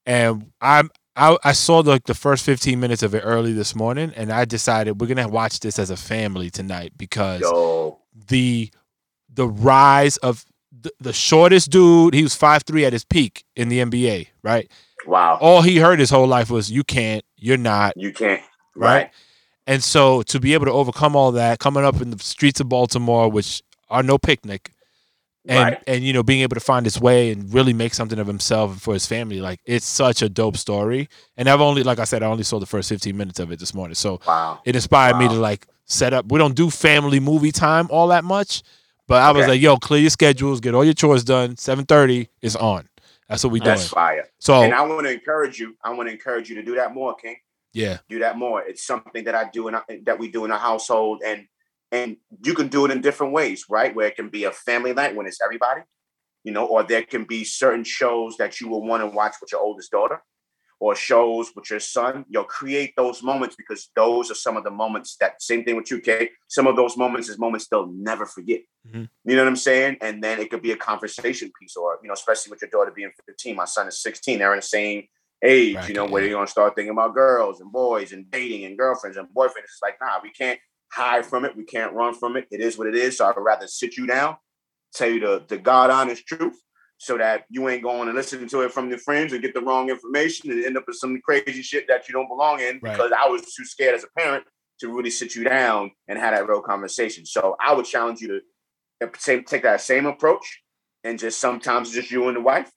and 0.06 0.50
I'm 0.62 0.90
I, 1.14 1.36
I 1.44 1.52
saw 1.52 1.80
like 1.80 2.04
the 2.04 2.14
first 2.14 2.46
15 2.46 2.80
minutes 2.80 3.02
of 3.02 3.14
it 3.14 3.20
early 3.20 3.52
this 3.52 3.76
morning 3.76 4.14
and 4.16 4.32
I 4.32 4.46
decided 4.46 4.98
we're 4.98 5.08
gonna 5.08 5.28
watch 5.28 5.60
this 5.60 5.78
as 5.78 5.90
a 5.90 5.96
family 5.98 6.48
tonight 6.48 6.94
because 6.96 7.42
Yo. 7.42 8.00
the 8.28 8.70
the 9.28 9.46
rise 9.46 10.16
of 10.18 10.46
the, 10.80 10.90
the 10.98 11.12
shortest 11.12 11.70
dude, 11.70 12.14
he 12.14 12.22
was 12.22 12.34
five 12.34 12.62
three 12.62 12.86
at 12.86 12.94
his 12.94 13.04
peak 13.04 13.44
in 13.54 13.68
the 13.68 13.80
NBA, 13.80 14.28
right? 14.42 14.70
Wow. 15.06 15.36
All 15.42 15.60
he 15.60 15.76
heard 15.76 15.98
his 15.98 16.08
whole 16.08 16.26
life 16.26 16.50
was 16.50 16.70
you 16.70 16.84
can't, 16.84 17.22
you're 17.36 17.58
not. 17.58 17.92
You 17.98 18.14
can't. 18.14 18.40
Right. 18.74 18.94
right. 18.94 19.10
And 19.72 19.82
so 19.82 20.20
to 20.24 20.38
be 20.38 20.52
able 20.52 20.66
to 20.66 20.72
overcome 20.72 21.16
all 21.16 21.32
that, 21.32 21.58
coming 21.58 21.82
up 21.82 22.02
in 22.02 22.10
the 22.10 22.18
streets 22.18 22.60
of 22.60 22.68
Baltimore, 22.68 23.30
which 23.30 23.62
are 23.88 24.02
no 24.02 24.18
picnic, 24.18 24.70
and 25.46 25.58
right. 25.58 25.82
and 25.86 26.04
you 26.04 26.12
know 26.12 26.22
being 26.22 26.40
able 26.40 26.54
to 26.54 26.60
find 26.60 26.84
his 26.84 27.00
way 27.00 27.32
and 27.32 27.52
really 27.54 27.72
make 27.72 27.94
something 27.94 28.18
of 28.18 28.26
himself 28.26 28.72
and 28.72 28.82
for 28.82 28.92
his 28.92 29.06
family 29.06 29.40
like 29.40 29.58
it's 29.64 29.86
such 29.86 30.22
a 30.22 30.28
dope 30.28 30.56
story 30.56 31.08
and 31.36 31.48
i've 31.48 31.60
only 31.60 31.82
like 31.82 31.98
i 31.98 32.04
said 32.04 32.22
i 32.22 32.26
only 32.26 32.44
saw 32.44 32.60
the 32.60 32.66
first 32.66 32.88
15 32.88 33.16
minutes 33.16 33.40
of 33.40 33.50
it 33.50 33.58
this 33.58 33.74
morning 33.74 33.96
so 33.96 34.20
wow. 34.24 34.60
it 34.64 34.76
inspired 34.76 35.14
wow. 35.14 35.18
me 35.18 35.26
to 35.26 35.34
like 35.34 35.66
set 35.84 36.12
up 36.12 36.30
we 36.30 36.38
don't 36.38 36.54
do 36.54 36.70
family 36.70 37.18
movie 37.18 37.50
time 37.50 37.88
all 37.90 38.06
that 38.06 38.22
much 38.22 38.62
but 39.08 39.20
i 39.20 39.30
okay. 39.30 39.38
was 39.40 39.48
like 39.48 39.60
yo 39.60 39.76
clear 39.76 40.02
your 40.02 40.10
schedules 40.10 40.60
get 40.60 40.76
all 40.76 40.84
your 40.84 40.94
chores 40.94 41.24
done 41.24 41.56
7.30 41.56 42.28
is 42.40 42.54
on 42.54 42.88
that's 43.28 43.42
what 43.42 43.52
we 43.52 43.58
do 43.58 43.64
that's 43.64 43.88
fire 43.88 44.28
so 44.38 44.62
and 44.62 44.72
i 44.72 44.82
want 44.82 45.04
to 45.04 45.12
encourage 45.12 45.58
you 45.58 45.74
i 45.82 45.92
want 45.92 46.08
to 46.08 46.12
encourage 46.12 46.48
you 46.48 46.54
to 46.54 46.62
do 46.62 46.76
that 46.76 46.94
more 46.94 47.16
king 47.16 47.34
yeah 47.72 47.98
do 48.08 48.18
that 48.18 48.36
more 48.36 48.62
it's 48.62 48.84
something 48.84 49.24
that 49.24 49.34
i 49.34 49.48
do 49.52 49.68
in 49.68 49.76
that 50.04 50.18
we 50.18 50.30
do 50.30 50.44
in 50.44 50.50
a 50.50 50.58
household 50.58 51.22
and 51.24 51.46
and 51.92 52.16
you 52.42 52.54
can 52.54 52.68
do 52.68 52.86
it 52.86 52.90
in 52.90 53.02
different 53.02 53.34
ways, 53.34 53.66
right? 53.68 53.94
Where 53.94 54.08
it 54.08 54.16
can 54.16 54.30
be 54.30 54.44
a 54.44 54.50
family 54.50 54.94
night 54.94 55.14
when 55.14 55.26
it's 55.26 55.40
everybody, 55.44 55.82
you 56.42 56.50
know, 56.50 56.64
or 56.64 56.82
there 56.82 57.02
can 57.02 57.24
be 57.24 57.44
certain 57.44 57.84
shows 57.84 58.38
that 58.38 58.60
you 58.60 58.68
will 58.68 58.82
want 58.82 59.02
to 59.02 59.06
watch 59.06 59.34
with 59.40 59.52
your 59.52 59.60
oldest 59.60 59.90
daughter 59.90 60.22
or 60.80 60.96
shows 60.96 61.52
with 61.54 61.68
your 61.68 61.78
son. 61.78 62.24
You'll 62.30 62.44
create 62.44 62.94
those 62.96 63.22
moments 63.22 63.56
because 63.56 63.90
those 63.94 64.30
are 64.30 64.34
some 64.34 64.56
of 64.56 64.64
the 64.64 64.70
moments 64.70 65.16
that 65.20 65.42
same 65.42 65.64
thing 65.64 65.76
with 65.76 65.90
you, 65.90 66.00
Kay. 66.00 66.30
Some 66.48 66.66
of 66.66 66.76
those 66.76 66.96
moments 66.96 67.28
is 67.28 67.38
moments 67.38 67.68
they'll 67.68 67.92
never 67.92 68.24
forget. 68.24 68.62
Mm-hmm. 68.88 69.04
You 69.30 69.36
know 69.36 69.42
what 69.42 69.48
I'm 69.48 69.56
saying? 69.56 69.98
And 70.00 70.24
then 70.24 70.40
it 70.40 70.50
could 70.50 70.62
be 70.62 70.72
a 70.72 70.76
conversation 70.76 71.52
piece, 71.60 71.76
or 71.76 71.98
you 72.02 72.08
know, 72.08 72.14
especially 72.14 72.50
with 72.50 72.62
your 72.62 72.70
daughter 72.70 72.90
being 72.90 73.12
15. 73.26 73.54
My 73.54 73.66
son 73.66 73.86
is 73.86 74.02
16. 74.02 74.38
They're 74.38 74.54
in 74.54 74.58
the 74.58 74.62
same 74.62 75.08
age, 75.42 75.76
right, 75.76 75.88
you 75.88 75.94
know, 75.94 76.06
where 76.06 76.22
you're 76.22 76.32
gonna 76.32 76.46
start 76.46 76.74
thinking 76.74 76.92
about 76.92 77.14
girls 77.14 77.60
and 77.60 77.72
boys 77.72 78.12
and 78.12 78.30
dating 78.30 78.64
and 78.64 78.78
girlfriends 78.78 79.16
and 79.16 79.28
boyfriends. 79.28 79.64
It's 79.64 79.80
like, 79.82 79.96
nah, 80.00 80.20
we 80.22 80.30
can't 80.30 80.58
hide 80.92 81.26
from 81.26 81.44
it. 81.44 81.56
We 81.56 81.64
can't 81.64 81.92
run 81.92 82.14
from 82.14 82.36
it. 82.36 82.46
It 82.50 82.60
is 82.60 82.76
what 82.78 82.86
it 82.86 82.94
is. 82.94 83.18
So 83.18 83.26
I'd 83.26 83.34
rather 83.36 83.66
sit 83.66 83.96
you 83.96 84.06
down, 84.06 84.36
tell 84.94 85.08
you 85.08 85.20
the, 85.20 85.44
the 85.48 85.58
God 85.58 85.90
honest 85.90 86.26
truth 86.26 86.58
so 86.98 87.18
that 87.18 87.44
you 87.50 87.68
ain't 87.68 87.82
going 87.82 88.06
to 88.06 88.14
listen 88.14 88.46
to 88.46 88.60
it 88.60 88.72
from 88.72 88.88
your 88.88 88.98
friends 88.98 89.32
and 89.32 89.42
get 89.42 89.54
the 89.54 89.60
wrong 89.60 89.90
information 89.90 90.52
and 90.52 90.64
end 90.64 90.76
up 90.76 90.84
with 90.86 90.96
some 90.96 91.20
crazy 91.20 91.62
shit 91.62 91.88
that 91.88 92.08
you 92.08 92.12
don't 92.12 92.28
belong 92.28 92.60
in 92.60 92.78
right. 92.80 92.92
because 92.92 93.10
I 93.10 93.28
was 93.28 93.42
too 93.54 93.64
scared 93.64 93.96
as 93.96 94.04
a 94.04 94.20
parent 94.20 94.44
to 94.78 94.88
really 94.94 95.10
sit 95.10 95.34
you 95.34 95.42
down 95.42 95.90
and 96.06 96.18
have 96.18 96.34
that 96.34 96.46
real 96.46 96.60
conversation. 96.60 97.26
So 97.26 97.56
I 97.58 97.72
would 97.72 97.86
challenge 97.86 98.20
you 98.20 98.40
to 99.00 99.06
eh, 99.08 99.40
take 99.46 99.62
that 99.62 99.80
same 99.80 100.06
approach 100.06 100.62
and 101.02 101.18
just 101.18 101.40
sometimes 101.40 101.90
just 101.90 102.10
you 102.10 102.28
and 102.28 102.36
the 102.36 102.40
wife. 102.40 102.70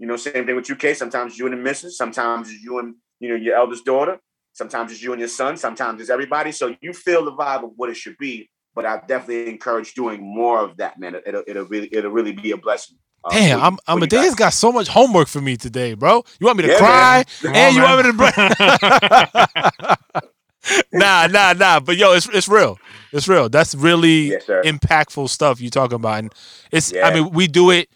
You 0.00 0.06
know, 0.08 0.16
same 0.16 0.46
thing 0.46 0.56
with 0.56 0.68
you, 0.68 0.76
Kay. 0.76 0.94
Sometimes 0.94 1.38
you 1.38 1.46
and 1.46 1.52
the 1.56 1.58
missus. 1.62 1.96
Sometimes 1.98 2.50
it's 2.50 2.62
you 2.62 2.78
and 2.80 2.94
you 3.20 3.28
know 3.28 3.36
your 3.36 3.56
eldest 3.56 3.84
daughter. 3.84 4.18
Sometimes 4.54 4.90
it's 4.92 5.02
you 5.02 5.12
and 5.12 5.20
your 5.20 5.28
son. 5.28 5.56
Sometimes 5.58 6.00
it's 6.00 6.10
everybody. 6.10 6.52
So 6.52 6.74
you 6.80 6.92
feel 6.94 7.24
the 7.24 7.32
vibe 7.32 7.64
of 7.64 7.72
what 7.76 7.90
it 7.90 7.96
should 7.96 8.16
be. 8.18 8.50
But 8.74 8.86
I 8.86 9.02
definitely 9.06 9.50
encourage 9.50 9.94
doing 9.94 10.22
more 10.22 10.60
of 10.60 10.78
that, 10.78 10.98
man. 10.98 11.16
It'll, 11.26 11.42
it'll 11.46 11.66
really 11.66 11.88
it'll 11.92 12.12
really 12.12 12.32
be 12.32 12.52
a 12.52 12.56
blessing. 12.56 12.96
uh, 13.24 13.30
Damn, 13.36 13.60
for- 13.60 13.64
I'm 13.64 13.76
for 13.92 14.00
you 14.00 14.06
Amadeus 14.06 14.30
guys. 14.30 14.34
got 14.36 14.52
so 14.54 14.72
much 14.72 14.88
homework 14.88 15.28
for 15.28 15.40
me 15.42 15.56
today, 15.56 15.94
bro. 15.94 16.24
You 16.40 16.46
want 16.46 16.58
me 16.58 16.62
to 16.64 16.70
Yeah, 16.70 16.78
cry 16.78 17.24
man. 17.42 17.54
And 17.54 17.56
on, 17.56 17.74
you 17.76 17.82
man. 17.82 17.90
want 17.90 18.06
me 18.06 18.10
to 18.10 18.16
break? 18.16 18.34
nah, 20.92 21.26
nah, 21.26 21.52
nah. 21.52 21.80
But 21.80 21.96
yo, 21.96 22.12
it's 22.14 22.28
it's 22.30 22.48
real. 22.48 22.78
It's 23.12 23.28
real. 23.28 23.48
That's 23.48 23.74
really 23.74 24.30
Yes, 24.30 24.46
impactful 24.46 25.28
stuff 25.28 25.60
you're 25.60 25.70
talking 25.70 25.96
about. 25.96 26.18
And 26.20 26.34
it's 26.70 26.92
I 27.02 27.10
mean, 27.10 27.30
we 27.30 27.46
do 27.48 27.70
it 27.70 27.88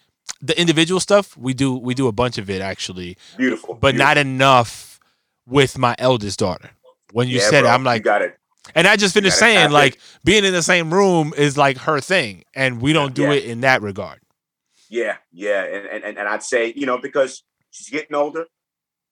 the 0.45 0.59
individual 0.59 0.99
stuff, 0.99 1.35
we 1.37 1.53
do 1.53 1.73
we 1.75 1.93
do 1.93 2.07
a 2.07 2.11
bunch 2.11 2.37
of 2.37 2.49
it 2.49 2.61
actually, 2.61 3.17
Beautiful. 3.37 3.73
but 3.75 3.91
beautiful. 3.93 4.05
not 4.05 4.17
enough 4.17 4.99
with 5.47 5.77
my 5.77 5.95
eldest 5.99 6.39
daughter. 6.39 6.71
When 7.11 7.27
you 7.27 7.37
Yeah, 7.37 7.49
said 7.49 7.61
bro, 7.61 7.69
it, 7.71 7.73
I'm 7.73 7.81
you 7.81 7.85
like 7.85 8.03
got 8.03 8.21
it. 8.21 8.37
and 8.73 8.87
I 8.87 8.95
just 8.95 9.13
finished 9.13 9.37
saying 9.37 9.71
like 9.71 9.99
being 10.23 10.43
in 10.43 10.53
the 10.53 10.63
same 10.63 10.93
room 10.93 11.33
is 11.37 11.57
like 11.57 11.77
her 11.79 11.99
thing 11.99 12.43
and 12.55 12.81
we 12.81 12.93
don't 12.93 13.13
do 13.13 13.23
Yeah. 13.23 13.33
it 13.33 13.45
in 13.45 13.61
that 13.61 13.81
regard. 13.81 14.19
Yeah, 14.89 15.17
yeah, 15.31 15.63
and, 15.63 15.85
and 15.87 16.03
and 16.03 16.17
and 16.19 16.27
I'd 16.27 16.43
say 16.43 16.73
you 16.75 16.85
know 16.85 16.97
because 16.97 17.43
she's 17.71 17.89
getting 17.89 18.15
older, 18.15 18.45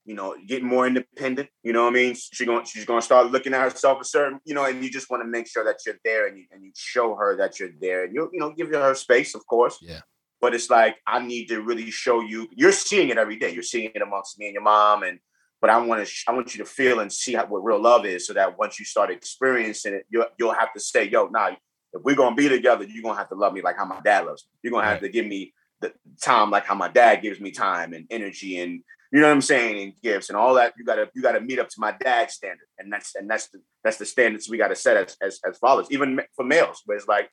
you 0.05 0.13
know, 0.15 0.35
getting 0.47 0.67
more 0.67 0.85
independent. 0.85 1.49
You 1.63 1.73
know 1.73 1.83
what 1.83 1.89
I 1.91 1.93
mean? 1.93 2.13
She's 2.15 2.45
going 2.45 2.65
she's 2.65 2.85
going 2.85 2.99
to 3.01 3.05
start 3.05 3.31
looking 3.31 3.53
at 3.53 3.61
herself 3.61 3.99
a 4.01 4.05
certain 4.05 4.39
you 4.45 4.53
know, 4.53 4.65
and 4.65 4.83
you 4.83 4.89
just 4.91 5.09
want 5.09 5.23
to 5.23 5.27
make 5.27 5.47
sure 5.47 5.63
that 5.65 5.77
you're 5.85 5.99
there 6.03 6.27
and 6.27 6.37
you 6.37 6.45
and 6.51 6.63
you 6.63 6.71
show 6.75 7.15
her 7.15 7.35
that 7.37 7.59
you're 7.59 7.71
there 7.81 8.03
and 8.05 8.13
you 8.13 8.29
you 8.33 8.39
know 8.39 8.51
give 8.51 8.69
her 8.69 8.93
space, 8.95 9.33
of 9.35 9.45
course. 9.47 9.77
Yeah. 9.81 10.01
But 10.43 10.53
it's 10.53 10.69
like 10.69 10.97
I 11.07 11.25
need 11.25 11.47
to 11.47 11.61
really 11.61 11.89
show 11.89 12.19
you. 12.19 12.49
You're 12.53 12.73
seeing 12.73 13.07
it 13.07 13.17
every 13.17 13.37
day. 13.37 13.53
You're 13.53 13.63
seeing 13.63 13.91
it 13.95 14.01
amongst 14.01 14.37
me 14.37 14.47
and 14.47 14.53
your 14.53 14.63
mom, 14.63 15.03
and 15.03 15.19
but 15.61 15.69
I 15.69 15.77
want 15.77 16.01
to 16.01 16.05
sh- 16.05 16.25
I 16.27 16.33
want 16.33 16.53
you 16.53 16.61
to 16.65 16.69
feel 16.69 16.99
and 16.99 17.09
see 17.09 17.33
how, 17.33 17.45
what 17.45 17.63
real 17.63 17.81
love 17.81 18.05
is, 18.05 18.27
so 18.27 18.33
that 18.33 18.57
once 18.57 18.77
you 18.77 18.83
start 18.83 19.09
experiencing 19.09 19.93
it, 19.93 20.05
you'll 20.09 20.25
you'll 20.37 20.53
have 20.53 20.73
to 20.73 20.81
say, 20.81 21.05
"Yo, 21.05 21.27
nah, 21.27 21.51
if 21.93 22.01
we're 22.03 22.17
gonna 22.17 22.35
be 22.35 22.49
together, 22.49 22.83
you're 22.83 23.03
gonna 23.03 23.17
have 23.17 23.29
to 23.29 23.35
love 23.35 23.53
me 23.53 23.61
like 23.61 23.77
how 23.77 23.85
my 23.85 24.01
dad 24.01 24.25
loves 24.25 24.43
me. 24.43 24.59
You're 24.63 24.71
gonna 24.71 24.85
have 24.85 24.99
to 24.99 25.07
give 25.07 25.25
me 25.25 25.53
the 25.79 25.93
time 26.21 26.51
like 26.51 26.65
how 26.65 26.75
my 26.75 26.89
dad 26.89 27.21
gives 27.21 27.39
me 27.39 27.51
time 27.51 27.93
and 27.93 28.05
energy 28.09 28.59
and 28.59 28.83
you 29.13 29.21
know 29.21 29.27
what 29.27 29.33
I'm 29.33 29.41
saying 29.41 29.81
and 29.81 29.93
gifts 30.01 30.27
and 30.27 30.37
all 30.37 30.55
that. 30.55 30.73
You 30.77 30.83
gotta 30.83 31.09
you 31.13 31.21
gotta 31.21 31.39
meet 31.39 31.59
up 31.59 31.69
to 31.69 31.79
my 31.79 31.93
dad's 31.93 32.33
standard, 32.33 32.67
and 32.79 32.91
that's 32.91 33.15
and 33.15 33.29
that's 33.29 33.47
the 33.47 33.61
that's 33.81 33.95
the 33.95 34.05
standards 34.05 34.49
we 34.49 34.57
gotta 34.57 34.75
set 34.75 34.97
as 34.97 35.15
as, 35.21 35.39
as 35.47 35.57
fathers, 35.59 35.87
even 35.89 36.19
for 36.35 36.43
males. 36.43 36.81
Where 36.85 36.97
it's 36.97 37.07
like, 37.07 37.29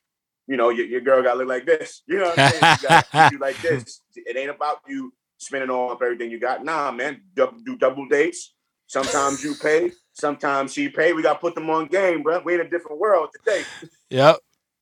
you 0.50 0.56
know, 0.56 0.68
your, 0.70 0.86
your 0.86 1.00
girl 1.00 1.22
gotta 1.22 1.38
look 1.38 1.48
like 1.48 1.64
this. 1.64 2.02
You 2.08 2.18
know 2.18 2.24
what 2.30 2.38
I'm 2.38 2.50
saying? 2.50 2.62
You 2.82 2.88
gotta 2.88 3.06
treat 3.10 3.32
you 3.32 3.38
like 3.38 3.62
this. 3.62 4.02
It 4.16 4.36
ain't 4.36 4.50
about 4.50 4.78
you 4.88 5.12
spending 5.38 5.70
all 5.70 5.92
up 5.92 6.02
everything 6.02 6.30
you 6.30 6.40
got. 6.40 6.64
Nah, 6.64 6.90
man, 6.90 7.22
dou- 7.34 7.56
do 7.64 7.76
double 7.76 8.06
dates. 8.08 8.52
Sometimes 8.88 9.44
you 9.44 9.54
pay, 9.54 9.92
sometimes 10.12 10.72
she 10.72 10.88
pay. 10.88 11.12
We 11.12 11.22
gotta 11.22 11.38
put 11.38 11.54
them 11.54 11.70
on 11.70 11.86
game, 11.86 12.24
bro. 12.24 12.40
We 12.44 12.54
in 12.54 12.60
a 12.62 12.68
different 12.68 12.98
world 12.98 13.28
today. 13.38 13.64
Yep. 14.10 14.38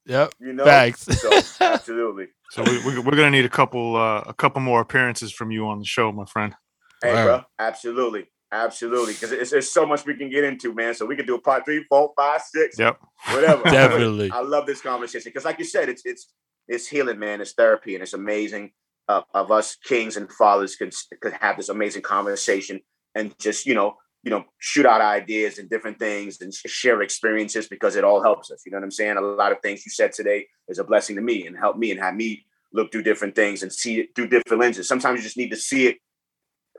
Yep. 0.06 0.32
You 0.40 0.54
know, 0.54 0.64
Facts. 0.64 1.04
So 1.20 1.30
absolutely. 1.60 2.28
So 2.50 2.62
we, 2.62 2.78
we, 2.82 2.98
we're 3.00 3.14
gonna 3.14 3.30
need 3.30 3.44
a 3.44 3.50
couple 3.50 3.94
uh, 3.94 4.22
a 4.26 4.32
couple 4.32 4.62
more 4.62 4.80
appearances 4.80 5.30
from 5.30 5.50
you 5.50 5.66
on 5.66 5.80
the 5.80 5.84
show, 5.84 6.10
my 6.12 6.24
friend. 6.24 6.54
Hey, 7.02 7.12
Wow. 7.12 7.24
bro, 7.24 7.42
absolutely, 7.58 8.24
absolutely. 8.52 9.14
Because 9.14 9.32
it's, 9.32 9.50
there's 9.50 9.70
so 9.70 9.86
much 9.86 10.04
we 10.06 10.14
can 10.14 10.30
get 10.30 10.44
into, 10.44 10.74
man. 10.74 10.94
So 10.94 11.06
we 11.06 11.16
can 11.16 11.26
do 11.26 11.34
a 11.34 11.40
part 11.40 11.64
three, 11.64 11.84
four, 11.88 12.12
five, 12.16 12.42
six, 12.42 12.78
Yep. 12.78 12.98
whatever. 13.32 13.62
Definitely. 13.70 14.30
I 14.30 14.40
love 14.42 14.66
this 14.66 14.80
conversation 14.80 15.30
because, 15.30 15.44
like 15.44 15.58
you 15.58 15.64
said, 15.64 15.88
it's 15.88 16.02
it's 16.04 16.32
it's 16.66 16.86
healing, 16.86 17.18
man. 17.18 17.40
It's 17.40 17.52
therapy, 17.52 17.94
and 17.94 18.02
it's 18.02 18.14
amazing 18.14 18.72
uh, 19.08 19.22
of 19.34 19.50
us 19.50 19.76
kings 19.76 20.16
and 20.16 20.30
fathers 20.30 20.76
could 20.76 20.94
could 21.20 21.32
have 21.40 21.56
this 21.56 21.68
amazing 21.68 22.02
conversation 22.02 22.80
and 23.14 23.36
just 23.38 23.66
you 23.66 23.74
know 23.74 23.96
you 24.22 24.30
know 24.30 24.44
shoot 24.58 24.86
out 24.86 25.00
ideas 25.00 25.58
and 25.58 25.70
different 25.70 25.98
things 25.98 26.40
and 26.40 26.52
sh- 26.52 26.66
share 26.66 27.00
experiences 27.02 27.68
because 27.68 27.96
it 27.96 28.04
all 28.04 28.22
helps 28.22 28.50
us. 28.50 28.62
You 28.66 28.72
know 28.72 28.78
what 28.78 28.84
I'm 28.84 28.90
saying? 28.90 29.16
A 29.16 29.20
lot 29.20 29.52
of 29.52 29.60
things 29.62 29.84
you 29.84 29.90
said 29.90 30.12
today 30.12 30.46
is 30.68 30.78
a 30.78 30.84
blessing 30.84 31.16
to 31.16 31.22
me 31.22 31.46
and 31.46 31.56
help 31.56 31.78
me 31.78 31.90
and 31.90 32.00
have 32.00 32.14
me 32.14 32.44
look 32.72 32.92
through 32.92 33.02
different 33.02 33.34
things 33.34 33.62
and 33.62 33.72
see 33.72 34.00
it 34.00 34.14
through 34.14 34.28
different 34.28 34.60
lenses. 34.60 34.86
Sometimes 34.86 35.18
you 35.18 35.22
just 35.22 35.38
need 35.38 35.50
to 35.50 35.56
see 35.56 35.86
it 35.86 35.96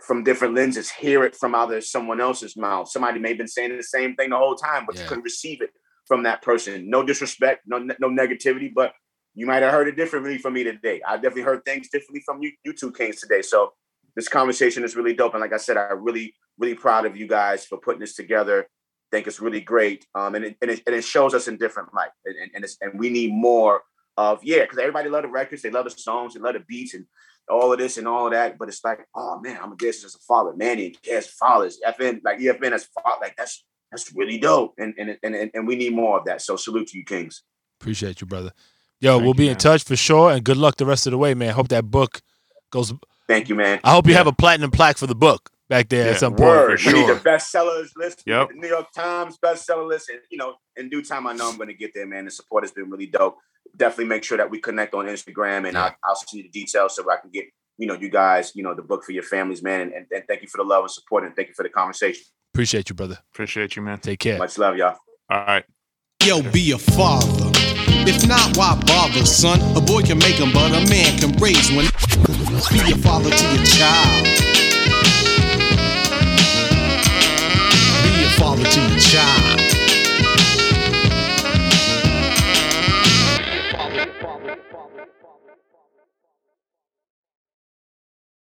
from 0.02 0.24
different 0.24 0.56
lenses, 0.56 0.90
hear 0.90 1.24
it 1.24 1.36
from 1.36 1.54
either 1.56 1.82
someone 1.82 2.22
else's 2.22 2.56
mouth. 2.56 2.90
Somebody 2.90 3.20
may 3.20 3.30
have 3.30 3.38
been 3.38 3.48
saying 3.48 3.76
the 3.76 3.84
same 3.84 4.16
thing 4.16 4.30
the 4.30 4.38
whole 4.38 4.56
time, 4.56 4.86
but 4.86 4.96
Yeah. 4.96 5.02
you 5.04 5.08
couldn't 5.08 5.24
receive 5.24 5.62
it 5.62 5.72
from 6.08 6.24
that 6.24 6.42
person. 6.42 6.90
No 6.90 7.04
disrespect, 7.04 7.64
no 7.68 7.78
no 7.78 8.10
negativity, 8.10 8.74
but 8.74 8.94
you 9.36 9.46
might 9.46 9.62
have 9.62 9.72
heard 9.72 9.88
it 9.88 9.96
differently 9.96 10.38
from 10.38 10.54
me 10.54 10.64
today. 10.64 11.02
I 11.08 11.16
definitely 11.16 11.44
heard 11.44 11.64
things 11.66 11.90
differently 11.90 12.22
from 12.26 12.42
you, 12.42 12.52
you 12.64 12.74
two 12.74 12.92
kings 12.92 13.20
today. 13.22 13.42
So 13.42 13.74
this 14.16 14.28
conversation 14.28 14.84
is 14.84 14.96
really 14.96 15.14
dope. 15.14 15.34
And 15.34 15.42
like 15.42 15.54
I 15.54 15.58
said, 15.58 15.78
I'm 15.78 16.04
really, 16.04 16.34
really 16.58 16.76
proud 16.76 17.06
of 17.06 17.16
you 17.16 17.28
guys 17.28 17.66
for 17.66 17.78
putting 17.78 18.02
this 18.02 18.16
together. 18.16 18.68
think 19.12 19.28
it's 19.28 19.40
really 19.40 19.62
great. 19.62 20.06
Um, 20.14 20.36
and 20.36 20.46
it, 20.46 20.58
and 20.62 20.72
it, 20.72 20.82
and 20.86 20.96
it 20.96 21.04
shows 21.04 21.34
us 21.34 21.48
in 21.48 21.58
different 21.58 21.94
light. 21.94 22.12
And, 22.26 22.36
and, 22.38 22.52
and, 22.56 22.64
it's, 22.64 22.78
and 22.82 23.00
we 23.00 23.10
need 23.10 23.32
more 23.32 23.82
of, 24.18 24.44
yeah, 24.44 24.62
because 24.64 24.78
everybody 24.78 25.10
love 25.10 25.24
the 25.24 25.30
records, 25.30 25.62
they 25.62 25.72
love 25.72 25.86
the 25.86 25.92
songs, 25.92 26.34
they 26.34 26.40
love 26.40 26.54
the 26.54 26.60
beats 26.68 26.94
and 26.94 27.06
all 27.50 27.72
of 27.74 27.80
this 27.80 27.98
and 27.98 28.08
all 28.08 28.28
of 28.28 28.34
that. 28.34 28.58
But 28.58 28.68
it's 28.70 28.84
like, 28.84 29.00
oh 29.16 29.40
man, 29.42 29.60
I'm 29.62 29.72
a 29.72 29.76
this 29.78 30.04
as 30.06 30.16
a 30.16 30.20
father. 30.20 30.54
Manny 30.56 30.96
as 31.12 31.28
fathers, 31.28 31.80
FN, 31.86 32.22
like 32.24 32.40
EFN 32.40 32.72
as 32.74 32.86
father, 32.86 33.18
like 33.22 33.36
that's 33.38 33.64
that's 33.92 34.12
really 34.16 34.38
dope. 34.38 34.74
And 34.78 34.94
and, 34.98 35.18
and 35.24 35.36
and 35.36 35.52
and 35.54 35.68
we 35.68 35.76
need 35.76 35.94
more 35.96 36.20
of 36.20 36.26
that. 36.26 36.42
So 36.42 36.56
salute 36.56 36.88
to 36.90 36.98
you, 36.98 37.06
Kings. 37.06 37.44
Appreciate 37.80 38.22
you, 38.22 38.28
brother. 38.28 38.52
Yo, 39.02 39.14
Thank 39.14 39.22
we'll 39.24 39.30
you, 39.32 39.34
be 39.36 39.50
in 39.50 39.56
touch 39.58 39.84
for 39.84 39.96
sure, 39.96 40.32
and 40.32 40.44
good 40.44 40.58
luck 40.58 40.76
the 40.76 40.86
rest 40.86 41.08
of 41.08 41.12
the 41.12 41.18
way, 41.18 41.34
man. 41.34 41.54
Hope 41.54 41.70
that 41.70 41.90
book 41.90 42.22
goes. 42.72 42.94
Thank 43.28 43.48
you, 43.48 43.56
man. 43.56 43.80
I 43.84 43.92
hope 43.92 44.06
you 44.08 44.12
Yeah. 44.12 44.18
have 44.18 44.28
a 44.28 44.34
platinum 44.34 44.72
plaque 44.72 44.98
for 44.98 45.08
the 45.08 45.16
book 45.16 45.50
back 45.70 45.88
there 45.90 46.06
Yeah. 46.08 46.12
at 46.12 46.20
some 46.20 46.34
point. 46.34 46.50
Word. 46.50 46.82
for 46.82 46.92
We 46.92 47.00
need 47.02 47.10
the 47.10 47.14
bestsellers 47.16 47.90
list. 47.96 48.24
we 48.26 48.34
Yep. 48.34 48.50
the 48.50 48.56
New 48.56 48.68
York 48.68 48.92
Times 48.92 49.38
bestseller 49.44 49.88
list. 49.88 50.10
And, 50.10 50.20
you 50.30 50.38
know, 50.38 50.56
in 50.76 50.90
due 50.90 51.04
time, 51.04 51.28
I 51.28 51.34
know 51.34 51.48
I'm 51.50 51.56
going 51.58 51.70
to 51.70 51.76
get 51.76 51.92
there, 51.94 52.08
man. 52.08 52.26
The 52.26 52.32
support 52.32 52.64
has 52.64 52.72
been 52.72 52.90
really 52.90 53.06
dope. 53.06 53.38
Definitely 53.80 54.06
make 54.06 54.24
sure 54.26 54.38
that 54.38 54.52
we 54.52 54.60
connect 54.60 54.94
on 54.94 55.06
Instagram 55.06 55.66
and 55.66 55.74
Yeah. 55.74 55.86
I'll, 55.86 55.96
I'll 56.04 56.16
see 56.16 56.42
the 56.44 56.50
details 56.50 56.96
so 56.98 57.10
I 57.10 57.16
can 57.16 57.32
get, 57.32 57.46
you 57.78 57.88
know, 57.88 57.94
you 57.96 58.10
guys, 58.10 58.52
you 58.56 58.62
know, 58.62 58.76
the 58.76 58.82
book 58.84 59.04
for 59.06 59.14
your 59.14 59.24
families, 59.24 59.64
man. 59.64 59.82
And, 59.82 59.94
and, 59.94 60.06
and 60.12 60.24
thank 60.28 60.42
you 60.42 60.50
for 60.50 60.58
the 60.58 60.64
love 60.66 60.84
and 60.84 60.92
support 60.92 61.24
and 61.24 61.34
thank 61.36 61.48
you 61.48 61.54
for 61.56 61.64
the 61.64 61.70
conversation. 61.70 62.22
Appreciate 62.54 62.90
you, 62.90 62.96
brother. 62.96 63.18
Appreciate 63.34 63.76
you, 63.78 63.82
man. 63.82 63.98
Take 64.00 64.20
care. 64.20 64.38
Much 64.38 64.58
love, 64.58 64.76
y'all. 64.76 64.98
All 65.30 65.46
right. 65.46 65.64
Yo, 66.26 66.42
be 66.52 66.72
a 66.72 66.78
father. 66.78 67.52
If 68.06 68.28
not, 68.28 68.58
why 68.58 68.76
bother, 68.86 69.26
son? 69.26 69.60
A 69.78 69.82
boy 69.82 70.02
can 70.02 70.18
make 70.20 70.40
'em, 70.42 70.52
but 70.52 70.72
a 70.72 70.86
man 70.90 71.18
can 71.18 71.32
raise 71.38 71.72
one. 71.72 71.86
Be 72.72 72.92
a 72.92 72.98
father 72.98 73.30
to 73.30 73.46
your 73.56 73.64
child. 73.66 74.26
Be 78.04 78.24
a 78.26 78.30
father 78.38 78.64
to 78.66 78.82
your 78.82 79.00
child. 79.00 79.49